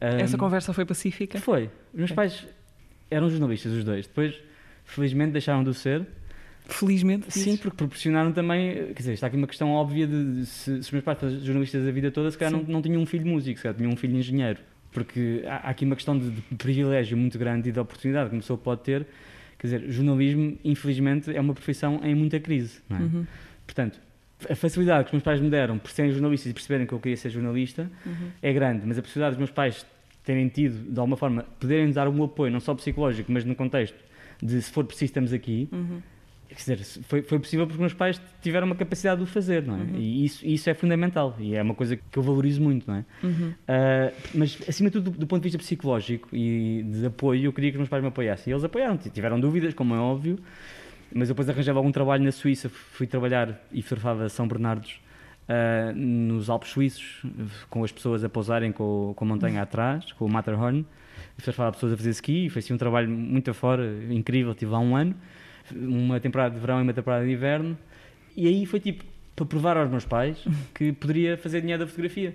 Essa 0.00 0.38
conversa 0.38 0.72
foi 0.72 0.84
pacífica? 0.84 1.38
foi. 1.40 1.64
Os 1.92 1.98
meus 1.98 2.10
Ok. 2.10 2.16
pais 2.16 2.46
eram 3.10 3.28
jornalistas, 3.30 3.72
os 3.72 3.84
dois. 3.84 4.06
Depois, 4.06 4.34
felizmente, 4.84 5.32
deixaram 5.32 5.64
de 5.64 5.70
o 5.70 5.74
ser. 5.74 6.06
Felizmente. 6.66 7.32
Sim, 7.32 7.44
dizes? 7.44 7.60
porque 7.60 7.76
proporcionaram 7.76 8.30
também. 8.32 8.74
Quer 8.88 8.92
dizer, 8.94 9.12
está 9.14 9.26
aqui 9.26 9.36
uma 9.36 9.46
questão 9.46 9.70
óbvia 9.72 10.06
de, 10.06 10.34
de 10.40 10.46
se, 10.46 10.64
se 10.64 10.78
os 10.80 10.90
meus 10.90 11.04
pais 11.04 11.18
fossem 11.18 11.40
jornalistas 11.40 11.86
a 11.86 11.90
vida 11.90 12.10
toda, 12.10 12.30
se 12.30 12.36
calhar 12.36 12.52
não, 12.52 12.62
não 12.62 12.82
tinham 12.82 13.00
um 13.00 13.06
filho 13.06 13.26
músico, 13.26 13.56
se 13.56 13.62
calhar 13.62 13.76
tinham 13.76 13.90
um 13.92 13.96
filho 13.96 14.16
engenheiro. 14.16 14.58
Porque 14.92 15.42
há, 15.46 15.56
há 15.68 15.70
aqui 15.70 15.84
uma 15.86 15.96
questão 15.96 16.18
de, 16.18 16.30
de 16.30 16.42
privilégio 16.56 17.16
muito 17.16 17.38
grande 17.38 17.70
e 17.70 17.72
de 17.72 17.80
oportunidade 17.80 18.28
que 18.28 18.36
uma 18.36 18.42
pessoa 18.42 18.58
pode 18.58 18.82
ter. 18.82 19.06
Quer 19.58 19.66
dizer, 19.66 19.90
jornalismo, 19.90 20.58
infelizmente, 20.62 21.34
é 21.34 21.40
uma 21.40 21.54
profissão 21.54 22.00
em 22.04 22.14
muita 22.14 22.38
crise. 22.38 22.80
Não 22.88 22.96
é? 22.96 23.00
Uhum. 23.00 23.26
Portanto, 23.66 23.98
a 24.50 24.54
facilidade 24.54 25.04
que 25.04 25.08
os 25.08 25.12
meus 25.14 25.22
pais 25.22 25.40
me 25.40 25.48
deram 25.50 25.78
por 25.78 25.90
serem 25.90 26.12
jornalistas 26.12 26.50
e 26.50 26.54
perceberem 26.54 26.86
que 26.86 26.92
eu 26.92 27.00
queria 27.00 27.16
ser 27.16 27.30
jornalista 27.30 27.90
Uhum. 28.06 28.28
é 28.42 28.52
grande, 28.52 28.82
mas 28.86 28.98
a 28.98 29.02
possibilidade 29.02 29.32
dos 29.34 29.38
meus 29.38 29.50
pais 29.50 29.84
terem 30.24 30.48
tido, 30.48 30.92
de 30.92 30.98
alguma 31.00 31.16
forma, 31.16 31.44
poderem 31.58 31.90
dar 31.90 32.06
um 32.08 32.22
apoio, 32.22 32.52
não 32.52 32.60
só 32.60 32.74
psicológico, 32.74 33.32
mas 33.32 33.44
no 33.44 33.54
contexto 33.54 33.96
de 34.42 34.60
se 34.62 34.70
for 34.70 34.84
preciso 34.84 35.06
estamos 35.06 35.32
aqui, 35.32 35.68
Uhum. 35.72 36.00
quer 36.48 36.54
dizer, 36.54 36.78
foi, 37.04 37.22
foi 37.22 37.38
possível 37.38 37.66
porque 37.66 37.74
os 37.76 37.80
meus 37.80 37.94
pais 37.94 38.20
tiveram 38.42 38.66
uma 38.66 38.76
capacidade 38.76 39.18
de 39.18 39.24
o 39.24 39.26
fazer, 39.26 39.62
não 39.64 39.74
é? 39.74 39.78
Uhum. 39.78 39.96
E 39.96 40.24
isso, 40.24 40.46
isso 40.46 40.68
é 40.70 40.74
fundamental 40.74 41.34
e 41.40 41.54
é 41.56 41.62
uma 41.62 41.74
coisa 41.74 41.96
que 41.96 42.16
eu 42.18 42.22
valorizo 42.22 42.60
muito, 42.62 42.86
não 42.90 42.96
é? 42.98 43.04
Ah, 43.66 44.12
mas, 44.34 44.58
acima 44.68 44.90
de 44.90 44.94
tudo, 44.94 45.10
do, 45.10 45.18
do 45.18 45.26
ponto 45.26 45.40
de 45.42 45.46
vista 45.48 45.58
psicológico 45.58 46.28
e 46.32 46.84
de 46.86 47.06
apoio, 47.06 47.44
eu 47.46 47.52
queria 47.52 47.70
que 47.70 47.76
os 47.76 47.80
meus 47.80 47.88
pais 47.88 48.02
me 48.02 48.08
apoiassem. 48.08 48.50
E 48.50 48.54
eles 48.54 48.64
apoiaram, 48.64 48.96
tiveram 48.96 49.40
dúvidas, 49.40 49.74
como 49.74 49.94
é 49.94 49.98
óbvio, 49.98 50.38
mas 51.12 51.28
depois 51.28 51.48
arranjava 51.48 51.78
algum 51.78 51.92
trabalho 51.92 52.24
na 52.24 52.32
Suíça, 52.32 52.68
fui 52.68 53.06
trabalhar 53.06 53.60
e 53.72 53.82
fotografava 53.82 54.28
São 54.28 54.46
Bernardos 54.46 55.00
ah, 55.48 55.92
nos 55.94 56.50
Alpes 56.50 56.70
Suíços, 56.70 57.22
com 57.70 57.82
as 57.82 57.90
pessoas 57.90 58.22
a 58.22 58.28
pousarem 58.28 58.70
com, 58.70 59.14
com 59.16 59.24
a 59.24 59.28
montanha 59.28 59.62
atrás, 59.62 60.12
com 60.12 60.26
o 60.26 60.28
Matterhorn, 60.28 60.84
fotografava 61.36 61.72
pessoas 61.72 61.92
a 61.94 61.96
fazer 61.96 62.10
ski, 62.10 62.50
foi 62.50 62.60
assim 62.60 62.74
um 62.74 62.78
trabalho 62.78 63.08
muito 63.08 63.50
afora, 63.50 63.84
incrível, 64.10 64.54
tive 64.54 64.70
lá 64.70 64.78
um 64.78 64.94
ano, 64.94 65.14
uma 65.74 66.20
temporada 66.20 66.54
de 66.54 66.60
verão 66.60 66.80
e 66.80 66.82
uma 66.82 66.92
temporada 66.92 67.24
de 67.24 67.32
inverno, 67.32 67.78
e 68.36 68.46
aí 68.46 68.66
foi 68.66 68.78
tipo, 68.78 69.04
para 69.34 69.46
provar 69.46 69.76
aos 69.78 69.90
meus 69.90 70.04
pais 70.04 70.44
que 70.74 70.92
poderia 70.92 71.38
fazer 71.38 71.60
dinheiro 71.60 71.84
da 71.84 71.88
fotografia. 71.88 72.34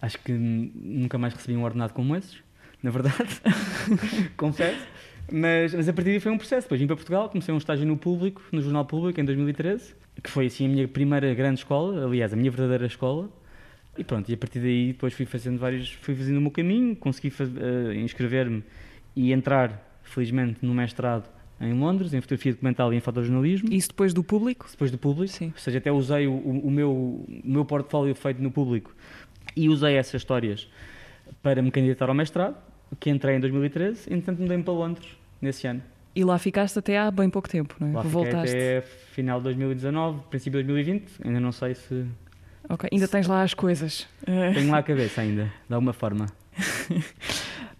Acho 0.00 0.18
que 0.18 0.32
nunca 0.32 1.18
mais 1.18 1.34
recebi 1.34 1.56
um 1.56 1.64
ordenado 1.64 1.92
como 1.92 2.14
esses, 2.14 2.36
na 2.82 2.90
verdade, 2.90 3.40
confesso. 4.36 4.86
Mas, 5.32 5.74
mas 5.74 5.88
a 5.88 5.92
partir 5.92 6.10
daí 6.10 6.20
foi 6.20 6.32
um 6.32 6.38
processo. 6.38 6.66
Depois 6.66 6.80
vim 6.80 6.86
para 6.86 6.96
Portugal, 6.96 7.28
comecei 7.28 7.52
um 7.54 7.58
estágio 7.58 7.86
no 7.86 7.96
público, 7.96 8.42
no 8.52 8.60
Jornal 8.60 8.84
Público, 8.84 9.20
em 9.20 9.24
2013, 9.24 9.94
que 10.22 10.30
foi 10.30 10.46
assim 10.46 10.66
a 10.66 10.68
minha 10.68 10.88
primeira 10.88 11.32
grande 11.34 11.60
escola, 11.60 12.04
aliás, 12.06 12.32
a 12.32 12.36
minha 12.36 12.50
verdadeira 12.50 12.86
escola. 12.86 13.28
E 13.96 14.02
pronto, 14.04 14.28
e 14.28 14.34
a 14.34 14.36
partir 14.36 14.58
daí 14.58 14.88
depois 14.88 15.12
fui 15.14 15.24
fazendo 15.24 15.58
vários, 15.58 15.92
fui 15.92 16.14
fazendo 16.14 16.38
o 16.38 16.40
meu 16.40 16.50
caminho, 16.50 16.96
consegui 16.96 17.32
eh, 17.38 17.94
inscrever-me 18.00 18.62
e 19.14 19.32
entrar, 19.32 20.00
felizmente, 20.02 20.58
no 20.62 20.74
mestrado 20.74 21.28
em 21.60 21.72
Londres, 21.72 22.12
em 22.12 22.20
fotografia 22.20 22.52
documental 22.52 22.92
e 22.92 22.96
em 22.96 23.00
fotojornalismo 23.00 23.72
Isso 23.72 23.88
depois 23.88 24.12
do 24.12 24.24
público? 24.24 24.66
depois 24.68 24.90
do 24.90 24.98
público, 24.98 25.32
Sim. 25.32 25.52
ou 25.54 25.58
seja, 25.60 25.78
até 25.78 25.92
usei 25.92 26.26
o- 26.26 26.32
o 26.36 26.68
meu, 26.70 26.90
o 26.90 27.26
meu 27.44 27.64
portfólio 27.64 28.12
feito 28.16 28.42
no 28.42 28.50
público 28.50 28.92
e 29.54 29.68
usei 29.68 29.94
essas 29.94 30.20
histórias 30.20 30.68
para 31.40 31.62
me 31.62 31.70
candidatar 31.70 32.08
ao 32.08 32.14
mestrado, 32.14 32.56
que 32.98 33.10
entrei 33.10 33.36
em 33.36 33.40
2013, 33.40 34.12
entretanto 34.12 34.40
mudei-me 34.42 34.62
para 34.62 34.72
Londres 34.74 35.06
nesse 35.40 35.66
ano. 35.66 35.82
E 36.16 36.22
lá 36.24 36.38
ficaste 36.38 36.78
até 36.78 36.98
há 36.98 37.10
bem 37.10 37.28
pouco 37.28 37.48
tempo, 37.48 37.74
não 37.80 37.88
é? 37.88 37.92
Lá 37.92 38.02
Voltaste. 38.02 38.54
até 38.56 38.80
final 39.12 39.38
de 39.38 39.44
2019, 39.44 40.20
princípio 40.30 40.60
de 40.62 40.66
2020, 40.68 41.26
ainda 41.26 41.40
não 41.40 41.50
sei 41.50 41.74
se 41.74 42.06
Ok, 42.68 42.88
ainda 42.90 43.06
tens 43.08 43.26
lá 43.26 43.42
as 43.42 43.52
coisas. 43.52 44.06
Tenho 44.24 44.70
lá 44.70 44.78
a 44.78 44.82
cabeça 44.82 45.20
ainda, 45.20 45.52
de 45.68 45.74
alguma 45.74 45.92
forma. 45.92 46.26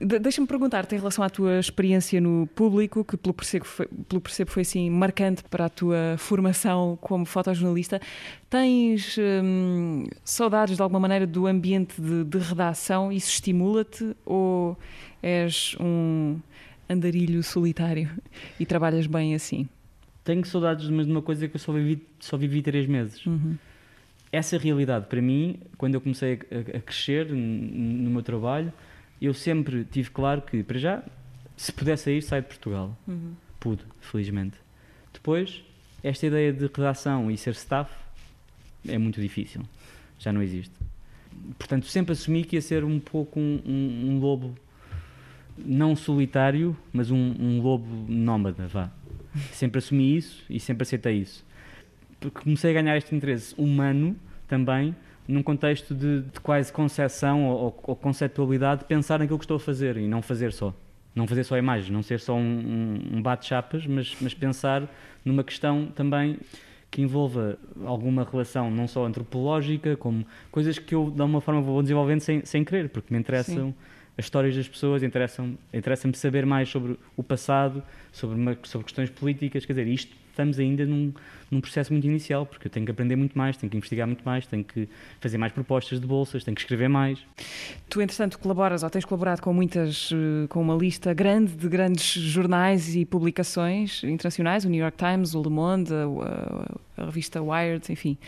de- 0.04 0.18
Deixa-me 0.18 0.46
perguntar-te 0.46 0.94
em 0.94 0.98
relação 0.98 1.24
à 1.24 1.30
tua 1.30 1.58
experiência 1.58 2.20
no 2.20 2.46
público, 2.54 3.04
que 3.04 3.16
pelo 3.16 3.32
percebo, 3.34 3.64
foi, 3.64 3.86
pelo 4.08 4.20
percebo 4.20 4.50
foi 4.50 4.62
assim 4.62 4.90
marcante 4.90 5.42
para 5.44 5.66
a 5.66 5.68
tua 5.68 6.16
formação 6.18 6.98
como 7.00 7.24
fotojornalista. 7.24 8.00
Tens 8.50 9.16
hum, 9.18 10.06
saudades 10.24 10.76
de 10.76 10.82
alguma 10.82 11.00
maneira 11.00 11.26
do 11.26 11.46
ambiente 11.46 12.00
de, 12.00 12.24
de 12.24 12.38
redação? 12.38 13.10
Isso 13.12 13.30
estimula-te 13.30 14.14
ou 14.24 14.76
és 15.22 15.76
um 15.80 16.38
andarilho 16.88 17.42
solitário 17.42 18.10
e 18.60 18.66
trabalhas 18.66 19.06
bem 19.06 19.34
assim? 19.34 19.68
Tenho 20.22 20.44
saudades, 20.46 20.88
mas 20.88 21.06
de 21.06 21.12
uma 21.12 21.22
coisa 21.22 21.46
que 21.48 21.56
eu 21.56 21.60
só 21.60 21.72
vivi, 21.72 22.02
só 22.18 22.36
vivi 22.36 22.62
três 22.62 22.86
meses. 22.86 23.24
Uhum. 23.26 23.56
essa 24.32 24.56
realidade 24.58 25.06
para 25.06 25.20
mim, 25.20 25.58
quando 25.76 25.94
eu 25.94 26.00
comecei 26.00 26.40
a, 26.74 26.80
crescer 26.80 27.26
no 27.30 28.10
meu 28.10 28.22
trabalho, 28.22 28.72
eu 29.20 29.34
sempre 29.34 29.84
tive 29.84 30.10
claro 30.10 30.42
que, 30.42 30.62
para 30.62 30.78
já, 30.78 31.02
se 31.56 31.72
pudesse 31.72 32.04
sair, 32.04 32.22
sair 32.22 32.42
de 32.42 32.48
Portugal. 32.48 32.96
Uhum. 33.06 33.34
Pude, 33.60 33.84
felizmente. 34.00 34.56
Depois, 35.12 35.62
esta 36.02 36.26
ideia 36.26 36.52
de 36.52 36.66
redação 36.66 37.30
e 37.30 37.36
ser 37.36 37.54
staff 37.54 37.90
é 38.86 38.98
muito 38.98 39.20
difícil. 39.20 39.62
já 40.18 40.32
não 40.32 40.42
existe. 40.42 40.74
Portanto, 41.58 41.86
sempre 41.86 42.12
assumi 42.12 42.44
que 42.44 42.56
ia 42.56 42.62
ser 42.62 42.84
um 42.84 43.00
pouco 43.00 43.40
um, 43.40 43.60
um, 43.64 44.10
um 44.10 44.18
lobo, 44.20 44.54
não 45.58 45.96
solitário, 45.96 46.76
mas 46.92 47.10
um, 47.10 47.34
um 47.38 47.60
lobo 47.60 48.06
nómada, 48.08 48.66
vá. 48.68 48.90
Sempre 49.52 49.78
assumi 49.78 50.16
isso 50.16 50.44
e 50.48 50.60
sempre 50.60 50.82
aceitei 50.82 51.18
isso. 51.18 51.44
Porque 52.20 52.40
comecei 52.40 52.70
a 52.70 52.74
ganhar 52.74 52.96
este 52.96 53.14
interesse 53.14 53.54
humano 53.58 54.16
também 54.46 54.94
num 55.26 55.42
contexto 55.42 55.94
de, 55.94 56.22
de 56.22 56.40
quase 56.40 56.72
concepção 56.72 57.44
ou, 57.46 57.80
ou, 57.82 57.96
conceptualidade 57.96 58.80
de 58.80 58.86
pensar 58.86 59.18
naquilo 59.18 59.38
que 59.38 59.44
estou 59.44 59.56
a 59.56 59.60
fazer 59.60 59.96
e 59.96 60.06
não 60.06 60.22
fazer 60.22 60.52
só. 60.52 60.74
Não 61.14 61.26
fazer 61.26 61.44
só 61.44 61.56
imagens, 61.56 61.90
não 61.90 62.02
ser 62.02 62.20
só 62.20 62.34
um, 62.34 62.98
um 63.12 63.22
bate-chapas, 63.22 63.86
mas, 63.86 64.16
mas 64.20 64.34
pensar 64.34 64.88
numa 65.24 65.44
questão 65.44 65.86
também 65.94 66.38
que 66.90 67.02
envolva 67.02 67.58
alguma 67.84 68.24
relação 68.24 68.70
não 68.70 68.86
só 68.86 69.04
antropológica, 69.04 69.96
como 69.96 70.26
coisas 70.50 70.78
que 70.78 70.94
eu 70.94 71.10
de 71.10 71.20
alguma 71.20 71.40
forma 71.40 71.60
vou 71.60 71.82
desenvolvendo 71.82 72.20
sem, 72.20 72.44
sem 72.44 72.64
querer, 72.64 72.88
porque 72.88 73.12
me 73.12 73.18
interessam 73.18 73.68
Sim. 73.68 73.74
as 74.18 74.26
histórias 74.26 74.54
das 74.54 74.68
pessoas, 74.68 75.02
interessam-me 75.02 75.58
interessa 75.72 76.08
saber 76.14 76.44
mais 76.44 76.68
sobre 76.68 76.98
o 77.16 77.22
passado, 77.22 77.82
sobre, 78.12 78.36
uma, 78.36 78.56
sobre 78.62 78.84
questões 78.84 79.10
políticas, 79.10 79.64
quer 79.64 79.72
dizer, 79.72 79.86
isto 79.88 80.14
estamos 80.34 80.58
ainda 80.58 80.84
num, 80.84 81.12
num 81.50 81.60
processo 81.60 81.92
muito 81.92 82.06
inicial, 82.06 82.44
porque 82.44 82.66
eu 82.66 82.70
tenho 82.70 82.84
que 82.84 82.92
aprender 82.92 83.16
muito 83.16 83.38
mais, 83.38 83.56
tenho 83.56 83.70
que 83.70 83.76
investigar 83.76 84.06
muito 84.06 84.22
mais, 84.24 84.46
tenho 84.46 84.64
que 84.64 84.88
fazer 85.20 85.38
mais 85.38 85.52
propostas 85.52 86.00
de 86.00 86.06
bolsas, 86.06 86.44
tenho 86.44 86.54
que 86.54 86.60
escrever 86.60 86.88
mais. 86.88 87.18
Tu, 87.88 88.02
entretanto, 88.02 88.38
colaboras 88.38 88.82
ou 88.82 88.90
tens 88.90 89.04
colaborado 89.04 89.40
com 89.40 89.52
muitas, 89.52 90.10
eh, 90.12 90.46
com 90.48 90.60
uma 90.60 90.74
lista 90.74 91.14
grande 91.14 91.52
de 91.52 91.68
grandes 91.68 92.20
jornais 92.20 92.94
e 92.96 93.04
publicações 93.04 94.02
internacionais, 94.02 94.64
o 94.64 94.68
New 94.68 94.80
York 94.80 94.98
Times, 94.98 95.34
o 95.34 95.42
Le 95.42 95.50
Monde, 95.50 95.92
a, 95.94 97.02
a 97.02 97.04
revista 97.06 97.40
Wired, 97.40 97.90
enfim 97.92 98.18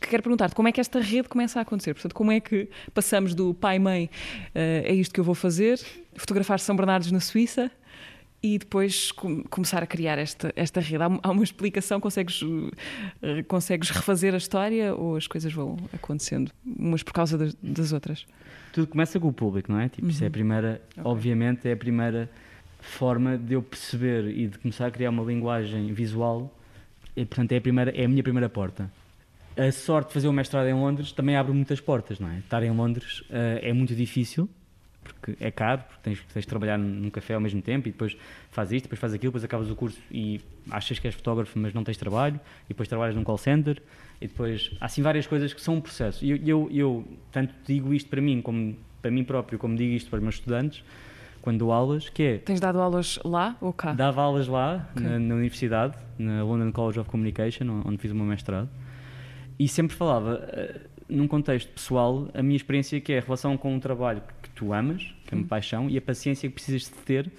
quero 0.00 0.22
perguntar-te 0.22 0.54
como 0.54 0.66
é 0.66 0.72
que 0.72 0.80
esta 0.80 1.00
rede 1.00 1.28
começa 1.28 1.60
a 1.60 1.62
acontecer. 1.62 1.94
Portanto, 1.94 2.14
como 2.14 2.32
é 2.32 2.40
que 2.40 2.68
passamos 2.92 3.34
do 3.34 3.54
pai-mãe, 3.54 4.10
uh, 4.48 4.50
é 4.54 4.92
isto 4.92 5.14
que 5.14 5.20
eu 5.20 5.24
vou 5.24 5.34
fazer, 5.34 5.80
fotografar 6.16 6.58
São 6.58 6.74
Bernardos 6.74 7.12
na 7.12 7.20
Suíça, 7.20 7.70
e 8.42 8.58
depois 8.58 9.12
com, 9.12 9.42
começar 9.44 9.82
a 9.82 9.86
criar 9.86 10.18
esta, 10.18 10.52
esta 10.56 10.80
rede. 10.80 11.02
Há, 11.02 11.08
há 11.22 11.30
uma 11.30 11.44
explicação? 11.44 12.00
Consegues, 12.00 12.42
uh, 12.42 12.70
consegues 13.46 13.90
refazer 13.90 14.34
a 14.34 14.36
história 14.36 14.94
ou 14.94 15.16
as 15.16 15.26
coisas 15.26 15.52
vão 15.52 15.76
acontecendo 15.92 16.50
umas 16.64 17.02
por 17.02 17.12
causa 17.12 17.38
das, 17.38 17.54
das 17.62 17.92
outras? 17.92 18.26
Tudo 18.72 18.88
começa 18.88 19.20
com 19.20 19.28
o 19.28 19.32
público, 19.32 19.70
não 19.70 19.78
é? 19.78 19.88
Tipo, 19.88 20.02
uhum. 20.02 20.10
Isso 20.10 20.24
é 20.24 20.26
a 20.26 20.28
uhum. 20.28 20.32
primeira, 20.32 20.82
okay. 20.90 21.02
obviamente, 21.04 21.68
é 21.68 21.72
a 21.72 21.76
primeira 21.76 22.28
forma 22.80 23.38
de 23.38 23.54
eu 23.54 23.62
perceber 23.62 24.26
e 24.36 24.48
de 24.48 24.58
começar 24.58 24.86
a 24.86 24.90
criar 24.90 25.10
uma 25.10 25.22
linguagem 25.22 25.92
visual. 25.92 26.52
E, 27.14 27.24
portanto, 27.24 27.52
é 27.52 27.58
a, 27.58 27.60
primeira, 27.60 27.90
é 27.92 28.04
a 28.04 28.08
minha 28.08 28.22
primeira 28.22 28.48
porta. 28.48 28.90
A 29.56 29.70
sorte 29.70 30.08
de 30.08 30.14
fazer 30.14 30.28
o 30.28 30.32
mestrado 30.32 30.66
em 30.66 30.72
Londres 30.72 31.12
também 31.12 31.36
abre 31.36 31.52
muitas 31.52 31.78
portas, 31.78 32.18
não 32.18 32.28
é? 32.28 32.38
Estar 32.38 32.62
em 32.62 32.70
Londres 32.70 33.20
uh, 33.20 33.60
é 33.60 33.72
muito 33.72 33.94
difícil, 33.94 34.48
porque 35.02 35.36
é 35.40 35.50
caro, 35.50 35.82
porque 35.82 36.00
tens, 36.02 36.20
tens 36.32 36.42
de 36.42 36.48
trabalhar 36.48 36.78
num 36.78 37.10
café 37.10 37.34
ao 37.34 37.40
mesmo 37.40 37.60
tempo 37.60 37.88
e 37.88 37.92
depois 37.92 38.16
faz 38.50 38.72
isto, 38.72 38.84
depois 38.84 39.00
faz 39.00 39.12
aquilo, 39.12 39.30
depois 39.30 39.44
acabas 39.44 39.70
o 39.70 39.74
curso 39.74 39.98
e 40.10 40.40
achas 40.70 40.98
que 40.98 41.06
és 41.06 41.14
fotógrafo, 41.14 41.58
mas 41.58 41.74
não 41.74 41.82
tens 41.82 41.96
trabalho, 41.96 42.40
e 42.66 42.68
depois 42.68 42.88
trabalhas 42.88 43.16
num 43.16 43.24
call 43.24 43.38
center, 43.38 43.82
e 44.20 44.28
depois 44.28 44.70
há 44.80 44.86
assim 44.86 45.02
várias 45.02 45.26
coisas 45.26 45.52
que 45.52 45.60
são 45.60 45.74
um 45.74 45.80
processo. 45.80 46.24
E 46.24 46.30
eu, 46.30 46.36
eu, 46.36 46.68
eu, 46.70 47.04
tanto 47.30 47.52
digo 47.66 47.92
isto 47.92 48.08
para 48.08 48.20
mim, 48.20 48.40
como 48.40 48.76
para 49.00 49.10
mim 49.10 49.24
próprio, 49.24 49.58
como 49.58 49.76
digo 49.76 49.94
isto 49.94 50.08
para 50.08 50.18
os 50.18 50.22
meus 50.22 50.36
estudantes, 50.36 50.84
quando 51.42 51.58
dou 51.58 51.72
aulas, 51.72 52.08
que 52.08 52.22
é... 52.22 52.38
Tens 52.38 52.60
dado 52.60 52.80
aulas 52.80 53.18
lá 53.24 53.56
ou 53.60 53.72
cá? 53.72 53.92
Dava 53.92 54.22
aulas 54.22 54.46
lá, 54.46 54.88
okay. 54.92 55.04
na, 55.04 55.18
na, 55.18 55.34
universidade, 55.34 55.98
na 56.16 56.44
London 56.44 56.70
College 56.70 57.00
of 57.00 57.10
Communication, 57.10 57.82
onde 57.84 57.98
fiz 57.98 58.12
o 58.12 58.14
meu 58.14 58.24
mestrado, 58.24 58.68
e 59.58 59.66
sempre 59.66 59.96
falava, 59.96 60.36
uh, 60.36 60.80
num 61.08 61.26
contexto 61.26 61.68
pessoal, 61.72 62.28
a 62.32 62.42
minha 62.42 62.56
experiência 62.56 63.00
que 63.00 63.12
é 63.12 63.18
a 63.18 63.20
relação 63.20 63.56
com 63.56 63.76
o 63.76 63.80
trabalho 63.80 64.22
tu 64.54 64.72
amas, 64.72 65.02
que 65.26 65.34
é 65.34 65.36
uma 65.36 65.44
hum. 65.44 65.48
paixão, 65.48 65.90
e 65.90 65.96
a 65.96 66.02
paciência 66.02 66.48
que 66.48 66.54
precisas 66.54 66.82
de 66.82 66.90
ter 66.90 67.30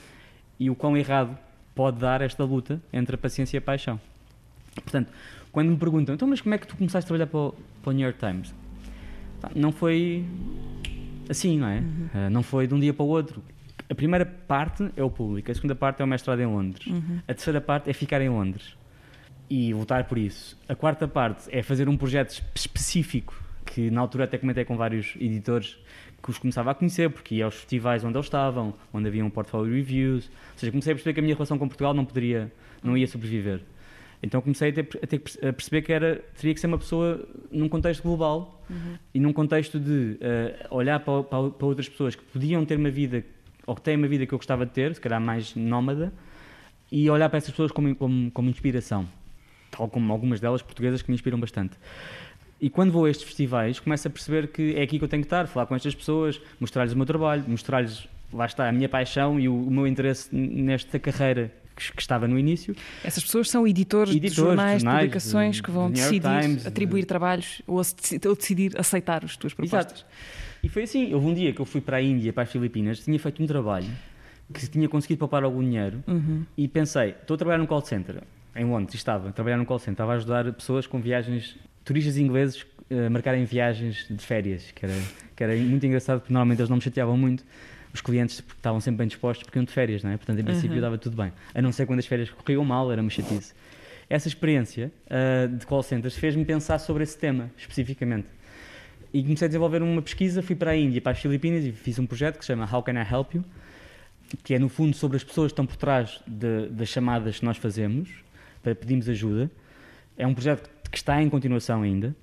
e 0.59 0.69
o 0.69 0.75
quão 0.75 0.95
errado 0.95 1.37
pode 1.75 1.99
dar 1.99 2.21
esta 2.21 2.43
luta 2.43 2.81
entre 2.91 3.15
a 3.15 3.17
paciência 3.17 3.57
e 3.57 3.59
a 3.59 3.61
paixão. 3.61 3.99
Portanto, 4.75 5.11
quando 5.51 5.69
me 5.69 5.77
perguntam, 5.77 6.15
então, 6.15 6.27
mas 6.27 6.41
como 6.41 6.55
é 6.55 6.57
que 6.57 6.67
tu 6.67 6.75
começaste 6.75 7.05
a 7.05 7.07
trabalhar 7.07 7.27
para 7.27 7.39
o, 7.39 7.55
para 7.81 7.89
o 7.89 7.93
New 7.93 8.03
York 8.03 8.19
Times? 8.19 8.53
Não 9.55 9.71
foi 9.71 10.25
assim, 11.29 11.59
não 11.59 11.67
é? 11.67 11.79
Uhum. 11.79 12.09
Uh, 12.13 12.29
não 12.29 12.43
foi 12.43 12.67
de 12.67 12.73
um 12.73 12.79
dia 12.79 12.93
para 12.93 13.03
o 13.03 13.07
outro. 13.07 13.43
A 13.89 13.95
primeira 13.95 14.25
parte 14.25 14.89
é 14.95 15.03
o 15.03 15.09
público, 15.09 15.51
a 15.51 15.53
segunda 15.53 15.75
parte 15.75 16.01
é 16.01 16.05
o 16.05 16.07
mestrado 16.07 16.39
em 16.39 16.45
Londres, 16.45 16.87
uhum. 16.87 17.19
a 17.27 17.33
terceira 17.33 17.61
parte 17.61 17.89
é 17.89 17.93
ficar 17.93 18.21
em 18.21 18.29
Londres 18.29 18.75
e 19.49 19.73
lutar 19.73 20.05
por 20.05 20.17
isso. 20.17 20.57
A 20.67 20.75
quarta 20.75 21.07
parte 21.07 21.47
é 21.51 21.61
fazer 21.61 21.87
um 21.89 21.97
projeto 21.97 22.41
específico 22.55 23.35
que 23.65 23.91
na 23.91 24.01
altura 24.01 24.23
até 24.23 24.37
comentei 24.37 24.65
com 24.65 24.75
vários 24.77 25.15
editores 25.19 25.77
que 26.23 26.29
os 26.29 26.37
começava 26.37 26.71
a 26.71 26.73
conhecer, 26.73 27.09
porque 27.09 27.35
ia 27.35 27.45
aos 27.45 27.55
festivais 27.55 28.03
onde 28.03 28.15
eles 28.15 28.25
estavam, 28.25 28.73
onde 28.93 29.07
havia 29.09 29.23
um 29.23 29.29
portfólio 29.29 29.73
reviews, 29.73 30.25
ou 30.25 30.57
seja, 30.57 30.71
comecei 30.71 30.93
a 30.93 30.95
perceber 30.95 31.13
que 31.13 31.19
a 31.19 31.23
minha 31.23 31.35
relação 31.35 31.57
com 31.57 31.67
Portugal 31.67 31.93
não 31.93 32.05
poderia, 32.05 32.51
não 32.81 32.97
ia 32.97 33.05
sobreviver. 33.05 33.61
Então 34.23 34.41
comecei 34.41 34.69
a 34.69 34.73
ter, 34.73 34.87
a 35.03 35.05
ter 35.05 35.21
a 35.49 35.51
perceber 35.51 35.81
que 35.81 35.91
era, 35.91 36.23
teria 36.37 36.53
que 36.53 36.59
ser 36.61 36.67
uma 36.67 36.77
pessoa 36.77 37.27
num 37.51 37.67
contexto 37.67 38.01
global 38.01 38.63
uhum. 38.69 38.97
e 39.13 39.19
num 39.19 39.33
contexto 39.33 39.77
de 39.77 40.17
uh, 40.17 40.73
olhar 40.73 41.01
para, 41.01 41.23
para, 41.23 41.49
para, 41.49 41.67
outras 41.67 41.89
pessoas 41.89 42.15
que 42.15 42.23
podiam 42.23 42.63
ter 42.63 42.77
uma 42.77 42.89
vida, 42.89 43.25
ou 43.67 43.75
que 43.75 43.81
têm 43.81 43.97
uma 43.97 44.07
vida 44.07 44.25
que 44.25 44.33
eu 44.33 44.37
gostava 44.37 44.65
de 44.65 44.71
ter, 44.71 44.95
se 44.95 45.01
calhar 45.01 45.19
mais 45.19 45.53
nómada, 45.55 46.13
e 46.89 47.09
olhar 47.09 47.27
para 47.27 47.37
essas 47.37 47.49
pessoas 47.49 47.69
como, 47.69 47.93
como, 47.95 48.31
como 48.31 48.49
inspiração, 48.49 49.05
tal 49.69 49.89
como 49.89 50.13
algumas 50.13 50.39
delas 50.39 50.61
portuguesas 50.61 51.01
que 51.01 51.11
me 51.11 51.15
inspiram 51.15 51.37
bastante. 51.37 51.75
E 52.63 52.69
quando 52.69 52.93
vou 52.93 53.03
a 53.03 53.09
estes 53.09 53.25
festivais, 53.25 53.77
começo 53.77 54.07
a 54.07 54.09
perceber 54.09 54.47
que 54.47 54.73
é 54.77 54.83
aqui 54.83 54.97
que 54.97 55.03
eu 55.03 55.07
tenho 55.09 55.21
que 55.21 55.25
estar, 55.25 55.45
falar 55.47 55.65
com 55.65 55.75
estas 55.75 55.93
pessoas, 55.93 56.39
mostrar-lhes 56.61 56.93
o 56.93 56.95
meu 56.95 57.05
trabalho, 57.05 57.43
mostrar-lhes, 57.45 58.07
lá 58.31 58.45
está, 58.45 58.69
a 58.69 58.71
minha 58.71 58.87
paixão 58.87 59.37
e 59.37 59.49
o, 59.49 59.53
o 59.53 59.69
meu 59.69 59.85
interesse 59.85 60.33
nesta 60.33 60.97
carreira 60.97 61.51
que, 61.75 61.91
que, 61.91 62.01
estava 62.01 62.25
no 62.25 62.39
início. 62.39 62.73
Essas 63.03 63.21
pessoas 63.21 63.49
são 63.49 63.67
editores, 63.67 64.11
editores 64.11 64.33
de 64.33 64.41
jornais, 64.41 64.81
de 64.81 64.89
publicações, 64.89 65.57
de, 65.57 65.63
que 65.63 65.71
vão 65.71 65.91
decidir 65.91 66.21
Times, 66.21 66.65
atribuir 66.65 67.03
trabalhos 67.03 67.61
ou, 67.67 67.81
ou, 68.25 68.35
decidir 68.37 68.79
aceitar 68.79 69.25
as 69.25 69.35
tuas 69.35 69.53
propostas. 69.53 69.99
Exato. 69.99 70.05
E 70.63 70.69
foi 70.69 70.83
assim, 70.83 71.13
houve 71.13 71.27
um 71.27 71.33
dia 71.33 71.51
que 71.51 71.59
eu 71.59 71.65
fui 71.65 71.81
para 71.81 71.97
a 71.97 72.01
Índia, 72.01 72.31
para 72.31 72.43
as 72.43 72.49
Filipinas, 72.49 73.03
tinha 73.03 73.19
feito 73.19 73.43
um 73.43 73.45
trabalho 73.45 73.89
que 74.53 74.65
tinha 74.69 74.87
conseguido 74.87 75.19
poupar 75.19 75.43
algum 75.43 75.61
dinheiro 75.61 76.01
uhum. 76.07 76.45
e 76.55 76.65
pensei, 76.69 77.09
estou 77.09 77.35
a 77.35 77.37
trabalhar 77.37 77.57
num 77.57 77.65
call 77.65 77.81
center, 77.81 78.23
em 78.55 78.63
Londres 78.63 78.95
estava, 78.95 79.27
a 79.27 79.31
trabalhar 79.33 79.57
num 79.57 79.65
call 79.65 79.79
center, 79.79 79.95
estava 79.95 80.13
a 80.13 80.15
ajudar 80.15 80.53
pessoas 80.53 80.87
com 80.87 81.01
viagens 81.01 81.57
turistas 81.83 82.17
ingleses 82.17 82.61
uh, 82.61 83.09
marcarem 83.11 83.45
viagens 83.45 84.05
de 84.09 84.23
férias, 84.23 84.71
que 84.71 84.85
era, 84.85 84.95
que 85.35 85.43
era 85.43 85.55
muito 85.55 85.85
engraçado, 85.85 86.19
porque 86.19 86.33
normalmente 86.33 86.59
eles 86.59 86.69
não 86.69 86.77
me 86.77 86.83
chateavam 86.83 87.17
muito. 87.17 87.43
Os 87.93 88.01
clientes 88.01 88.39
estavam 88.39 88.81
sempre 88.81 88.99
bem 88.99 89.07
dispostos 89.07 89.43
porque 89.43 89.59
iam 89.59 89.65
de 89.65 89.71
férias, 89.71 90.03
não 90.03 90.11
é? 90.11 90.17
Portanto, 90.17 90.39
em 90.39 90.43
princípio, 90.43 90.75
uhum. 90.75 90.81
dava 90.81 90.97
tudo 90.97 91.15
bem. 91.15 91.31
A 91.53 91.61
não 91.61 91.71
ser 91.71 91.85
quando 91.85 91.99
as 91.99 92.07
férias 92.07 92.29
corriam 92.29 92.65
mal, 92.65 92.91
era 92.91 93.01
uma 93.01 93.09
chatice. 93.09 93.53
Essa 94.09 94.27
experiência 94.27 94.91
uh, 95.07 95.47
de 95.55 95.65
call 95.65 95.83
centers 95.83 96.15
fez-me 96.15 96.43
pensar 96.43 96.79
sobre 96.79 97.03
esse 97.03 97.17
tema, 97.17 97.51
especificamente. 97.57 98.27
E 99.13 99.21
comecei 99.21 99.45
a 99.45 99.47
desenvolver 99.47 99.83
uma 99.83 100.01
pesquisa, 100.01 100.41
fui 100.41 100.55
para 100.55 100.71
a 100.71 100.75
Índia, 100.75 100.99
para 100.99 101.11
as 101.11 101.19
Filipinas, 101.19 101.63
e 101.63 101.71
fiz 101.71 101.99
um 101.99 102.05
projeto 102.05 102.39
que 102.39 102.43
se 102.43 102.47
chama 102.47 102.67
How 102.71 102.81
Can 102.81 102.93
I 102.93 103.05
Help 103.09 103.35
You? 103.35 103.45
Que 104.43 104.55
é, 104.55 104.59
no 104.59 104.69
fundo, 104.69 104.95
sobre 104.95 105.17
as 105.17 105.23
pessoas 105.23 105.51
que 105.51 105.53
estão 105.53 105.67
por 105.67 105.75
trás 105.75 106.19
de, 106.25 106.67
das 106.69 106.89
chamadas 106.89 107.37
que 107.39 107.45
nós 107.45 107.57
fazemos, 107.57 108.09
para 108.63 108.73
pedirmos 108.73 109.07
ajuda. 109.07 109.51
É 110.17 110.25
um 110.25 110.33
projeto 110.33 110.63
que 110.63 110.72
está 110.97 111.21
em 111.21 111.29
continuação 111.29 111.81
ainda. 111.81 112.15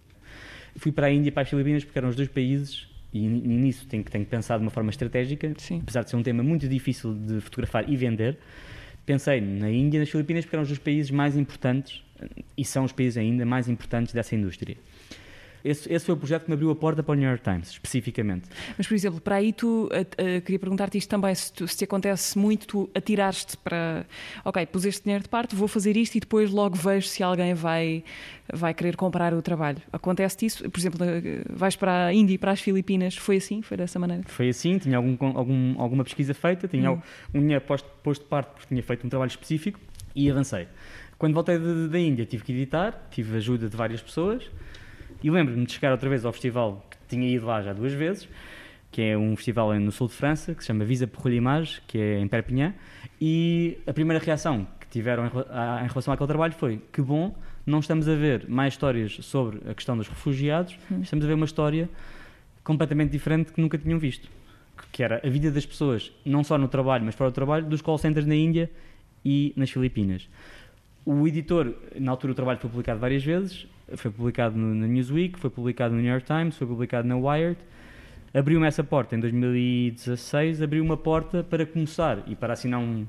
Fui 0.77 0.93
para 0.93 1.07
a 1.07 1.11
Índia 1.11 1.29
e 1.29 1.33
para 1.33 1.43
as 1.43 1.49
Filipinas 1.49 1.85
porque 1.85 1.99
eram 1.99 2.09
os 2.09 2.17
dois 2.17 2.29
países 2.29 2.89
e 3.13 3.27
nisso 3.27 3.87
tenho, 3.87 4.05
tenho 4.05 4.25
que 4.25 4.31
pensar 4.31 4.57
de 4.59 4.63
uma 4.63 4.71
forma 4.71 4.91
estratégica, 4.91 5.53
Sim. 5.59 5.81
apesar 5.83 6.05
de 6.05 6.11
ser 6.11 6.17
um 6.17 6.23
tema 6.23 6.43
muito 6.43 6.69
difícil 6.69 7.15
de 7.15 7.41
fotografar 7.41 7.89
e 7.89 7.97
vender. 7.97 8.39
Pensei 9.05 9.41
na 9.41 9.71
Índia 9.71 9.99
e 9.99 10.01
nas 10.01 10.09
Filipinas 10.09 10.45
porque 10.45 10.57
eram 10.57 10.63
os 10.63 10.69
dois 10.69 10.79
países 10.79 11.11
mais 11.11 11.37
importantes 11.37 12.03
e 12.57 12.65
são 12.65 12.85
os 12.85 12.93
países 12.93 13.17
ainda 13.17 13.45
mais 13.45 13.69
importantes 13.69 14.15
dessa 14.15 14.35
indústria. 14.37 14.77
Esse, 15.65 15.93
esse 15.93 16.07
foi 16.07 16.15
o 16.15 16.19
projeto 16.19 16.45
que 16.45 16.51
me 16.51 16.55
abriu 16.55 16.71
a 16.71 16.77
porta 16.77 17.03
para 17.03 17.13
o 17.13 17.15
New 17.15 17.29
York 17.29 17.43
Times, 17.43 17.71
especificamente. 17.71 18.49
Mas, 18.77 18.87
por 18.87 18.95
exemplo, 18.95 19.21
para 19.21 19.37
aí 19.37 19.53
tu, 19.53 19.85
uh, 19.85 19.87
uh, 19.87 20.41
queria 20.43 20.59
perguntar-te 20.59 20.99
isto 20.99 21.09
também, 21.09 21.35
se, 21.35 21.53
tu, 21.53 21.67
se 21.69 21.77
te 21.77 21.85
acontece 21.85 22.39
muito, 22.39 22.67
tu 22.67 22.91
atiraste 22.95 23.57
para, 23.59 24.07
ok, 24.45 24.67
pus 24.67 24.85
este 24.85 25.05
dinheiro 25.05 25.23
de 25.23 25.29
parte, 25.29 25.55
vou 25.55 25.69
fazer 25.69 25.97
isto 25.97 26.17
e 26.17 26.21
depois 26.21 26.51
logo 26.51 26.77
vejo 26.77 27.07
se 27.07 27.23
alguém 27.23 27.55
vai, 27.55 28.05
vai 28.53 28.75
querer 28.75 28.97
comprar 28.97 29.35
o 29.35 29.43
trabalho. 29.43 29.79
Acontece 29.93 30.47
isso? 30.47 30.71
Por 30.71 30.79
exemplo, 30.79 31.05
uh, 31.05 31.57
vais 31.57 31.77
para 31.77 32.07
a 32.07 32.13
Índia 32.13 32.35
e 32.35 32.39
para 32.39 32.53
as 32.53 32.61
Filipinas, 32.61 33.17
foi 33.17 33.37
assim? 33.37 33.63
Foi 33.63 33.77
dessa 33.77 33.99
maneira? 33.99 34.23
Foi 34.27 34.49
assim, 34.49 34.79
tinha 34.79 34.97
algum, 34.97 35.17
algum, 35.37 35.81
alguma 35.81 36.05
pesquisa 36.05 36.35
feita, 36.35 36.67
tinha 36.67 36.93
hum. 36.93 37.01
um 37.35 37.41
dinheiro 37.41 37.65
posto, 37.65 37.89
posto 38.03 38.23
de 38.23 38.29
parte 38.29 38.51
porque 38.53 38.67
tinha 38.69 38.83
feito 38.83 39.07
um 39.07 39.11
trabalho 39.11 39.31
específico 39.31 39.79
e 40.15 40.31
avancei. 40.31 40.67
Quando 41.19 41.35
voltei 41.35 41.59
da 41.59 41.99
Índia 41.99 42.25
tive 42.25 42.43
que 42.43 42.53
editar, 42.53 43.09
tive 43.11 43.37
ajuda 43.37 43.69
de 43.69 43.77
várias 43.77 44.01
pessoas, 44.01 44.51
e 45.23 45.31
lembro-me 45.31 45.65
de 45.67 45.73
chegar 45.73 45.93
outra 45.93 46.09
vez 46.09 46.25
ao 46.25 46.33
festival 46.33 46.85
que 46.91 46.97
tinha 47.09 47.29
ido 47.29 47.47
lá 47.47 47.63
já 47.63 47.73
duas 47.73 47.93
vezes, 47.93 48.29
que 48.91 49.03
é 49.03 49.17
um 49.17 49.37
festival 49.37 49.73
no 49.75 49.93
sul 49.93 50.09
de 50.09 50.15
França, 50.15 50.55
que 50.55 50.63
se 50.63 50.69
chama 50.69 50.85
Visa 50.85 51.07
pour 51.07 51.29
l'Image, 51.29 51.81
que 51.87 51.99
é 51.99 52.19
em 52.19 52.27
Perpignan, 52.27 52.75
e 53.21 53.79
a 53.87 53.93
primeira 53.93 54.23
reação 54.23 54.67
que 54.81 54.89
tiveram 54.89 55.27
em, 55.27 55.89
relação 55.89 56.13
àquele 56.13 56.27
trabalho 56.27 56.53
foi 56.55 56.83
que 56.93 57.01
bom, 57.01 57.35
não 57.65 57.79
estamos 57.79 58.09
a 58.09 58.15
ver 58.15 58.49
mais 58.49 58.75
histórias 58.75 59.19
sobre 59.23 59.61
a 59.71 59.75
questão 59.75 59.97
dos 59.97 60.09
refugiados, 60.09 60.77
Hum. 60.91 61.01
estamos 61.03 61.25
a 61.25 61.29
ver 61.29 61.35
uma 61.35 61.45
história 61.45 61.89
completamente 62.65 63.11
diferente 63.11 63.53
que 63.53 63.61
nunca 63.61 63.79
tinham 63.79 63.99
visto. 63.99 64.29
Que 64.91 65.03
era 65.03 65.21
a 65.25 65.29
vida 65.29 65.51
das 65.51 65.67
pessoas, 65.67 66.13
não 66.25 66.43
só 66.43 66.57
no 66.57 66.67
trabalho, 66.67 67.05
mas 67.05 67.15
fora 67.15 67.31
do 67.31 67.35
trabalho, 67.35 67.67
dos 67.67 67.83
call 67.83 67.99
centers 67.99 68.27
na 68.27 68.35
Índia 68.35 68.71
e 69.25 69.53
nas 69.57 69.71
Filipinas. 69.71 70.29
O 71.05 71.27
editor, 71.29 71.75
na 71.99 72.11
altura 72.11 72.33
o 72.33 72.35
trabalho 72.35 72.59
foi 72.59 72.71
publicado 72.71 72.99
várias 72.99 73.23
vezes, 73.23 73.67
foi 73.97 74.11
publicado 74.11 74.57
no, 74.57 74.75
na 74.75 74.87
Newsweek, 74.87 75.39
foi 75.39 75.51
publicado 75.51 75.95
no 75.95 76.01
New 76.01 76.11
York 76.11 76.27
Times, 76.27 76.57
foi 76.57 76.67
publicado 76.67 77.07
na 77.07 77.17
Wired. 77.17 77.59
Abriu-me 78.33 78.67
essa 78.67 78.85
porta 78.85 79.17
em 79.17 79.21
2016, 79.21 80.63
abriu 80.63 80.85
uma 80.85 80.97
porta 80.97 81.43
para 81.43 81.67
começar 81.67 82.23
e 82.27 82.37
para 82.37 82.53
assinar 82.53 82.81
um. 82.81 83.07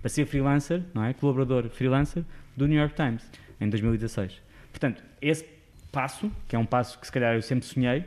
para 0.00 0.08
ser 0.08 0.26
freelancer, 0.26 0.82
não 0.92 1.04
é? 1.04 1.14
Colaborador 1.14 1.68
freelancer 1.70 2.24
do 2.56 2.66
New 2.66 2.78
York 2.78 2.94
Times, 2.94 3.30
em 3.60 3.68
2016. 3.68 4.40
Portanto, 4.70 5.02
esse 5.20 5.46
passo, 5.90 6.30
que 6.46 6.56
é 6.56 6.58
um 6.58 6.66
passo 6.66 6.98
que 6.98 7.06
se 7.06 7.12
calhar 7.12 7.34
eu 7.34 7.42
sempre 7.42 7.64
sonhei, 7.64 8.04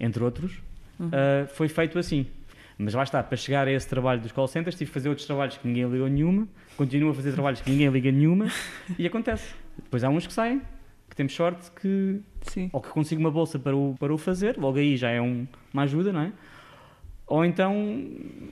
entre 0.00 0.22
outros, 0.22 0.52
uh, 1.00 1.46
foi 1.48 1.68
feito 1.68 1.98
assim. 1.98 2.26
Mas 2.78 2.94
lá 2.94 3.02
está, 3.02 3.22
para 3.22 3.36
chegar 3.36 3.66
a 3.66 3.72
esse 3.72 3.88
trabalho 3.88 4.20
dos 4.20 4.32
call 4.32 4.46
centers, 4.46 4.76
tive 4.76 4.90
que 4.90 4.94
fazer 4.94 5.08
outros 5.08 5.26
trabalhos 5.26 5.56
que 5.56 5.66
ninguém 5.66 5.88
ligou 5.88 6.08
nenhuma, 6.08 6.46
continuo 6.76 7.10
a 7.10 7.14
fazer 7.14 7.32
trabalhos 7.32 7.60
que 7.60 7.70
ninguém 7.70 7.88
liga 7.88 8.12
nenhuma, 8.12 8.46
e 8.98 9.06
acontece. 9.06 9.54
Depois 9.76 10.04
há 10.04 10.08
uns 10.08 10.26
que 10.26 10.32
saem, 10.32 10.60
que 11.16 11.22
temos 11.22 11.32
sorte 11.32 11.70
que 11.80 12.20
Sim. 12.42 12.68
ou 12.72 12.80
que 12.82 12.90
consigo 12.90 13.20
uma 13.20 13.30
bolsa 13.30 13.58
para 13.58 13.74
o, 13.74 13.94
para 13.98 14.12
o 14.12 14.18
fazer, 14.18 14.58
logo 14.58 14.76
aí 14.78 14.96
já 14.98 15.08
é 15.10 15.20
um- 15.20 15.46
uma 15.72 15.82
ajuda, 15.84 16.12
não 16.12 16.20
é? 16.20 16.32
Ou 17.26 17.44
então 17.44 17.74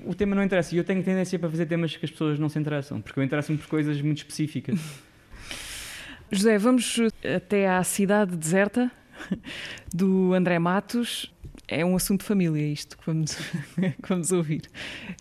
o 0.04 0.14
tema 0.14 0.34
não 0.34 0.42
interessa. 0.42 0.74
E 0.74 0.78
eu 0.78 0.82
tenho 0.84 1.02
tendência 1.02 1.38
para 1.38 1.48
fazer 1.50 1.66
temas 1.66 1.94
que 1.94 2.04
as 2.04 2.10
pessoas 2.10 2.38
não 2.38 2.48
se 2.48 2.58
interessam, 2.58 3.00
porque 3.00 3.20
eu 3.20 3.22
interesso-me 3.22 3.58
por 3.58 3.68
coisas 3.68 4.00
muito 4.00 4.18
específicas. 4.18 4.80
José, 6.32 6.58
vamos 6.58 6.98
até 7.36 7.68
à 7.68 7.84
cidade 7.84 8.34
deserta 8.36 8.90
do 9.94 10.32
André 10.34 10.58
Matos. 10.58 11.30
É 11.68 11.84
um 11.84 11.94
assunto 11.96 12.20
de 12.20 12.26
família 12.26 12.66
isto 12.66 12.96
que 12.98 13.06
vamos, 13.06 13.36
que 13.76 14.08
vamos 14.08 14.32
ouvir. 14.32 14.62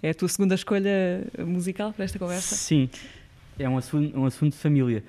É 0.02 0.10
a 0.10 0.14
tua 0.14 0.28
segunda 0.30 0.56
escolha 0.56 1.26
musical 1.46 1.94
para 1.94 2.06
esta 2.06 2.18
conversa? 2.18 2.56
Sim, 2.56 2.90
é 3.60 3.68
um 3.70 3.78
assunto, 3.78 4.18
um 4.20 4.26
assunto 4.26 4.54
de 4.54 4.60
família. 4.60 5.04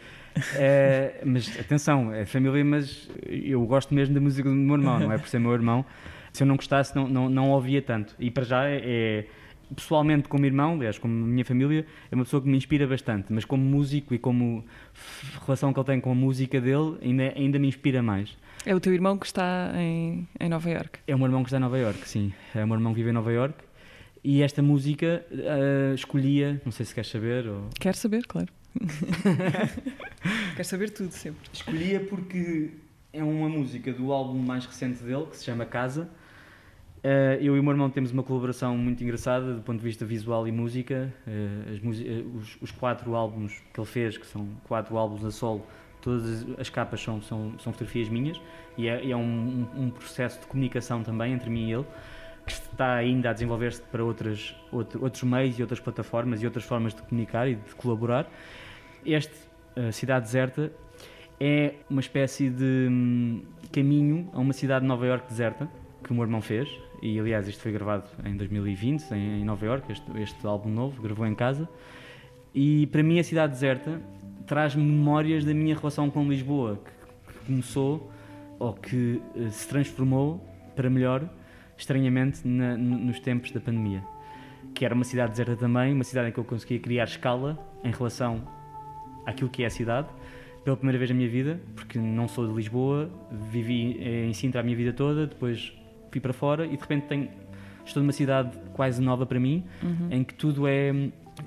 É, 0.57 1.21
mas 1.25 1.59
atenção, 1.59 2.13
é 2.13 2.25
família, 2.27 2.65
mas 2.65 3.09
eu 3.27 3.65
gosto 3.67 3.95
mesmo 3.95 4.15
da 4.15 4.21
música 4.21 4.49
do 4.49 4.55
meu 4.55 4.77
irmão, 4.77 4.99
não 4.99 5.13
é 5.13 5.19
por 5.19 5.29
ser 5.29 5.39
meu 5.39 5.53
irmão. 5.53 5.85
Se 6.33 6.43
eu 6.43 6.47
não 6.47 6.57
gostasse, 6.57 6.95
não, 6.97 7.07
não, 7.09 7.29
não 7.29 7.51
ouvia 7.51 7.81
tanto. 7.81 8.15
E 8.19 8.31
para 8.31 8.45
já 8.45 8.65
é, 8.69 8.81
é- 8.85 9.27
pessoalmente, 9.75 10.29
como 10.29 10.45
irmão, 10.45 10.75
aliás, 10.75 10.99
como 10.99 11.15
minha 11.15 11.45
família, 11.45 11.87
é 12.11 12.15
uma 12.15 12.25
pessoa 12.25 12.43
que 12.43 12.49
me 12.49 12.57
inspira 12.57 12.87
bastante. 12.87 13.33
Mas 13.33 13.45
como 13.45 13.63
músico 13.63 14.13
e 14.15 14.19
como 14.19 14.65
relação 15.47 15.73
que 15.73 15.79
ele 15.79 15.87
tem 15.87 16.01
com 16.01 16.11
a 16.11 16.15
música 16.15 16.61
dele, 16.61 16.99
ainda, 17.03 17.33
ainda 17.37 17.59
me 17.59 17.69
inspira 17.69 18.03
mais. 18.03 18.37
É 18.67 18.75
o 18.75 18.81
teu 18.81 18.93
irmão 18.93 19.17
que 19.17 19.27
está 19.27 19.73
em, 19.77 20.27
em 20.41 20.49
Nova 20.49 20.69
Iorque. 20.69 20.99
É 21.07 21.15
o 21.15 21.19
meu 21.19 21.27
irmão 21.27 21.43
que 21.43 21.49
está 21.49 21.59
em 21.59 21.61
Nova 21.61 21.79
York, 21.79 22.09
sim. 22.09 22.33
É 22.55 22.65
o 22.65 22.67
meu 22.67 22.77
irmão 22.77 22.93
que 22.93 22.99
vive 22.99 23.11
em 23.11 23.13
Nova 23.13 23.33
York. 23.33 23.55
E 24.25 24.43
esta 24.43 24.63
música 24.63 25.25
ah, 25.33 25.95
escolhia, 25.95 26.61
não 26.65 26.73
sei 26.73 26.87
se 26.87 26.95
queres 26.95 27.11
saber, 27.11 27.47
ou... 27.47 27.69
Quero 27.79 27.97
saber, 27.97 28.27
claro. 28.27 28.49
Quero 30.57 30.65
saber 30.69 30.91
tudo 30.91 31.13
sempre. 31.13 31.41
Escolhia 31.53 32.01
porque 32.01 32.71
é 33.13 33.23
uma 33.23 33.49
música 33.49 33.93
do 33.93 34.13
álbum 34.13 34.39
mais 34.39 34.67
recente 34.67 35.03
dele, 35.03 35.27
que 35.27 35.37
se 35.37 35.45
chama 35.45 35.65
Casa. 35.65 36.09
Eh, 37.03 37.39
eu 37.41 37.57
e 37.57 37.61
o 37.61 37.63
meu 37.63 37.73
irmão 37.73 37.91
temos 37.91 38.11
uma 38.13 38.23
colaboração 38.23 38.77
muito 38.79 39.03
engraçada 39.05 39.55
do 39.55 39.61
ponto 39.63 39.79
de 39.79 39.85
vista 39.85 40.05
visual 40.05 40.49
e 40.49 40.53
música. 40.53 41.13
Eh, 41.27 41.79
eh, 41.79 42.25
os, 42.35 42.57
os 42.63 42.71
quatro 42.71 43.15
álbuns 43.15 43.63
que 43.73 43.79
ele 43.81 43.87
fez, 43.87 44.17
que 44.19 44.27
são 44.27 44.49
quatro 44.67 44.97
álbuns 44.97 45.25
a 45.25 45.31
solo, 45.31 45.65
todas 46.01 46.25
as- 46.43 46.61
as 46.61 46.71
capas 46.71 47.01
são, 47.03 47.21
são, 47.23 47.53
são 47.59 47.73
fotografias 47.73 48.09
minhas 48.09 48.41
e 48.77 48.89
é, 48.89 49.11
é 49.11 49.17
um- 49.17 49.67
um 49.77 49.91
processo 49.91 50.41
de 50.41 50.47
comunicação 50.47 51.03
também 51.03 51.33
entre 51.33 51.49
mim 51.51 51.69
e 51.69 51.73
ele 51.73 51.85
que 52.47 52.53
está 52.53 52.95
ainda 52.97 53.31
a 53.31 53.33
desenvolver-se 53.33 53.81
para 53.83 54.05
outras, 54.05 54.55
outro- 54.71 55.03
outros 55.03 55.23
meios 55.23 55.59
e 55.59 55.63
outras 55.63 55.81
plataformas 55.81 56.43
e 56.43 56.47
outras 56.47 56.65
formas 56.65 56.95
de 56.95 57.01
comunicar 57.03 57.49
e 57.49 57.55
de 57.55 57.75
colaborar. 57.75 58.31
Este, 59.05 59.35
eh, 59.77 59.91
Cidade 59.93 60.27
Deserta, 60.27 60.73
é 61.41 61.75
uma 61.91 62.01
espécie 62.01 62.49
de 62.49 62.89
hum, 62.91 63.43
caminho 63.73 64.31
a 64.33 64.39
uma 64.39 64.53
cidade 64.53 64.83
de 64.83 64.89
Nova 64.89 65.07
Iorque 65.07 65.29
deserta 65.29 65.69
que 66.03 66.11
o 66.11 66.15
meu 66.15 66.25
irmão 66.25 66.41
fez. 66.41 66.69
E 67.03 67.19
aliás 67.19 67.47
isto 67.49 67.61
foi 67.61 67.73
gravado 67.73 68.05
em 68.25 68.37
2020 68.37 69.11
em, 69.13 69.41
em 69.41 69.45
Nova 69.45 69.65
Iorque 69.67 69.93
este, 69.93 70.05
este 70.21 70.47
álbum 70.47 70.71
novo 70.71 71.03
gravou 71.03 71.27
em 71.27 71.35
casa. 71.35 71.69
E 72.55 72.87
para 72.87 73.03
mim 73.03 73.19
a 73.19 73.25
cidade 73.25 73.53
deserta 73.53 74.01
traz 74.47 74.75
memórias 74.75 75.45
da 75.45 75.53
minha 75.53 75.75
relação 75.75 76.09
com 76.11 76.29
Lisboa 76.29 76.81
que, 76.85 77.33
que 77.33 77.47
começou 77.47 78.11
ou 78.59 78.73
que 78.73 79.21
eh, 79.37 79.51
se 79.51 79.69
transformou 79.69 80.43
para 80.77 80.89
melhor 80.89 81.29
estranhamente 81.77 82.47
na- 82.47 82.77
no- 82.77 82.99
nos 82.99 83.19
tempos 83.21 83.51
da 83.51 83.61
pandemia. 83.61 84.03
Que 84.75 84.85
era 84.85 84.95
uma 84.95 85.05
cidade 85.05 85.33
deserta 85.33 85.57
também 85.57 85.93
uma 85.93 86.05
cidade 86.05 86.29
em 86.29 86.33
que 86.33 86.39
eu 86.39 86.45
conseguia 86.45 86.79
criar 86.79 87.05
escala 87.05 87.59
em 87.83 87.91
relação 87.91 88.43
àquilo 89.27 89.49
que 89.51 89.63
é 89.63 89.67
a 89.67 89.71
cidade 89.71 90.09
pela 90.65 90.77
primeira 90.77 90.99
vez 90.99 91.11
na 91.11 91.17
minha 91.17 91.29
vida, 91.29 91.61
porque 91.77 91.99
não 91.99 92.27
sou 92.27 92.47
de 92.49 92.55
Lisboa, 92.55 93.11
vivi 93.51 93.99
em 94.03 94.33
Sintra 94.33 94.61
a 94.61 94.65
minha 94.65 94.77
vida 94.77 94.93
toda, 94.95 95.27
depois 95.27 95.73
fui 96.11 96.21
para 96.21 96.33
fora 96.33 96.65
e 96.65 96.71
de 96.71 96.77
repente 96.81 97.07
tenho, 97.07 97.29
estou 97.85 98.03
numa 98.03 98.13
cidade 98.13 98.57
quase 98.73 99.03
nova 99.03 99.27
para 99.27 99.39
mim, 99.39 99.63
em 100.11 100.25
que 100.25 100.33
tudo 100.35 100.67
é 100.67 100.91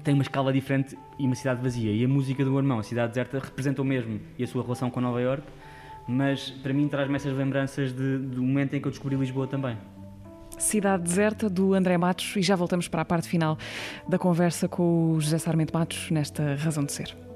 tem 0.03 0.13
uma 0.13 0.21
escala 0.21 0.51
diferente 0.53 0.95
e 1.17 1.25
uma 1.25 1.33
cidade 1.33 1.61
vazia. 1.63 1.91
E 1.91 2.03
a 2.03 2.07
música 2.07 2.43
do 2.43 2.51
meu 2.51 2.59
irmão, 2.59 2.77
a 2.77 2.83
cidade 2.83 3.07
deserta, 3.09 3.39
representa 3.39 3.81
o 3.81 3.85
mesmo 3.85 4.19
e 4.37 4.43
a 4.43 4.47
sua 4.47 4.61
relação 4.61 4.89
com 4.91 4.99
Nova 5.01 5.19
York, 5.21 5.43
mas 6.07 6.51
para 6.51 6.73
mim 6.73 6.87
traz-me 6.87 7.15
essas 7.15 7.33
lembranças 7.35 7.91
de- 7.93 8.17
do 8.19 8.43
momento 8.43 8.75
em 8.75 8.81
que 8.81 8.87
eu 8.87 8.91
descobri 8.91 9.15
Lisboa 9.15 9.47
também. 9.47 9.77
Cidade 10.59 11.03
Deserta 11.03 11.49
do 11.49 11.73
André 11.73 11.97
Matos 11.97 12.35
e 12.35 12.41
já 12.41 12.55
voltamos 12.55 12.87
para 12.87 13.01
a 13.01 13.05
parte 13.05 13.27
final 13.27 13.57
da 14.07 14.17
conversa 14.19 14.67
com 14.67 15.11
o 15.13 15.19
José 15.21 15.37
Sarmento 15.37 15.73
Matos 15.73 16.09
nesta 16.11 16.55
Razão 16.55 16.83
de 16.83 16.91
Ser. 16.91 17.26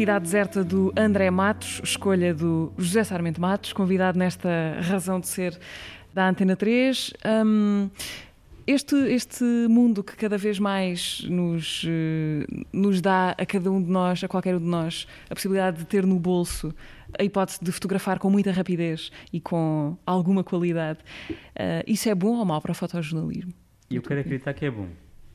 Cidade 0.00 0.24
Deserta 0.24 0.64
do 0.64 0.90
André 0.96 1.30
Matos, 1.30 1.78
escolha 1.84 2.32
do 2.32 2.72
José 2.78 3.04
Sarmento 3.04 3.38
Matos, 3.38 3.74
convidado 3.74 4.18
nesta 4.18 4.48
razão 4.80 5.20
de 5.20 5.28
ser 5.28 5.60
da 6.14 6.26
Antena 6.26 6.56
3. 6.56 7.12
Um, 7.44 7.90
este, 8.66 8.96
este 9.12 9.44
mundo 9.68 10.02
que 10.02 10.16
cada 10.16 10.38
vez 10.38 10.58
mais 10.58 11.22
nos, 11.28 11.84
eh, 11.86 12.46
nos 12.72 13.02
dá 13.02 13.32
a 13.32 13.44
cada 13.44 13.70
um 13.70 13.82
de 13.82 13.90
nós, 13.90 14.24
a 14.24 14.26
qualquer 14.26 14.56
um 14.56 14.58
de 14.58 14.64
nós, 14.64 15.06
a 15.28 15.34
possibilidade 15.34 15.76
de 15.76 15.84
ter 15.84 16.06
no 16.06 16.18
bolso 16.18 16.74
a 17.18 17.22
hipótese 17.22 17.62
de 17.62 17.70
fotografar 17.70 18.18
com 18.18 18.30
muita 18.30 18.50
rapidez 18.52 19.12
e 19.30 19.38
com 19.38 19.98
alguma 20.06 20.42
qualidade, 20.42 21.00
uh, 21.30 21.84
isso 21.86 22.08
é 22.08 22.14
bom 22.14 22.38
ou 22.38 22.44
mau 22.46 22.62
para 22.62 22.72
o 22.72 22.74
fotojornalismo? 22.74 23.52
Eu 23.90 24.00
quero 24.00 24.20
acreditar 24.20 24.54
que 24.54 24.64
é 24.64 24.70
bom. 24.70 24.88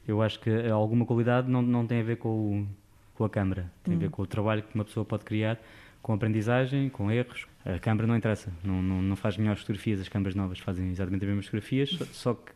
Eu 0.07 0.24
acho 0.24 0.39
que 0.39 0.49
alguma 0.70 1.05
qualidade 1.05 1.51
não, 1.51 1.61
não 1.61 1.86
tem 1.86 1.99
a 1.99 2.03
ver 2.03 2.18
com, 2.18 2.30
o, 2.30 2.68
com 3.16 3.24
a 3.24 3.30
câmara, 3.30 3.72
tem 3.84 3.95
a 3.95 3.97
ver 3.97 4.07
hum. 4.07 4.11
com 4.11 4.22
o 4.22 4.28
trabalho 4.28 4.61
que 4.61 4.76
uma 4.76 4.86
pessoa 4.86 5.05
pode 5.05 5.24
criar, 5.24 5.59
com 6.01 6.13
aprendizagem, 6.13 6.89
com 6.89 7.11
erros. 7.11 7.47
A 7.66 7.80
câmara 7.80 8.05
não 8.05 8.16
interessa, 8.16 8.53
não, 8.63 8.82
não, 8.82 9.01
não 9.01 9.16
faz 9.16 9.38
melhores 9.38 9.61
fotografias, 9.61 9.99
as 9.99 10.07
câmaras 10.07 10.36
novas 10.36 10.59
fazem 10.59 10.91
exatamente 10.91 11.24
as 11.24 11.28
mesmas 11.28 11.45
fotografias, 11.45 11.89
só 12.11 12.36
que 12.36 12.51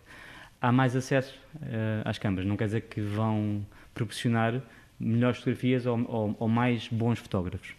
há 0.61 0.71
mais 0.71 0.95
acesso 0.95 1.35
uh, 1.55 2.05
às 2.05 2.19
câmaras. 2.19 2.45
Não 2.45 2.55
quer 2.55 2.65
dizer 2.65 2.81
que 2.81 3.01
vão 3.01 3.65
proporcionar 3.93 4.61
melhores 4.99 5.39
fotografias 5.39 5.85
ou, 5.85 5.99
ou, 6.07 6.35
ou, 6.39 6.47
mais 6.47 6.87
bons 6.89 7.17
fotógrafos. 7.17 7.73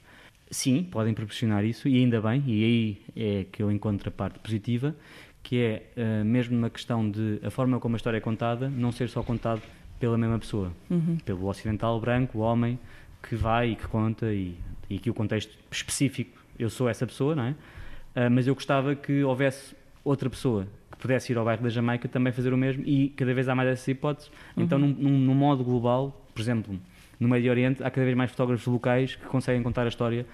Sim, 0.50 0.82
podem 0.82 1.14
proporcionar 1.14 1.64
isso 1.64 1.88
e 1.88 1.98
ainda 1.98 2.20
bem, 2.20 2.42
e 2.46 2.64
aí 2.64 3.02
é 3.14 3.44
que 3.44 3.62
eu 3.62 3.70
encontro 3.70 4.08
a 4.08 4.12
parte 4.12 4.38
positiva, 4.40 4.96
que 5.42 5.58
é 5.58 5.82
uh, 5.96 6.24
mesmo 6.24 6.58
na 6.58 6.68
questão 6.68 7.08
de 7.08 7.38
a 7.44 7.50
forma 7.50 7.78
como 7.78 7.94
a 7.94 7.98
história 7.98 8.16
é 8.16 8.20
contada, 8.20 8.68
não 8.68 8.90
ser 8.90 9.08
só 9.08 9.22
contado 9.22 9.62
pela 10.00 10.16
mesma 10.16 10.38
pessoa, 10.38 10.72
uhum. 10.90 11.18
pelo 11.24 11.46
ocidental 11.46 12.00
branco, 12.00 12.38
o 12.38 12.40
homem 12.40 12.78
que 13.22 13.36
vai 13.36 13.72
e 13.72 13.76
que 13.76 13.86
conta 13.86 14.32
e, 14.32 14.56
e 14.88 14.98
que 14.98 15.10
o 15.10 15.14
contexto 15.14 15.56
específico, 15.70 16.40
eu 16.58 16.70
sou 16.70 16.88
essa 16.88 17.06
pessoa, 17.06 17.36
não 17.36 17.44
é? 17.44 17.50
Uh, 17.50 18.30
mas 18.30 18.46
eu 18.46 18.54
gostava 18.54 18.96
que 18.96 19.22
houvesse 19.22 19.76
outra 20.02 20.28
pessoa 20.28 20.66
pudesse 20.98 21.32
ir 21.32 21.38
ao 21.38 21.44
bairro 21.44 21.62
da 21.62 21.68
Jamaica 21.68 22.08
também 22.08 22.32
fazer 22.32 22.52
o 22.52 22.56
mesmo 22.56 22.82
e 22.84 23.08
cada 23.10 23.32
vez 23.32 23.48
há 23.48 23.54
mais 23.54 23.68
essas 23.68 23.88
hipóteses. 23.88 24.30
Então, 24.56 24.78
uhum. 24.78 24.86
Então, 24.90 25.02
num, 25.10 25.18
num, 25.18 25.34
modo 25.34 25.64
global, 25.64 26.26
por 26.34 26.40
exemplo, 26.40 26.78
no 27.18 27.28
Médio 27.28 27.50
Oriente, 27.50 27.82
há 27.82 27.90
cada 27.90 28.04
vez 28.04 28.16
mais 28.16 28.30
fotógrafos 28.30 28.66
locais 28.66 29.14
que 29.14 29.26
conseguem 29.26 29.62
contar 29.62 29.84
a 29.84 29.88
história 29.88 30.26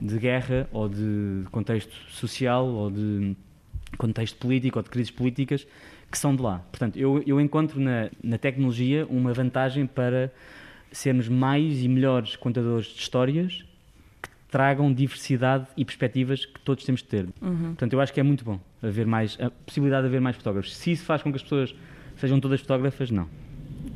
de 0.00 0.18
guerra 0.18 0.68
ou 0.72 0.88
de 0.88 1.44
contexto 1.50 1.94
social 2.10 2.66
ou 2.66 2.90
de 2.90 3.36
contexto 3.96 4.36
político 4.38 4.78
ou 4.78 4.82
de 4.82 4.90
crises 4.90 5.10
políticas 5.10 5.66
que 6.14 6.18
são 6.18 6.34
de 6.34 6.40
lá. 6.40 6.58
Portanto, 6.70 6.96
eu, 6.96 7.20
eu 7.26 7.40
encontro 7.40 7.80
na, 7.80 8.08
na 8.22 8.38
tecnologia 8.38 9.04
uma 9.10 9.32
vantagem 9.32 9.84
para 9.84 10.32
sermos 10.92 11.28
mais 11.28 11.82
e 11.82 11.88
melhores 11.88 12.36
contadores 12.36 12.86
de 12.86 13.00
histórias 13.00 13.64
tragam 14.48 14.92
diversidade 14.92 15.66
e 15.76 15.84
perspectivas 15.84 16.46
que 16.46 16.60
todos 16.60 16.84
temos 16.84 17.02
de 17.02 17.08
ter. 17.08 17.26
Uhum. 17.42 17.70
Portanto, 17.70 17.92
eu 17.92 18.00
acho 18.00 18.12
que 18.12 18.20
é 18.20 18.22
muito 18.22 18.44
bom 18.44 18.60
haver 18.80 19.04
mais, 19.04 19.36
a 19.40 19.50
possibilidade 19.50 20.02
de 20.02 20.06
haver 20.06 20.20
mais 20.20 20.36
fotógrafos. 20.36 20.76
Se 20.76 20.92
isso 20.92 21.04
faz 21.04 21.20
com 21.20 21.32
que 21.32 21.36
as 21.36 21.42
pessoas 21.42 21.74
sejam 22.16 22.38
todas 22.38 22.60
fotógrafas, 22.60 23.10
não. 23.10 23.28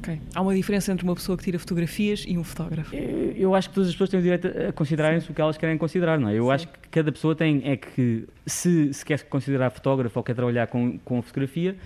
Okay. 0.01 0.21
Há 0.35 0.41
uma 0.41 0.55
diferença 0.57 0.91
entre 0.91 1.05
uma 1.05 1.15
pessoa 1.15 1.39
que 1.39 1.45
tira 1.45 1.61
fotografias 1.61 2.25
e 2.27 2.37
um 2.37 2.43
fotógrafo? 2.43 2.93
Eu, 2.97 3.33
eu 3.37 3.55
acho 3.55 3.69
que 3.69 3.77
todas 3.77 3.89
as 3.89 3.95
pessoas 3.95 4.11
têm 4.11 4.19
o 4.19 4.23
direito 4.23 4.49
a 4.49 4.73
considerarem-se 4.73 5.31
o 5.31 5.35
que 5.35 5.41
elas 5.41 5.57
querem 5.57 5.79
considerar, 5.79 6.19
não 6.19 6.29
é? 6.29 6.35
Eu 6.35 6.47
Sim. 6.47 6.51
acho 6.51 6.69
que 6.69 6.89
cada 6.91 7.13
pessoa 7.13 7.37
tem 7.37 7.63
é 7.65 7.77
que, 7.77 8.27
se, 8.45 8.93
se 8.93 9.05
quer 9.05 9.23
considerar 9.25 9.71
fotógrafo 9.71 10.19
ou 10.19 10.25
quer 10.25 10.35
trabalhar 10.35 10.67
com, 10.67 10.99
com 10.99 11.23
fotografia, 11.23 11.77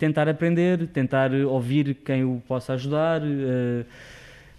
tentar 0.00 0.28
aprender, 0.28 0.86
tentar 0.88 1.30
ouvir 1.32 1.94
quem 1.94 2.24
o 2.24 2.42
possa 2.48 2.72
ajudar. 2.72 3.20
Uh, 3.22 3.84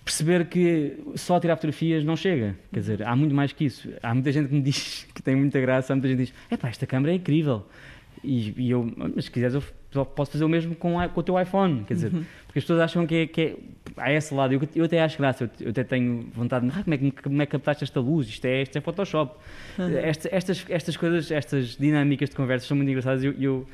perceber 0.06 0.46
que 0.46 0.98
só 1.16 1.40
tirar 1.40 1.56
fotografias 1.56 2.04
não 2.04 2.16
chega. 2.16 2.56
Quer 2.72 2.80
dizer, 2.80 3.04
há 3.04 3.16
muito 3.16 3.34
mais 3.34 3.52
que 3.52 3.66
isso. 3.66 3.90
Há 4.04 4.14
muita 4.14 4.32
gente 4.32 4.48
que 4.48 4.54
me 4.54 4.62
diz 4.64 5.08
que 5.14 5.22
tem 5.22 5.36
muita 5.36 5.60
graça, 5.60 5.92
há 5.92 5.96
muita 5.96 6.08
gente 6.08 6.18
que 6.18 6.26
diz: 6.26 6.34
é 6.50 6.56
pá, 6.56 6.70
esta 6.70 6.86
câmera 6.86 7.12
é 7.12 7.16
incrível. 7.16 7.66
E, 8.24 8.54
e, 8.56 8.70
eu, 8.70 8.88
mas 9.16 9.26
se 9.26 9.32
quiseres, 9.32 9.56
eu 9.56 10.06
posso 10.06 10.32
fazer 10.32 10.44
o 10.44 10.50
mesmo 10.50 10.76
com, 10.76 10.96
com 11.10 11.20
o 11.20 11.24
teu 11.24 11.42
iPhone. 11.42 11.84
Quer 11.86 11.96
dizer, 11.96 12.14
uhum. 12.14 12.24
porque 12.46 12.60
as 12.60 12.64
pessoas 12.64 12.82
acham 12.82 13.08
que 13.08 13.16
é. 13.16 13.28
Que 13.28 13.42
é 13.42 13.56
há 13.98 14.14
esse 14.14 14.32
lado. 14.32 14.54
Eu, 14.54 14.62
eu 14.76 14.86
até 14.86 15.02
acho 15.02 15.18
graça, 15.18 15.46
eu, 15.46 15.50
eu 15.60 15.70
até 15.72 15.84
tenho 15.84 16.28
vontade 16.34 16.68
de. 16.68 16.72
Ah, 16.72 16.84
como, 16.84 16.94
é, 16.94 17.12
como 17.12 17.42
é 17.42 17.46
que 17.48 17.52
captaste 17.52 17.84
esta 17.84 18.00
luz? 18.00 18.28
Isto 18.28 18.46
é, 18.46 18.62
isto 18.62 18.78
é 18.78 18.82
Photoshop. 18.82 19.36
Uhum. 19.80 19.98
Esta, 19.98 20.30
estas, 20.32 20.66
estas 20.70 20.96
coisas, 20.96 21.32
estas 21.32 21.78
dinâmicas 21.78 22.30
de 22.30 22.36
conversas 22.36 22.68
são 22.68 22.78
muito 22.78 22.90
engraçadas. 22.90 23.24
Eu, 23.24 23.34
eu 23.40 23.68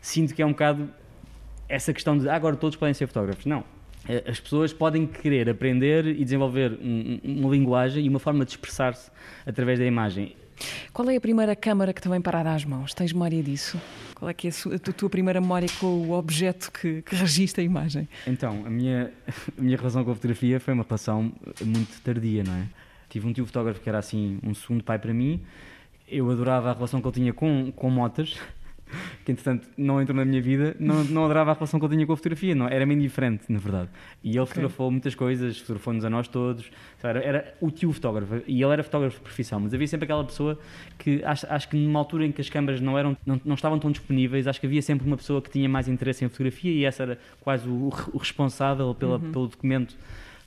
sinto 0.00 0.34
que 0.34 0.40
é 0.40 0.46
um 0.46 0.52
bocado 0.52 0.88
essa 1.70 1.92
questão 1.92 2.18
de 2.18 2.28
ah, 2.28 2.34
agora 2.34 2.56
todos 2.56 2.76
podem 2.76 2.92
ser 2.92 3.06
fotógrafos. 3.06 3.46
Não 3.46 3.64
eh, 4.08 4.24
as 4.26 4.40
pessoas 4.40 4.72
podem 4.72 5.06
querer 5.06 5.48
aprender 5.48 6.06
e 6.06 6.24
desenvolver 6.24 6.72
um, 6.82 7.20
uma 7.22 7.50
linguagem 7.50 8.04
e 8.04 8.08
uma 8.08 8.18
forma 8.18 8.44
de 8.44 8.52
expressar-se 8.52 9.10
através 9.46 9.78
da 9.78 9.84
imagem. 9.84 10.36
Qual 10.92 11.08
é 11.08 11.16
a 11.16 11.20
primeira 11.20 11.56
câmara 11.56 11.92
que 11.92 12.02
te 12.02 12.08
vem 12.08 12.20
parar 12.20 12.46
às 12.46 12.64
mãos? 12.64 12.92
Tens 12.92 13.12
memória 13.12 13.42
disso? 13.42 13.80
Qual 14.14 14.28
é 14.28 14.34
que 14.34 14.48
é 14.48 14.50
a, 14.50 14.92
tua 14.92 15.08
primeira 15.08 15.40
memória 15.40 15.68
com 15.78 15.86
o 15.86 16.12
objeto 16.12 16.70
que, 16.70 17.00
que 17.00 17.14
registra 17.14 17.62
a 17.62 17.64
imagem? 17.64 18.06
Então, 18.26 18.62
a 18.66 18.70
minha, 18.70 19.10
a 19.56 19.62
minha 19.62 19.76
relação 19.76 20.04
com 20.04 20.10
a 20.10 20.14
fotografia 20.14 20.60
foi 20.60 20.74
uma 20.74 20.84
relação 20.84 21.32
muito 21.64 22.00
tardia, 22.02 22.44
não 22.44 22.54
é? 22.54 22.66
Tive 23.08 23.26
um 23.26 23.32
tio 23.32 23.46
fotógrafo 23.46 23.80
que 23.80 23.88
era 23.88 23.98
assim 23.98 24.38
um 24.42 24.54
segundo 24.54 24.84
pai 24.84 24.98
para 24.98 25.14
mim. 25.14 25.40
Eu 26.06 26.30
adorava 26.30 26.70
a 26.70 26.74
relação 26.74 27.00
que 27.00 27.06
ele 27.08 27.14
tinha 27.14 27.32
com, 27.32 27.72
com 27.72 27.88
motas 27.88 28.36
que 29.24 29.32
entretanto 29.32 29.68
não 29.76 30.00
entrou 30.00 30.16
na 30.16 30.24
minha 30.24 30.40
vida, 30.40 30.76
não, 30.78 31.04
não 31.04 31.24
adorava 31.24 31.50
a 31.50 31.54
relação 31.54 31.78
que 31.78 31.86
eu 31.86 31.90
tinha 31.90 32.06
com 32.06 32.12
a 32.12 32.16
fotografia, 32.16 32.54
não, 32.54 32.68
era 32.68 32.84
meio 32.86 32.98
indiferente, 32.98 33.44
na 33.48 33.58
verdade. 33.58 33.88
E 34.22 34.36
ele 34.36 34.46
fotografou 34.46 34.86
okay. 34.86 34.92
muitas 34.92 35.14
coisas, 35.14 35.58
fotografou-nos 35.58 36.04
a 36.04 36.10
nós 36.10 36.28
todos, 36.28 36.70
era, 37.02 37.20
era 37.20 37.54
o 37.60 37.70
tio 37.70 37.92
fotógrafo, 37.92 38.42
e 38.46 38.62
ele 38.62 38.72
era 38.72 38.82
fotógrafo 38.82 39.18
de 39.18 39.22
profissão, 39.22 39.60
mas 39.60 39.74
havia 39.74 39.86
sempre 39.86 40.04
aquela 40.04 40.24
pessoa 40.24 40.58
que 40.98 41.22
acho, 41.24 41.46
acho 41.48 41.68
que 41.68 41.76
numa 41.76 41.98
altura 41.98 42.26
em 42.26 42.32
que 42.32 42.40
as 42.40 42.48
câmaras 42.48 42.80
não, 42.80 42.98
eram, 42.98 43.16
não, 43.24 43.40
não 43.44 43.54
estavam 43.54 43.78
tão 43.78 43.90
disponíveis, 43.90 44.46
acho 44.46 44.60
que 44.60 44.66
havia 44.66 44.82
sempre 44.82 45.06
uma 45.06 45.16
pessoa 45.16 45.40
que 45.40 45.50
tinha 45.50 45.68
mais 45.68 45.88
interesse 45.88 46.24
em 46.24 46.28
fotografia 46.28 46.72
e 46.72 46.84
essa 46.84 47.02
era 47.02 47.18
quase 47.40 47.68
o, 47.68 47.92
o 48.12 48.18
responsável 48.18 48.94
pela, 48.94 49.16
uhum. 49.16 49.32
pelo 49.32 49.46
documento 49.46 49.96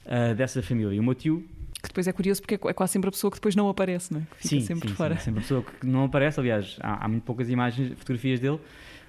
uh, 0.06 0.36
dessa 0.36 0.62
família. 0.62 0.94
E 0.94 1.00
o 1.00 1.04
meu 1.04 1.16
tio 1.16 1.44
que 1.84 1.90
depois 1.90 2.08
é 2.08 2.14
curioso 2.14 2.42
porque 2.42 2.56
é 2.56 2.74
quase 2.74 2.94
sempre 2.94 3.10
a 3.10 3.12
pessoa 3.12 3.30
que 3.30 3.38
depois 3.38 3.58
não 3.58 3.68
aparece, 3.68 4.14
não 4.14 4.22
é? 4.22 4.24
Que 4.24 4.48
fica 4.48 4.62
sim, 4.62 4.62
sempre 4.62 4.90
sim, 4.90 4.96
fora. 4.96 5.18
Sim, 5.18 5.26
sempre 5.26 5.40
a 5.40 5.42
pessoa 5.42 5.64
que 5.64 5.86
não 5.86 6.06
aparece. 6.06 6.40
Aliás, 6.40 6.78
há, 6.80 7.04
há 7.04 7.08
muito 7.10 7.24
poucas 7.24 7.50
imagens, 7.50 7.90
fotografias 7.98 8.40
dele. 8.40 8.56
O 8.56 8.62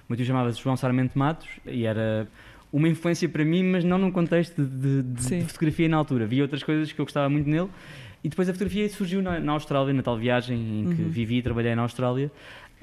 meu 0.09 0.17
tio 0.17 0.25
chamava-se 0.25 0.61
João 0.61 0.75
Sarmento 0.75 1.17
Matos 1.17 1.47
e 1.65 1.85
era 1.85 2.27
uma 2.73 2.89
influência 2.89 3.29
para 3.29 3.45
mim, 3.45 3.63
mas 3.63 3.85
não 3.85 3.97
num 3.97 4.11
contexto 4.11 4.61
de, 4.61 5.01
de, 5.01 5.39
de, 5.39 5.45
fotografia 5.45 5.87
na 5.87 5.95
altura. 5.95 6.25
Havia 6.25 6.43
outras 6.43 6.61
coisas 6.63 6.91
que 6.91 6.99
eu 6.99 7.05
gostava 7.05 7.29
muito 7.29 7.49
nele. 7.49 7.69
E 8.21 8.27
depois 8.27 8.49
a 8.49 8.53
fotografia 8.53 8.89
surgiu 8.89 9.21
na, 9.21 9.39
na 9.39 9.53
Austrália, 9.53 9.93
na 9.93 10.03
tal 10.03 10.17
viagem 10.17 10.81
em 10.81 10.95
que 10.95 11.01
uhum. 11.01 11.09
vivi 11.09 11.37
e 11.37 11.41
trabalhei 11.41 11.73
na 11.75 11.83
Austrália. 11.83 12.29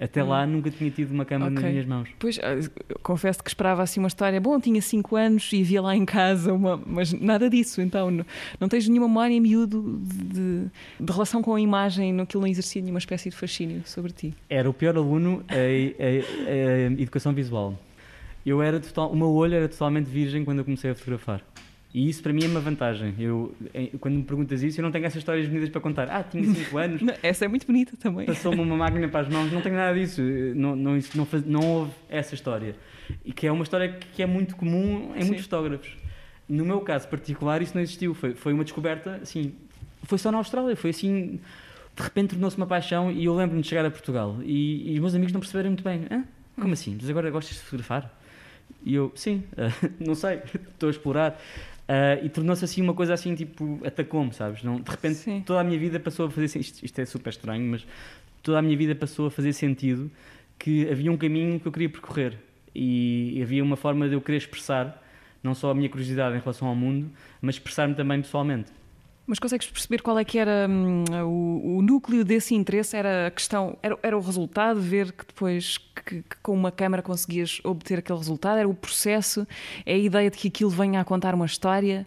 Até 0.03 0.21
lá 0.21 0.43
hum. 0.43 0.49
nunca 0.49 0.69
tinha 0.69 0.91
tido 0.91 1.13
uma 1.13 1.25
câmera 1.25 1.53
okay. 1.53 1.63
nas 1.63 1.73
minhas 1.73 1.87
mãos. 1.87 2.09
Pois, 2.19 2.39
ah, 2.41 2.59
confesso 3.05 3.43
que 3.43 3.49
esperava 3.49 3.83
assim 3.83 4.01
uma 4.01 4.09
história. 4.09 4.41
Bom, 4.41 4.59
tinha 4.59 4.83
5 4.83 5.15
anos 5.15 5.53
e 5.53 5.63
via 5.63 5.81
lá 5.81 5.95
em 5.95 6.05
casa 6.05 6.53
uma. 6.53 6.77
Mas 6.85 7.13
nada 7.13 7.49
disso, 7.49 7.81
então. 7.81 8.11
Não, 8.11 8.27
não 8.59 8.69
tens 8.69 8.89
nenhuma 8.89 9.07
memória 9.07 9.41
miúdo 9.41 10.01
de, 10.03 10.71
de, 10.99 11.13
relação 11.13 11.41
com 11.41 11.55
a 11.55 11.61
imagem, 11.61 12.11
ele 12.11 12.27
não 12.35 12.47
exercia 12.47 12.83
nenhuma 12.83 12.99
espécie 12.99 13.31
de 13.31 13.37
fascínio 13.37 13.83
sobre 13.85 14.11
ti? 14.11 14.35
Era 14.51 14.69
o 14.69 14.75
pior 14.75 14.97
aluno 14.97 15.45
a, 15.49 15.55
a 15.55 17.01
educação 17.01 17.33
visual. 17.33 17.79
Eu 18.45 18.61
era 18.61 18.81
total, 18.81 19.11
o 19.11 19.17
meu 19.17 19.31
olho 19.31 19.55
era 19.55 19.69
totalmente 19.69 20.07
virgem 20.07 20.45
quando 20.45 20.59
eu 20.59 20.65
comecei 20.65 20.91
a 20.91 20.95
fotografar. 20.97 21.43
E 21.95 22.09
isso 22.09 22.23
para 22.23 22.33
mim 22.33 22.45
é 22.45 22.49
uma 22.49 22.61
vantagem. 22.61 23.15
Eu, 23.19 23.55
quando 24.01 24.15
me 24.15 24.23
perguntas 24.23 24.63
isso, 24.63 24.81
eu 24.81 24.83
não 24.83 24.91
tenho 24.91 25.05
essas 25.05 25.19
histórias 25.19 25.47
bonitas 25.47 25.69
para 25.69 25.81
contar. 25.81 26.09
Ah, 26.09 26.23
tinha 26.23 26.43
5 26.55 26.79
anos. 26.79 27.03
essa 27.23 27.45
é 27.45 27.49
muito 27.49 27.67
bonita 27.67 27.97
também. 27.99 28.25
Passou-me 28.27 28.61
uma 28.61 28.77
máquina 28.77 29.07
para 29.09 29.21
as 29.21 29.29
mãos. 29.29 29.53
Não 29.53 29.61
tenho 29.61 29.75
nada 29.75 29.99
disso. 29.99 30.23
Não, 30.55 30.75
não, 30.75 30.99
não, 31.15 31.27
faz, 31.27 31.45
não 31.45 31.61
houve 31.61 31.93
essa 32.09 32.35
história. 32.35 32.75
E 33.25 33.33
que 33.33 33.47
é 33.47 33.53
uma 33.53 33.63
história 33.63 33.99
que 34.15 34.23
é 34.23 34.27
muito 34.27 34.57
comum 34.57 35.13
em 35.15 35.21
Sim. 35.21 35.27
muitos 35.27 35.45
fotógrafos. 35.45 35.95
No 36.49 36.65
meu 36.65 36.81
caso 36.81 37.09
particular, 37.09 37.61
isso 37.61 37.75
não 37.75 37.83
existiu. 37.83 38.15
Foi, 38.15 38.35
foi 38.35 38.55
uma 38.55 38.65
descoberta, 38.65 39.21
assim, 39.23 39.53
foi 40.05 40.17
só 40.17 40.33
na 40.33 40.39
Austrália. 40.39 40.75
Foi 40.75 40.91
assim, 40.91 41.41
de 41.95 42.03
repente 42.03 42.31
tornou-se 42.31 42.57
uma 42.57 42.67
paixão. 42.67 43.13
E 43.13 43.27
eu 43.27 43.35
lembro-me 43.35 43.61
de 43.61 43.69
chegar 43.69 43.85
a 43.85 43.91
Portugal 43.91 44.39
e, 44.43 44.93
e 44.93 44.95
os 44.95 45.01
meus 45.01 45.15
amigos 45.15 45.33
não 45.35 45.41
perceberam 45.41 45.69
muito 45.69 45.85
bem. 45.85 46.07
Hã? 46.11 46.25
Como 46.59 46.73
assim? 46.73 46.97
Mas 46.99 47.11
agora 47.11 47.31
gostas 47.31 47.57
de 47.57 47.63
fotografar? 47.63 48.19
E 48.85 48.95
eu, 48.95 49.13
sim, 49.15 49.45
não 50.01 50.15
sei, 50.15 50.41
estou 50.73 50.89
a 50.89 50.91
explorar. 50.91 51.41
Uh, 51.93 52.25
e 52.25 52.29
tornou-se 52.31 52.65
assim 52.65 52.81
uma 52.81 52.95
coisa 52.95 53.13
assim, 53.13 53.35
tipo, 53.35 53.79
atacou-me, 53.85 54.33
sabes? 54.33 54.63
Não, 54.63 54.81
de 54.81 54.91
repente 54.91 55.17
Sim. 55.17 55.43
toda 55.45 55.61
a 55.61 55.65
minha 55.65 55.79
vida 55.79 56.01
passou 56.01 56.27
a 56.27 56.31
fazer 56.31 56.59
isto, 56.59 56.83
isto 56.83 56.99
é 56.99 57.05
super 57.05 57.29
estranho, 57.29 57.71
mas 57.71 57.87
toda 58.43 58.59
a 58.59 58.63
minha 58.63 58.77
vida 58.79 58.95
passou 58.95 59.27
a 59.27 59.31
fazer 59.31 59.53
sentido 59.53 60.11
que 60.59 60.89
havia 60.89 61.13
um 61.13 61.19
caminho 61.19 61.61
que 61.61 61.69
eu 61.69 61.73
queria 61.73 61.91
percorrer 61.91 62.39
e 62.75 63.39
havia 63.43 63.63
uma 63.63 63.77
forma 63.77 64.09
de 64.09 64.15
eu 64.15 64.23
querer 64.23 64.39
expressar 64.39 65.03
não 65.43 65.55
só 65.55 65.71
a 65.71 65.75
minha 65.75 65.91
curiosidade 65.91 66.35
em 66.35 66.39
relação 66.39 66.67
ao 66.67 66.75
mundo, 66.75 67.11
mas 67.43 67.57
expressar-me 67.57 67.95
também 67.95 68.23
pessoalmente. 68.23 68.71
Mas 69.27 69.39
consegues 69.39 69.69
perceber 69.69 70.03
qual 70.03 70.19
é 70.19 70.25
que 70.25 70.37
era 70.37 70.67
hum, 70.69 71.05
o, 71.25 71.77
o, 71.79 71.83
núcleo 71.83 72.25
desse 72.25 72.55
interesse? 72.55 72.97
Era 72.97 73.29
a 73.29 73.31
questão, 73.31 73.79
era, 73.83 73.97
era 74.03 74.19
o 74.19 74.21
resultado, 74.21 74.81
ver 74.81 75.13
que 75.13 75.25
depois 75.27 75.79
que, 75.79 76.23
que, 76.23 76.37
com 76.43 76.53
uma 76.53 76.73
câmara 76.73 77.03
conseguias 77.03 77.61
obter 77.63 78.01
aquele 78.01 78.19
resultado? 78.19 78.59
Era 78.59 78.69
o 78.69 78.75
processo? 78.75 79.47
É 79.87 79.95
a 79.95 79.99
ideia 79.99 80.31
de 80.31 80.37
que 80.37 80.49
aquilo 80.49 80.71
venha 80.71 81.01
a 81.01 81.05
contar 81.05 81.35
uma 81.35 81.47
história? 81.47 82.07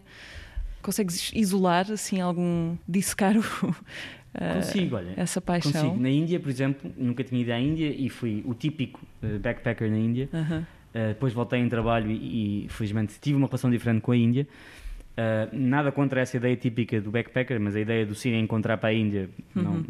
Consegues 0.82 1.32
isolar 1.34 1.90
assim 1.90 2.20
algum 2.20 2.76
dissecar 2.86 3.34
o, 3.36 3.42
Consigo, 4.54 4.96
olha. 4.96 5.14
essa 5.16 5.40
paixão? 5.40 5.72
Consigo. 5.72 6.00
Na 6.00 6.10
Índia, 6.10 6.38
por 6.38 6.50
exemplo, 6.50 6.92
nunca 6.96 7.24
tinha 7.24 7.40
ido 7.40 7.52
à 7.52 7.58
Índia 7.58 7.88
e 7.88 8.08
fui 8.10 8.42
o 8.46 8.54
típico 8.54 9.00
uh, 9.22 9.38
backpacker 9.38 9.90
na 9.90 9.98
Índia. 9.98 10.28
Aham. 10.32 10.66
Uh, 10.94 11.08
depois 11.08 11.32
voltei 11.32 11.60
em 11.60 11.68
trabalho 11.68 12.10
e, 12.10 12.64
e, 12.64 12.68
felizmente 12.68 13.14
tive 13.20 13.36
uma 13.36 13.46
relação 13.46 13.70
diferente 13.70 14.02
com 14.02 14.12
a 14.12 14.16
Índia. 14.16 14.46
Uh, 15.16 15.48
nada 15.56 15.90
contra 15.90 16.20
essa 16.20 16.36
ideia 16.36 16.54
típica 16.56 17.00
do 17.00 17.10
backpacker, 17.10 17.58
mas 17.58 17.74
a 17.74 17.80
ideia 17.80 18.04
do 18.04 18.14
Siri 18.14 18.36
encontrar 18.36 18.76
para 18.76 18.90
a 18.90 18.92
Índia, 18.92 19.30
não, 19.54 19.76
Uhum. 19.76 19.84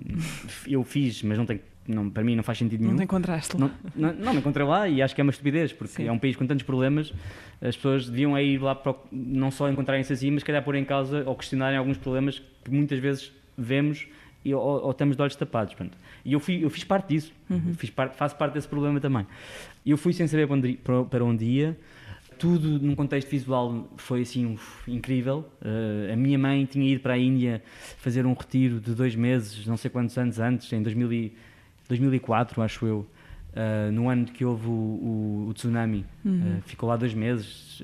eu 0.69 0.85
fiz, 0.85 1.21
mas 1.25 1.37
não 1.37 1.45
tem, 1.45 1.61
não, 1.89 2.09
para 2.09 2.23
mim 2.23 2.37
não 2.37 2.45
faz 2.45 2.59
sentido 2.59 2.83
nenhum. 2.83 2.95
Não 2.95 3.03
encontraste 3.03 3.57
lá. 3.59 3.69
Não, 3.97 4.13
não, 4.13 4.15
não 4.27 4.33
me 4.35 4.39
encontrei 4.39 4.65
lá 4.65 4.89
e 4.89 5.03
acho 5.03 5.17
que 5.17 5.21
é 5.21 5.25
uma 5.25 5.33
estupidez, 5.33 5.73
porque 5.73 5.95
Sim. 5.95 6.07
é 6.07 6.13
um 6.13 6.19
país 6.19 6.37
com 6.37 6.47
tantos 6.47 6.65
problemas, 6.65 7.13
as 7.61 7.75
pessoas 7.75 8.09
deviam 8.09 8.37
é 8.37 8.45
ir 8.45 8.59
lá 8.63 8.73
para, 8.77 8.95
não 9.11 9.51
só 9.51 9.69
encontrarem-se 9.69 10.13
assim, 10.13 10.31
mas 10.31 10.45
calhar 10.45 10.63
pôr 10.63 10.77
em 10.77 10.85
causa 10.85 11.25
ou 11.27 11.35
questionarem 11.35 11.77
alguns 11.77 11.99
problemas 11.99 12.41
que 12.65 12.71
muitas 12.71 13.01
vezes 13.01 13.33
vemos 13.59 14.07
e, 14.45 14.55
ou, 14.55 14.63
ou 14.63 14.91
estamos 14.93 15.17
de 15.17 15.23
olhos 15.23 15.35
tapados. 15.35 15.75
Pronto. 15.75 15.99
E 16.25 16.35
eu, 16.35 16.39
fui, 16.39 16.65
eu 16.65 16.71
fiz 16.71 16.85
parte 16.85 17.09
disso, 17.09 17.33
Uhum. 17.51 17.75
fiz 17.75 17.91
parte, 17.91 18.17
faço 18.17 18.37
parte 18.37 18.55
desse 18.55 18.69
problema 18.69 19.01
também. 19.01 19.27
Eu 19.85 19.97
fui 19.97 20.13
sem 20.13 20.29
saber 20.29 20.47
para 20.47 20.55
onde, 20.57 20.73
para, 20.75 21.05
para 21.05 21.25
onde 21.25 21.45
ia, 21.45 21.77
tudo 22.39 22.79
num 22.79 22.95
contexto 22.95 23.29
visual 23.31 23.89
foi 23.97 24.23
assim 24.23 24.55
uf, 24.55 24.91
incrível. 24.91 25.49
Uh, 25.63 26.13
a 26.13 26.17
minha 26.17 26.39
mãe 26.39 26.65
tinha 26.65 26.91
ido 26.93 27.01
para 27.01 27.15
a 27.15 27.19
Índia 27.19 27.63
fazer 27.99 28.27
um 28.27 28.33
retiro 28.35 28.81
de 28.81 28.95
dois 28.95 29.15
meses, 29.15 29.67
não 29.67 29.77
sei 29.77 29.91
quantos 29.91 30.17
anos 30.19 30.39
antes, 30.39 30.73
em 30.73 30.83
2000 30.83 31.13
e- 31.13 31.33
2004, 31.89 32.63
acho 32.63 32.85
eu, 32.87 33.07
uh, 33.55 33.93
no 33.93 34.09
ano 34.09 34.25
que 34.27 34.45
houve 34.45 34.67
o, 34.67 34.71
o- 34.71 35.47
o 35.49 35.55
tsunami. 35.55 36.05
Uh, 36.25 36.63
ficou 36.67 36.89
lá 36.89 36.97
dois 36.97 37.15
meses. 37.15 37.83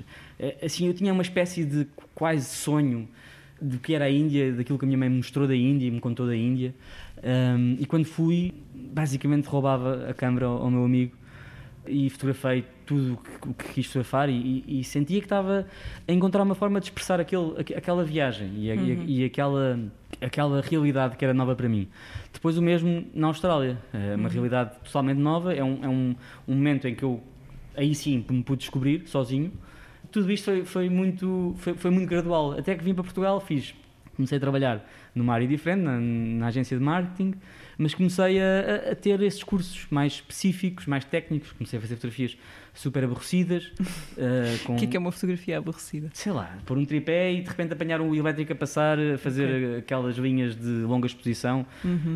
Assim, 0.63 0.87
eu 0.87 0.93
tinha 0.93 1.13
uma 1.13 1.21
espécie 1.21 1.63
de 1.63 1.87
quase 2.13 2.45
sonho 2.45 3.07
do 3.61 3.77
que 3.79 3.93
era 3.93 4.05
a 4.05 4.09
Índia, 4.11 4.51
daquilo 4.51 4.77
que 4.77 4.83
a 4.83 4.87
minha 4.87 4.97
mãe 4.97 5.09
me 5.09 5.17
mostrou 5.17 5.47
da 5.47 5.55
Índia 5.55 5.87
e 5.87 5.91
me 5.91 5.99
contou 6.01 6.27
da 6.27 6.35
Índia. 6.35 6.73
Um, 7.23 7.77
e 7.79 7.85
quando 7.85 8.03
fui, 8.03 8.53
basicamente 8.75 9.45
roubava 9.45 10.05
a 10.09 10.13
câmera 10.13 10.47
ao, 10.47 10.63
ao 10.63 10.69
meu 10.71 10.83
amigo 10.83 11.13
e 11.87 12.09
fotografei 12.09 12.63
tudo 12.85 13.13
o 13.13 13.17
que, 13.17 13.53
que 13.63 13.73
quis 13.73 13.85
fotografar 13.87 14.29
e, 14.29 14.63
e- 14.67 14.79
e 14.79 14.83
sentia 14.83 15.19
que 15.19 15.25
estava 15.25 15.65
a 16.07 16.11
encontrar 16.11 16.43
uma 16.43 16.55
forma 16.55 16.79
de 16.79 16.85
expressar 16.87 17.19
aquele, 17.19 17.53
aqu- 17.59 17.75
aquela 17.77 18.03
viagem 18.03 18.51
e, 18.57 18.71
a- 18.71 18.75
a- 18.75 18.77
e 19.07 19.25
aquela, 19.25 19.79
aquela 20.21 20.61
realidade 20.61 21.17
que 21.17 21.23
era 21.25 21.33
nova 21.33 21.55
para 21.55 21.67
mim. 21.67 21.87
Depois 22.31 22.57
o 22.57 22.61
mesmo 22.61 23.05
na 23.13 23.27
Austrália, 23.27 23.77
é 23.93 24.15
uma 24.15 24.29
realidade 24.29 24.71
totalmente 24.83 25.17
nova, 25.17 25.53
é 25.53 25.63
um, 25.63 25.83
é 25.83 25.87
um, 25.89 26.15
um 26.47 26.55
momento 26.55 26.87
em 26.87 26.95
que 26.95 27.03
eu 27.03 27.21
aí 27.75 27.93
sim 27.95 28.23
me 28.29 28.43
pude 28.43 28.59
descobrir 28.59 29.03
sozinho. 29.07 29.51
Tudo 30.11 30.31
isto 30.31 30.45
foi, 30.45 30.63
foi, 30.65 30.89
muito, 30.89 31.55
foi, 31.57 31.73
foi 31.73 31.89
muito 31.91 32.07
gradual. 32.07 32.51
Até 32.53 32.75
que 32.75 32.83
vim 32.83 32.93
para 32.93 33.03
Portugal, 33.03 33.39
fiz, 33.41 33.73
comecei 34.15 34.37
a 34.37 34.41
trabalhar 34.41 34.87
numa 35.15 35.33
área 35.33 35.47
diferente, 35.47 35.81
na, 35.81 35.99
na 35.99 36.47
agência 36.47 36.77
de 36.77 36.83
marketing, 36.83 37.33
mas 37.77 37.93
comecei 37.93 38.39
a, 38.39 38.91
a- 38.91 38.95
ter 38.95 39.21
esses 39.21 39.43
cursos 39.43 39.85
mais 39.89 40.13
específicos, 40.13 40.85
mais 40.85 41.03
técnicos. 41.05 41.51
Comecei 41.53 41.77
a 41.77 41.81
fazer 41.81 41.95
fotografias 41.95 42.37
super 42.73 43.03
aborrecidas. 43.03 43.71
eh, 44.17 44.57
com, 44.65 44.73
O 44.75 44.77
que 44.77 44.85
é 44.85 44.87
que 44.87 44.97
é 44.97 44.99
uma 44.99 45.11
fotografia 45.11 45.57
aborrecida? 45.57 46.09
sei 46.13 46.31
lá, 46.31 46.57
pôr 46.65 46.77
um 46.77 46.85
tripé 46.85 47.31
e 47.33 47.41
de 47.41 47.49
repente 47.49 47.73
apanhar 47.73 48.01
um 48.01 48.13
elétrico 48.15 48.53
a 48.53 48.55
passar, 48.55 48.97
a 48.99 49.17
fazer 49.17 49.77
aquelas 49.79 50.17
linhas 50.17 50.55
de 50.55 50.67
longa 50.83 51.07
exposição. 51.07 51.65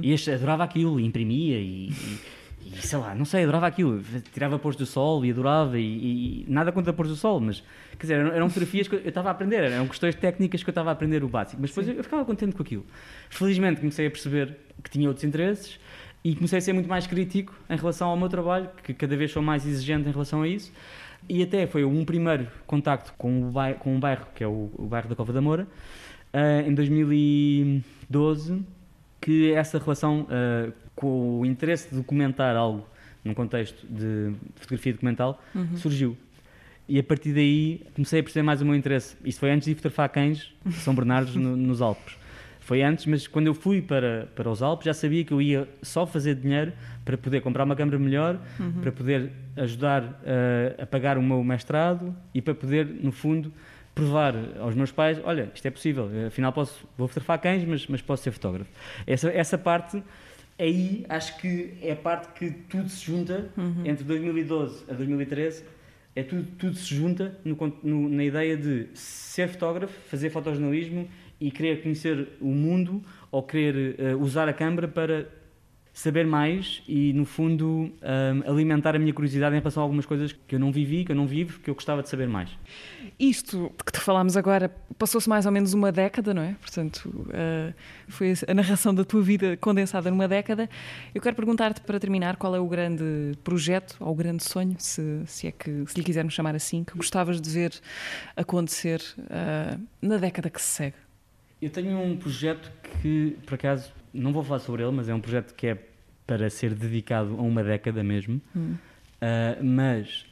E 0.01 0.11
este 0.11 0.31
adorava 0.31 0.63
aquilo, 0.63 0.99
imprimia 0.99 1.57
e, 1.59 1.89
e- 1.89 2.19
e 2.61 2.75
sei 2.85 2.99
lá, 2.99 3.15
não 3.15 3.25
sei, 3.25 3.43
adorava 3.43 3.67
aquilo. 3.67 4.01
Tirava 4.33 4.59
pôr 4.59 4.75
do 4.75 4.85
sol 4.85 5.25
e 5.25 5.31
adorava, 5.31 5.79
e, 5.79 6.43
e 6.43 6.45
nada 6.47 6.71
contra 6.71 6.91
pôr 6.91 7.07
do 7.07 7.15
sol, 7.15 7.39
mas 7.39 7.63
quer 7.91 8.01
dizer, 8.01 8.13
eram, 8.15 8.33
eram 8.33 8.49
fotografias 8.49 8.87
que 8.87 8.95
eu 8.95 9.01
estava 9.07 9.29
a 9.29 9.31
aprender, 9.31 9.63
eram 9.63 9.87
questões 9.87 10.15
técnicas 10.15 10.63
que 10.63 10.69
eu 10.69 10.71
estava 10.71 10.89
a 10.89 10.93
aprender 10.93 11.23
o 11.23 11.29
básico, 11.29 11.61
mas 11.61 11.69
depois 11.69 11.87
eu, 11.87 11.95
eu 11.95 12.03
ficava 12.03 12.25
contente 12.25 12.55
com 12.55 12.63
aquilo. 12.63 12.85
Felizmente 13.29 13.79
comecei 13.79 14.07
a 14.07 14.11
perceber 14.11 14.57
que 14.83 14.89
tinha 14.89 15.07
outros 15.07 15.23
interesses. 15.23 15.79
E 16.23 16.35
comecei 16.35 16.57
a 16.57 16.61
ser 16.61 16.73
muito 16.73 16.89
mais 16.89 17.07
crítico 17.07 17.53
em 17.69 17.77
relação 17.77 18.09
ao 18.09 18.17
meu 18.17 18.27
trabalho, 18.27 18.69
que 18.83 18.93
cada 18.93 19.15
vez 19.15 19.31
sou 19.31 19.41
mais 19.41 19.65
exigente 19.65 20.09
em 20.09 20.11
relação 20.11 20.41
a 20.41 20.47
isso. 20.47 20.73
E 21.29 21.41
até 21.41 21.65
foi 21.67 21.85
um 21.85 22.03
primeiro 22.03 22.47
contacto 22.65 23.13
com, 23.17 23.47
o 23.47 23.51
bairro, 23.51 23.79
com 23.79 23.95
um 23.95 23.99
bairro, 23.99 24.27
que 24.35 24.43
é 24.43 24.47
o, 24.47 24.69
o 24.75 24.87
bairro 24.87 25.07
da 25.07 25.15
Cova 25.15 25.31
da 25.31 25.39
Moura, 25.39 25.67
ah, 26.33 26.61
em 26.65 26.73
2012, 26.73 28.61
que 29.21 29.53
essa 29.53 29.77
relação 29.79 30.27
ah, 30.29 30.71
com 30.97 31.39
o 31.39 31.45
interesse 31.45 31.89
de 31.89 31.95
documentar 31.95 32.55
algo 32.57 32.85
num 33.23 33.33
contexto 33.33 33.85
de 33.87 34.33
fotografia 34.55 34.91
documental 34.93 35.41
surgiu. 35.77 36.17
E 36.89 36.97
a 36.99 37.03
partir 37.03 37.33
daí 37.33 37.81
comecei 37.95 38.19
a 38.19 38.23
perceber 38.23 38.43
mais 38.43 38.61
o 38.61 38.65
meu 38.65 38.75
interesse. 38.75 39.15
Isto 39.23 39.39
foi 39.39 39.51
antes 39.51 39.67
de 39.67 39.75
fotografar 39.75 40.09
cães 40.09 40.53
São 40.71 40.93
Bernardo 40.95 41.37
no- 41.39 41.55
nos 41.67 41.81
Alpes. 41.81 42.15
Foi 42.61 42.81
antes, 42.83 43.05
mas 43.05 43.27
quando 43.27 43.47
eu 43.47 43.53
fui 43.53 43.81
para, 43.81 44.27
para 44.35 44.49
os 44.49 44.61
Alpes 44.61 44.85
já 44.85 44.93
sabia 44.93 45.23
que 45.23 45.31
eu 45.31 45.41
ia 45.41 45.67
só 45.81 46.05
fazer 46.05 46.35
dinheiro 46.35 46.73
para 47.05 47.17
poder 47.17 47.39
comprar 47.41 47.63
uma 47.63 47.75
câmera 47.77 47.97
melhor, 47.99 48.37
para 48.81 48.91
poder 48.91 49.31
ajudar 49.55 50.19
eh, 50.25 50.75
a 50.81 50.85
pagar 50.85 51.17
o 51.17 51.21
meu 51.23 51.41
mestrado 51.45 52.13
e 52.33 52.41
para 52.41 52.53
poder, 52.53 52.85
no 52.85 53.11
fundo, 53.13 53.53
provar 53.95 54.33
aos 54.59 54.75
meus 54.75 54.91
pais, 54.91 55.17
olha, 55.23 55.49
isto 55.55 55.65
é 55.65 55.71
possível, 55.71 56.09
eh, 56.13 56.27
afinal 56.27 56.51
posso, 56.53 56.85
vou 56.97 57.07
fotografar 57.07 57.39
cães, 57.39 57.63
mas, 57.65 57.87
mas 57.87 58.01
posso 58.01 58.23
ser 58.23 58.31
fotógrafo. 58.31 58.69
Essa, 59.07 59.29
essa 59.29 59.57
parte, 59.57 60.03
aí 60.59 61.05
acho 61.09 61.37
que 61.39 61.73
é 61.81 61.91
a 61.91 61.95
parte 61.95 62.27
que 62.33 62.49
tudo 62.67 62.89
se 62.89 63.05
junta 63.05 63.49
entre 63.85 64.03
2012 64.03 64.83
a 64.89 64.93
2013 64.93 65.63
é 66.15 66.23
tudo, 66.23 66.47
tudo 66.57 66.75
se 66.75 66.95
junta 66.95 67.37
no 67.45 67.55
no- 67.83 68.09
na 68.09 68.23
ideia 68.23 68.57
de 68.57 68.87
ser 68.95 69.47
fotógrafo, 69.49 69.93
fazer 70.09 70.29
fotojornalismo 70.31 71.07
e 71.39 71.51
querer 71.51 71.83
conhecer 71.83 72.29
o 72.41 72.47
mundo 72.47 73.03
ou 73.31 73.43
querer 73.43 73.95
eh, 73.99 74.15
usar 74.15 74.49
a 74.49 74.53
câmara 74.53 74.87
para 74.87 75.27
saber 75.97 76.27
mais 76.27 76.83
e, 76.87 77.11
no 77.11 77.25
fundo, 77.25 77.91
ahm, 78.03 78.47
alimentar 78.47 78.95
a 78.95 78.99
minha 78.99 79.11
curiosidade 79.11 79.55
em 79.55 79.57
relação 79.57 79.81
a 79.81 79.83
algumas 79.83 80.05
coisas 80.05 80.31
que 80.31 80.53
eu 80.53 80.59
não 80.59 80.71
vivi, 80.71 81.03
que 81.03 81.11
eu 81.11 81.15
não 81.15 81.25
vivo, 81.25 81.59
que 81.59 81.71
eu 81.71 81.73
gostava 81.73 82.03
de 82.03 82.09
saber 82.09 82.27
mais. 82.27 82.51
Isto 83.19 83.71
que 83.83 83.91
te 83.91 83.99
falámos 83.99 84.37
agora 84.37 84.69
passou-se 84.99 85.27
mais 85.27 85.47
ou 85.47 85.51
menos 85.51 85.73
uma 85.73 85.91
década, 85.91 86.35
não 86.35 86.43
é? 86.43 86.55
Portanto, 86.61 87.07
uh, 87.07 87.73
foi 88.07 88.31
a 88.47 88.53
narração 88.53 88.93
da 88.93 89.03
tua 89.03 89.23
vida 89.23 89.57
condensada 89.57 90.11
numa 90.11 90.27
década. 90.27 90.69
Eu 91.15 91.21
quero 91.21 91.35
perguntar-te, 91.35 91.81
para 91.81 91.99
terminar, 91.99 92.35
qual 92.35 92.55
é 92.55 92.59
o 92.59 92.67
grande 92.67 93.31
projeto 93.43 93.97
ou 93.99 94.11
o 94.11 94.15
grande 94.15 94.43
sonho, 94.43 94.75
se, 94.77 95.23
se 95.25 95.47
é 95.47 95.51
que 95.51 95.83
se 95.87 95.97
lhe 95.97 96.03
quisermos 96.03 96.35
chamar 96.35 96.53
assim, 96.53 96.83
que 96.83 96.95
gostavas 96.95 97.41
de 97.41 97.49
ver 97.49 97.73
acontecer 98.35 99.01
uh, 99.17 99.81
na 99.99 100.17
década 100.17 100.47
que 100.47 100.61
se 100.61 100.67
segue? 100.67 100.97
Eu 101.59 101.71
tenho 101.71 101.99
um 101.99 102.15
projeto 102.15 102.71
que, 103.01 103.35
por 103.47 103.55
acaso, 103.55 103.91
não 104.17 104.33
vou 104.33 104.43
falar 104.43 104.59
sobre 104.59 104.83
ele, 104.83 104.91
mas 104.91 105.07
é 105.07 105.13
um 105.13 105.19
projeto 105.19 105.53
que 105.53 105.67
é 105.67 105.77
para 106.25 106.49
ser 106.49 106.73
dedicado 106.73 107.35
a 107.37 107.41
uma 107.41 107.63
década 107.63 108.03
mesmo. 108.03 108.41
Ah, 109.21 109.57
mas 109.61 110.25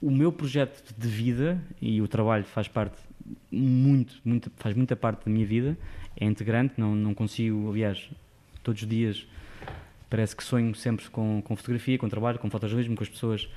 o 0.00 0.10
meu 0.10 0.32
projeto 0.32 0.94
de 0.96 1.08
vida 1.08 1.60
e 1.80 2.00
o 2.00 2.08
trabalho 2.08 2.44
faz 2.44 2.68
parte 2.68 2.96
muito, 3.50 4.14
muito, 4.24 4.50
faz 4.56 4.74
muita 4.74 4.96
parte 4.96 5.24
da 5.24 5.30
minha 5.30 5.46
vida. 5.46 5.76
É 6.18 6.24
integrante, 6.24 6.74
não, 6.76 6.94
não 6.94 7.14
consigo, 7.14 7.70
aliás, 7.70 8.10
todos 8.62 8.82
os 8.82 8.88
dias 8.88 9.26
parece 10.08 10.34
que 10.34 10.42
sonho 10.42 10.74
sempre 10.74 11.08
com, 11.08 11.40
com 11.42 11.54
fotografia, 11.54 11.96
com 11.96 12.08
trabalho, 12.08 12.38
com 12.38 12.50
fotojornalismo, 12.50 12.96
com 12.96 13.02
as 13.02 13.08
pessoas 13.08 13.48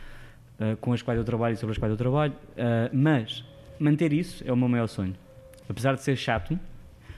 ah, 0.59 0.75
com 0.79 0.93
as 0.93 1.01
quais 1.01 1.17
eu 1.17 1.23
trabalho 1.23 1.53
e 1.53 1.57
sobre 1.57 1.73
as 1.73 1.77
quais 1.77 1.91
eu 1.91 1.97
trabalho. 1.97 2.33
Ah, 2.57 2.89
mas 2.91 3.43
manter 3.79 4.13
isso 4.13 4.43
é 4.45 4.51
o 4.51 4.57
meu 4.57 4.67
maior 4.67 4.87
sonho. 4.87 5.15
Apesar 5.67 5.95
de 5.95 6.01
ser 6.01 6.17
chato, 6.17 6.59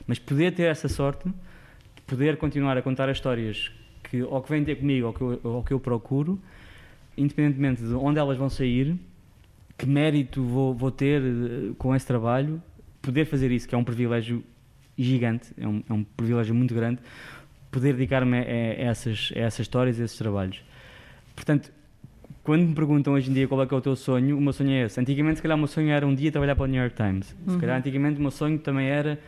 mas 0.06 0.20
poder 0.20 0.54
ter 0.54 0.64
essa 0.64 0.88
sorte 0.88 1.28
poder 2.06 2.38
continuar 2.38 2.78
a 2.78 2.82
contar 2.82 3.10
as 3.10 3.18
histórias 3.18 3.72
que 4.04 4.22
ou 4.22 4.42
que 4.42 4.50
vêm 4.50 4.64
ter 4.64 4.76
comigo 4.76 5.08
ou 5.08 5.14
que 5.14 5.22
eu, 5.22 5.40
ou 5.44 5.64
que 5.64 5.74
eu 5.74 5.80
procuro, 5.80 6.40
independentemente 7.18 7.82
de 7.82 7.94
onde 7.94 8.20
elas 8.20 8.38
vão 8.38 8.50
sair, 8.50 8.96
que 9.78 9.86
mérito 9.86 10.44
vou, 10.44 10.74
vou 10.74 10.92
ter 10.92 11.22
eh, 11.22 11.74
com 11.78 11.96
esse 11.96 12.06
trabalho, 12.06 12.62
poder 13.02 13.26
fazer 13.26 13.52
isso, 13.52 13.68
que 13.68 13.76
é 13.76 13.78
um 13.78 13.84
privilégio 13.84 14.44
gigante, 14.98 15.52
é 15.58 15.68
um, 15.68 15.84
é 15.90 15.94
um 15.94 16.04
privilégio 16.04 16.56
muito 16.56 16.74
grande, 16.74 17.00
poder 17.72 17.94
dedicar-me 17.94 18.38
a, 18.38 18.42
a 18.42 18.90
essas, 18.90 19.32
a 19.36 19.40
essas 19.40 19.60
histórias, 19.62 20.00
a 20.00 20.04
esses 20.06 20.18
trabalhos. 20.18 20.64
Portanto, 21.36 21.72
quando 22.44 22.68
me 22.68 22.76
perguntam 22.76 23.14
hoje 23.14 23.30
em 23.30 23.34
dia 23.34 23.48
qual 23.48 23.62
é 23.64 23.66
que 23.66 23.74
é 23.74 23.78
o 23.78 23.82
teu 23.82 23.96
sonho, 23.96 24.38
o 24.38 24.42
meu 24.42 24.54
sonho 24.54 24.72
é 24.72 24.84
esse. 24.84 25.00
Antigamente, 25.00 25.38
se 25.38 25.42
calhar, 25.42 25.58
o 25.58 25.60
meu 25.60 25.68
sonho 25.68 25.90
era 25.90 26.06
um 26.06 26.14
dia 26.14 26.32
trabalhar 26.32 26.56
para 26.56 26.64
o 26.64 26.68
New 26.68 26.80
York 26.80 26.96
Times. 26.96 27.36
Se 27.48 27.58
calhar, 27.58 27.78
antigamente, 27.78 28.20
o 28.20 28.22
meu 28.22 28.32
sonho 28.32 28.60
também 28.60 28.88
era, 28.88 29.20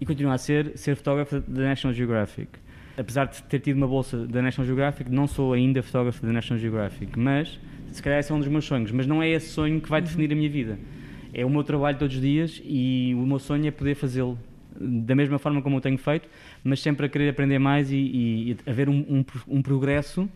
e 0.00 0.06
continua 0.06 0.34
a 0.34 0.38
ser, 0.38 0.72
ser 0.76 0.96
fotógrafo 0.96 1.40
da 1.40 1.62
National 1.62 1.94
Geographic. 1.94 2.48
Apesar 2.96 3.26
de 3.26 3.42
ter 3.44 3.60
tido 3.60 3.76
uma 3.76 3.86
bolsa 3.86 4.26
da 4.26 4.42
National 4.42 4.66
Geographic, 4.66 5.10
não 5.10 5.26
sou 5.26 5.52
ainda 5.52 5.82
fotógrafo 5.82 6.24
da 6.24 6.32
National 6.32 6.58
Geographic, 6.60 7.18
mas 7.18 7.58
se 7.92 8.02
calhar 8.02 8.18
esse 8.18 8.32
é 8.32 8.34
um 8.34 8.38
dos 8.38 8.48
meus 8.48 8.64
sonhos. 8.64 8.90
Mas 8.92 9.06
não 9.06 9.22
é 9.22 9.28
esse 9.28 9.48
sonho 9.48 9.80
que 9.80 9.88
vai 9.88 10.00
definir 10.00 10.32
a 10.32 10.34
minha 10.34 10.50
vida. 10.50 10.78
É 11.32 11.44
o 11.44 11.50
meu 11.50 11.62
trabalho 11.62 11.98
todos 11.98 12.14
os 12.14 12.20
dias 12.20 12.60
e 12.64 13.14
o 13.14 13.26
meu 13.26 13.38
sonho 13.38 13.66
é 13.66 13.70
poder 13.70 13.94
fazê-lo 13.94 14.38
da 14.80 15.14
mesma 15.14 15.38
forma 15.38 15.60
como 15.60 15.76
eu 15.76 15.80
tenho 15.80 15.98
feito, 15.98 16.28
mas 16.64 16.80
sempre 16.80 17.06
a 17.06 17.08
querer 17.08 17.28
aprender 17.28 17.58
mais 17.58 17.92
e, 17.92 17.96
e, 17.96 18.50
e 18.52 18.70
haver 18.70 18.88
um, 18.88 18.98
um, 19.08 19.24
um 19.46 19.62
progresso 19.62 20.28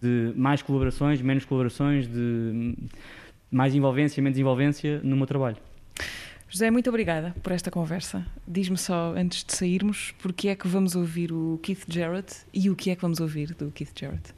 de 0.00 0.32
mais 0.36 0.62
colaborações, 0.62 1.22
menos 1.22 1.44
colaborações, 1.44 2.06
de 2.06 2.74
mais 3.50 3.74
envolvência, 3.74 4.22
menos 4.22 4.38
envolvência 4.38 5.00
no 5.02 5.16
meu 5.16 5.26
trabalho. 5.26 5.56
José, 6.50 6.70
muito 6.70 6.88
obrigada 6.88 7.34
por 7.42 7.52
esta 7.52 7.70
conversa. 7.70 8.24
Diz-me 8.46 8.78
só, 8.78 9.12
antes 9.14 9.44
de 9.44 9.52
sairmos, 9.52 10.14
porque 10.18 10.48
é 10.48 10.54
que 10.54 10.66
vamos 10.66 10.96
ouvir 10.96 11.30
o 11.30 11.60
Keith 11.62 11.84
Jarrett 11.88 12.34
e 12.54 12.70
o 12.70 12.76
que 12.76 12.90
é 12.90 12.96
que 12.96 13.02
vamos 13.02 13.20
ouvir 13.20 13.54
do 13.54 13.70
Keith 13.70 13.92
Jarrett? 13.94 14.32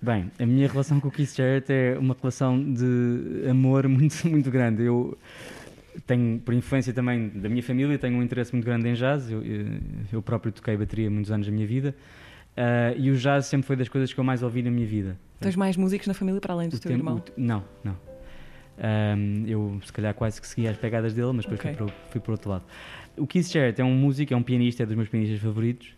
Bem, 0.00 0.30
a 0.38 0.46
minha 0.46 0.68
relação 0.68 1.00
com 1.00 1.08
o 1.08 1.10
Keith 1.10 1.34
Jarrett 1.34 1.70
é 1.72 1.98
uma 1.98 2.16
relação 2.18 2.72
de 2.72 3.48
amor 3.50 3.88
muito, 3.88 4.22
muito 4.28 4.50
grande. 4.52 4.84
Eu 4.84 5.18
tenho, 6.06 6.38
por 6.38 6.54
influência 6.54 6.92
também 6.92 7.28
da 7.28 7.48
minha 7.48 7.62
família, 7.62 7.98
tenho 7.98 8.16
um 8.16 8.22
interesse 8.22 8.52
muito 8.52 8.64
grande 8.64 8.88
em 8.88 8.94
jazz. 8.94 9.28
Eu, 9.28 9.42
eu 10.12 10.22
próprio 10.22 10.52
toquei 10.52 10.76
bateria 10.76 11.10
muitos 11.10 11.32
anos 11.32 11.46
da 11.46 11.52
minha 11.52 11.66
vida. 11.66 11.94
Uh, 12.56 12.96
e 12.96 13.10
o 13.10 13.16
jazz 13.16 13.46
sempre 13.46 13.66
foi 13.66 13.74
das 13.74 13.88
coisas 13.88 14.12
que 14.12 14.20
eu 14.20 14.24
mais 14.24 14.44
ouvi 14.44 14.62
na 14.62 14.70
minha 14.70 14.86
vida. 14.86 15.18
Tens 15.40 15.56
mais 15.56 15.76
músicos 15.76 16.06
na 16.06 16.14
família 16.14 16.40
para 16.40 16.54
além 16.54 16.68
do 16.68 16.76
o 16.76 16.78
teu 16.78 16.92
tempo, 16.92 17.00
irmão? 17.00 17.22
Não, 17.36 17.64
não. 17.82 18.09
Um, 18.80 19.44
eu, 19.46 19.78
se 19.84 19.92
calhar, 19.92 20.14
quase 20.14 20.40
que 20.40 20.46
segui 20.46 20.66
as 20.66 20.76
pegadas 20.76 21.12
dele, 21.12 21.32
mas 21.34 21.44
depois 21.44 21.60
okay. 21.60 21.74
fui, 21.74 21.86
para, 21.86 21.94
fui 22.10 22.20
para 22.20 22.30
o 22.30 22.32
outro 22.32 22.50
lado. 22.50 22.64
O 23.16 23.26
Keith 23.26 23.46
Jarrett 23.52 23.80
é 23.80 23.84
um 23.84 23.94
músico, 23.94 24.32
é 24.32 24.36
um 24.36 24.42
pianista, 24.42 24.82
é 24.82 24.86
dos 24.86 24.96
meus 24.96 25.08
pianistas 25.08 25.38
favoritos, 25.38 25.94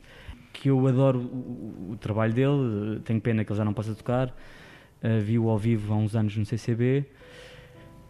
que 0.52 0.68
eu 0.68 0.86
adoro 0.88 1.20
o, 1.20 1.92
o 1.92 1.96
trabalho 1.96 2.32
dele, 2.32 3.00
tenho 3.04 3.20
pena 3.20 3.44
que 3.44 3.52
ele 3.52 3.56
já 3.56 3.64
não 3.64 3.72
possa 3.72 3.94
tocar, 3.94 4.28
uh, 4.28 5.20
vi-o 5.22 5.48
ao 5.48 5.56
vivo 5.56 5.92
há 5.92 5.96
uns 5.96 6.16
anos 6.16 6.36
no 6.36 6.44
CCB, 6.44 7.04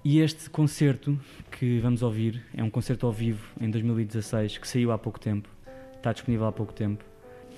e 0.05 0.21
este 0.21 0.49
concerto 0.49 1.21
que 1.51 1.79
vamos 1.79 2.03
ouvir 2.03 2.43
é 2.57 2.63
um 2.63 2.71
concerto 2.71 3.07
ao 3.07 3.13
vivo 3.13 3.53
em 3.61 3.71
2016, 3.71 4.57
que 4.57 4.67
saiu 4.67 4.91
há 4.91 4.99
pouco 4.99 5.21
tempo, 5.21 5.51
está 5.95 6.13
disponível 6.13 6.47
há 6.47 6.53
pouco 6.53 6.73
tempo, 6.73 7.05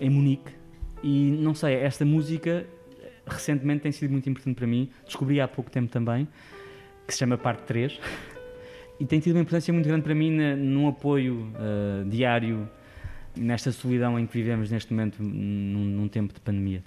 em 0.00 0.10
Munique, 0.10 0.52
e 1.00 1.30
não 1.30 1.54
sei, 1.54 1.74
esta 1.76 2.04
música 2.04 2.66
recentemente 3.26 3.82
tem 3.82 3.92
sido 3.92 4.10
muito 4.10 4.28
importante 4.28 4.56
para 4.56 4.66
mim, 4.66 4.90
descobri 5.06 5.40
há 5.40 5.46
pouco 5.46 5.70
tempo 5.70 5.90
também, 5.90 6.26
que 7.07 7.12
se 7.12 7.18
chama 7.18 7.36
Parte 7.36 7.62
3, 7.64 8.00
e 8.98 9.05
tem 9.05 9.20
tido 9.20 9.34
uma 9.36 9.42
importância 9.42 9.72
muito 9.72 9.86
grande 9.86 10.02
para 10.02 10.14
mim 10.14 10.30
na, 10.30 10.57
num 10.57 10.88
apoio 10.88 11.52
uh, 11.55 12.09
diário 12.09 12.68
nesta 13.36 13.72
solidão 13.72 14.18
em 14.18 14.26
que 14.26 14.32
vivemos 14.32 14.70
neste 14.70 14.92
momento, 14.92 15.22
num, 15.22 15.84
num 15.84 16.09
tempo 16.09 16.32
de 16.32 16.40
pandemia. 16.40 16.82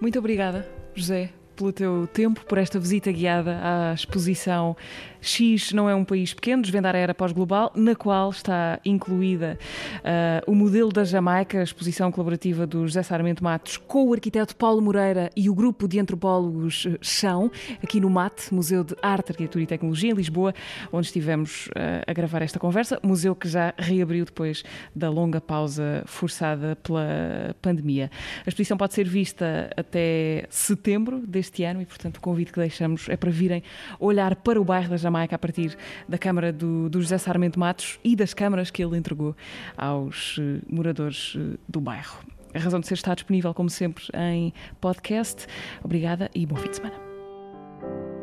Muito 0.00 0.18
obrigada, 0.18 0.68
José, 0.94 1.30
pelo 1.56 1.72
teu 1.72 2.08
tempo, 2.12 2.44
por 2.44 2.56
esta 2.56 2.78
visita 2.78 3.10
guiada 3.12 3.58
à 3.62 3.92
exposição 3.92 4.76
X 5.20 5.72
não 5.72 5.88
é 5.88 5.94
um 5.94 6.04
país 6.04 6.32
pequeno, 6.32 6.62
desvendar 6.62 6.94
a 6.94 6.98
era 6.98 7.14
pós-global, 7.14 7.72
na 7.74 7.94
qual 7.94 8.30
está 8.30 8.80
incluída 8.84 9.58
uh, 9.98 10.50
o 10.50 10.54
modelo 10.54 10.90
da 10.92 11.04
Jamaica, 11.04 11.60
a 11.60 11.62
exposição 11.62 12.10
colaborativa 12.12 12.66
do 12.66 12.86
José 12.86 13.02
Sarmento 13.02 13.42
Matos 13.42 13.76
com 13.76 14.08
o 14.08 14.12
arquiteto 14.12 14.54
Paulo 14.56 14.80
Moreira 14.80 15.30
e 15.36 15.50
o 15.50 15.54
grupo 15.54 15.88
de 15.88 15.98
antropólogos 15.98 16.86
eh, 16.86 16.98
Chão, 17.00 17.50
aqui 17.82 18.00
no 18.00 18.08
MAT, 18.08 18.52
Museu 18.52 18.84
de 18.84 18.94
Arte, 19.02 19.32
Arquitetura 19.32 19.64
e 19.64 19.66
Tecnologia, 19.66 20.12
em 20.12 20.14
Lisboa, 20.14 20.54
onde 20.92 21.06
estivemos 21.06 21.66
uh, 21.68 22.04
a 22.06 22.12
gravar 22.12 22.42
esta 22.42 22.58
conversa, 22.58 23.00
museu 23.02 23.34
que 23.34 23.48
já 23.48 23.74
reabriu 23.76 24.24
depois 24.24 24.62
da 24.94 25.10
longa 25.10 25.40
pausa 25.40 26.02
forçada 26.06 26.76
pela 26.76 27.54
pandemia. 27.60 28.10
A 28.46 28.48
exposição 28.48 28.76
pode 28.76 28.94
ser 28.94 29.08
vista 29.08 29.70
até 29.76 30.46
setembro 30.48 31.18
deste 31.26 31.64
ano 31.64 31.82
e, 31.82 31.86
portanto, 31.86 32.18
o 32.18 32.20
convite 32.20 32.52
que 32.52 32.60
deixamos 32.60 33.08
é 33.08 33.16
para 33.16 33.30
virem 33.30 33.62
olhar 33.98 34.36
para 34.36 34.60
o 34.60 34.64
bairro 34.64 34.90
da 34.90 34.96
Jamaica 34.96 35.07
Jamaica 35.08 35.36
a 35.36 35.38
partir 35.38 35.76
da 36.08 36.18
Câmara 36.18 36.52
do, 36.52 36.88
do 36.88 37.00
José 37.00 37.18
Sarmento 37.18 37.58
Matos 37.58 37.98
e 38.04 38.14
das 38.14 38.32
câmaras 38.34 38.70
que 38.70 38.82
ele 38.82 38.96
entregou 38.96 39.34
aos 39.76 40.38
uh, 40.38 40.62
moradores 40.68 41.34
uh, 41.34 41.58
do 41.66 41.80
bairro. 41.80 42.18
A 42.54 42.58
razão 42.58 42.80
de 42.80 42.86
ser 42.86 42.94
está 42.94 43.14
disponível, 43.14 43.52
como 43.52 43.68
sempre, 43.68 44.04
em 44.14 44.52
podcast. 44.80 45.46
Obrigada 45.82 46.30
e 46.34 46.46
bom 46.46 46.56
fim 46.56 46.70
de 46.70 46.76
semana. 46.76 48.17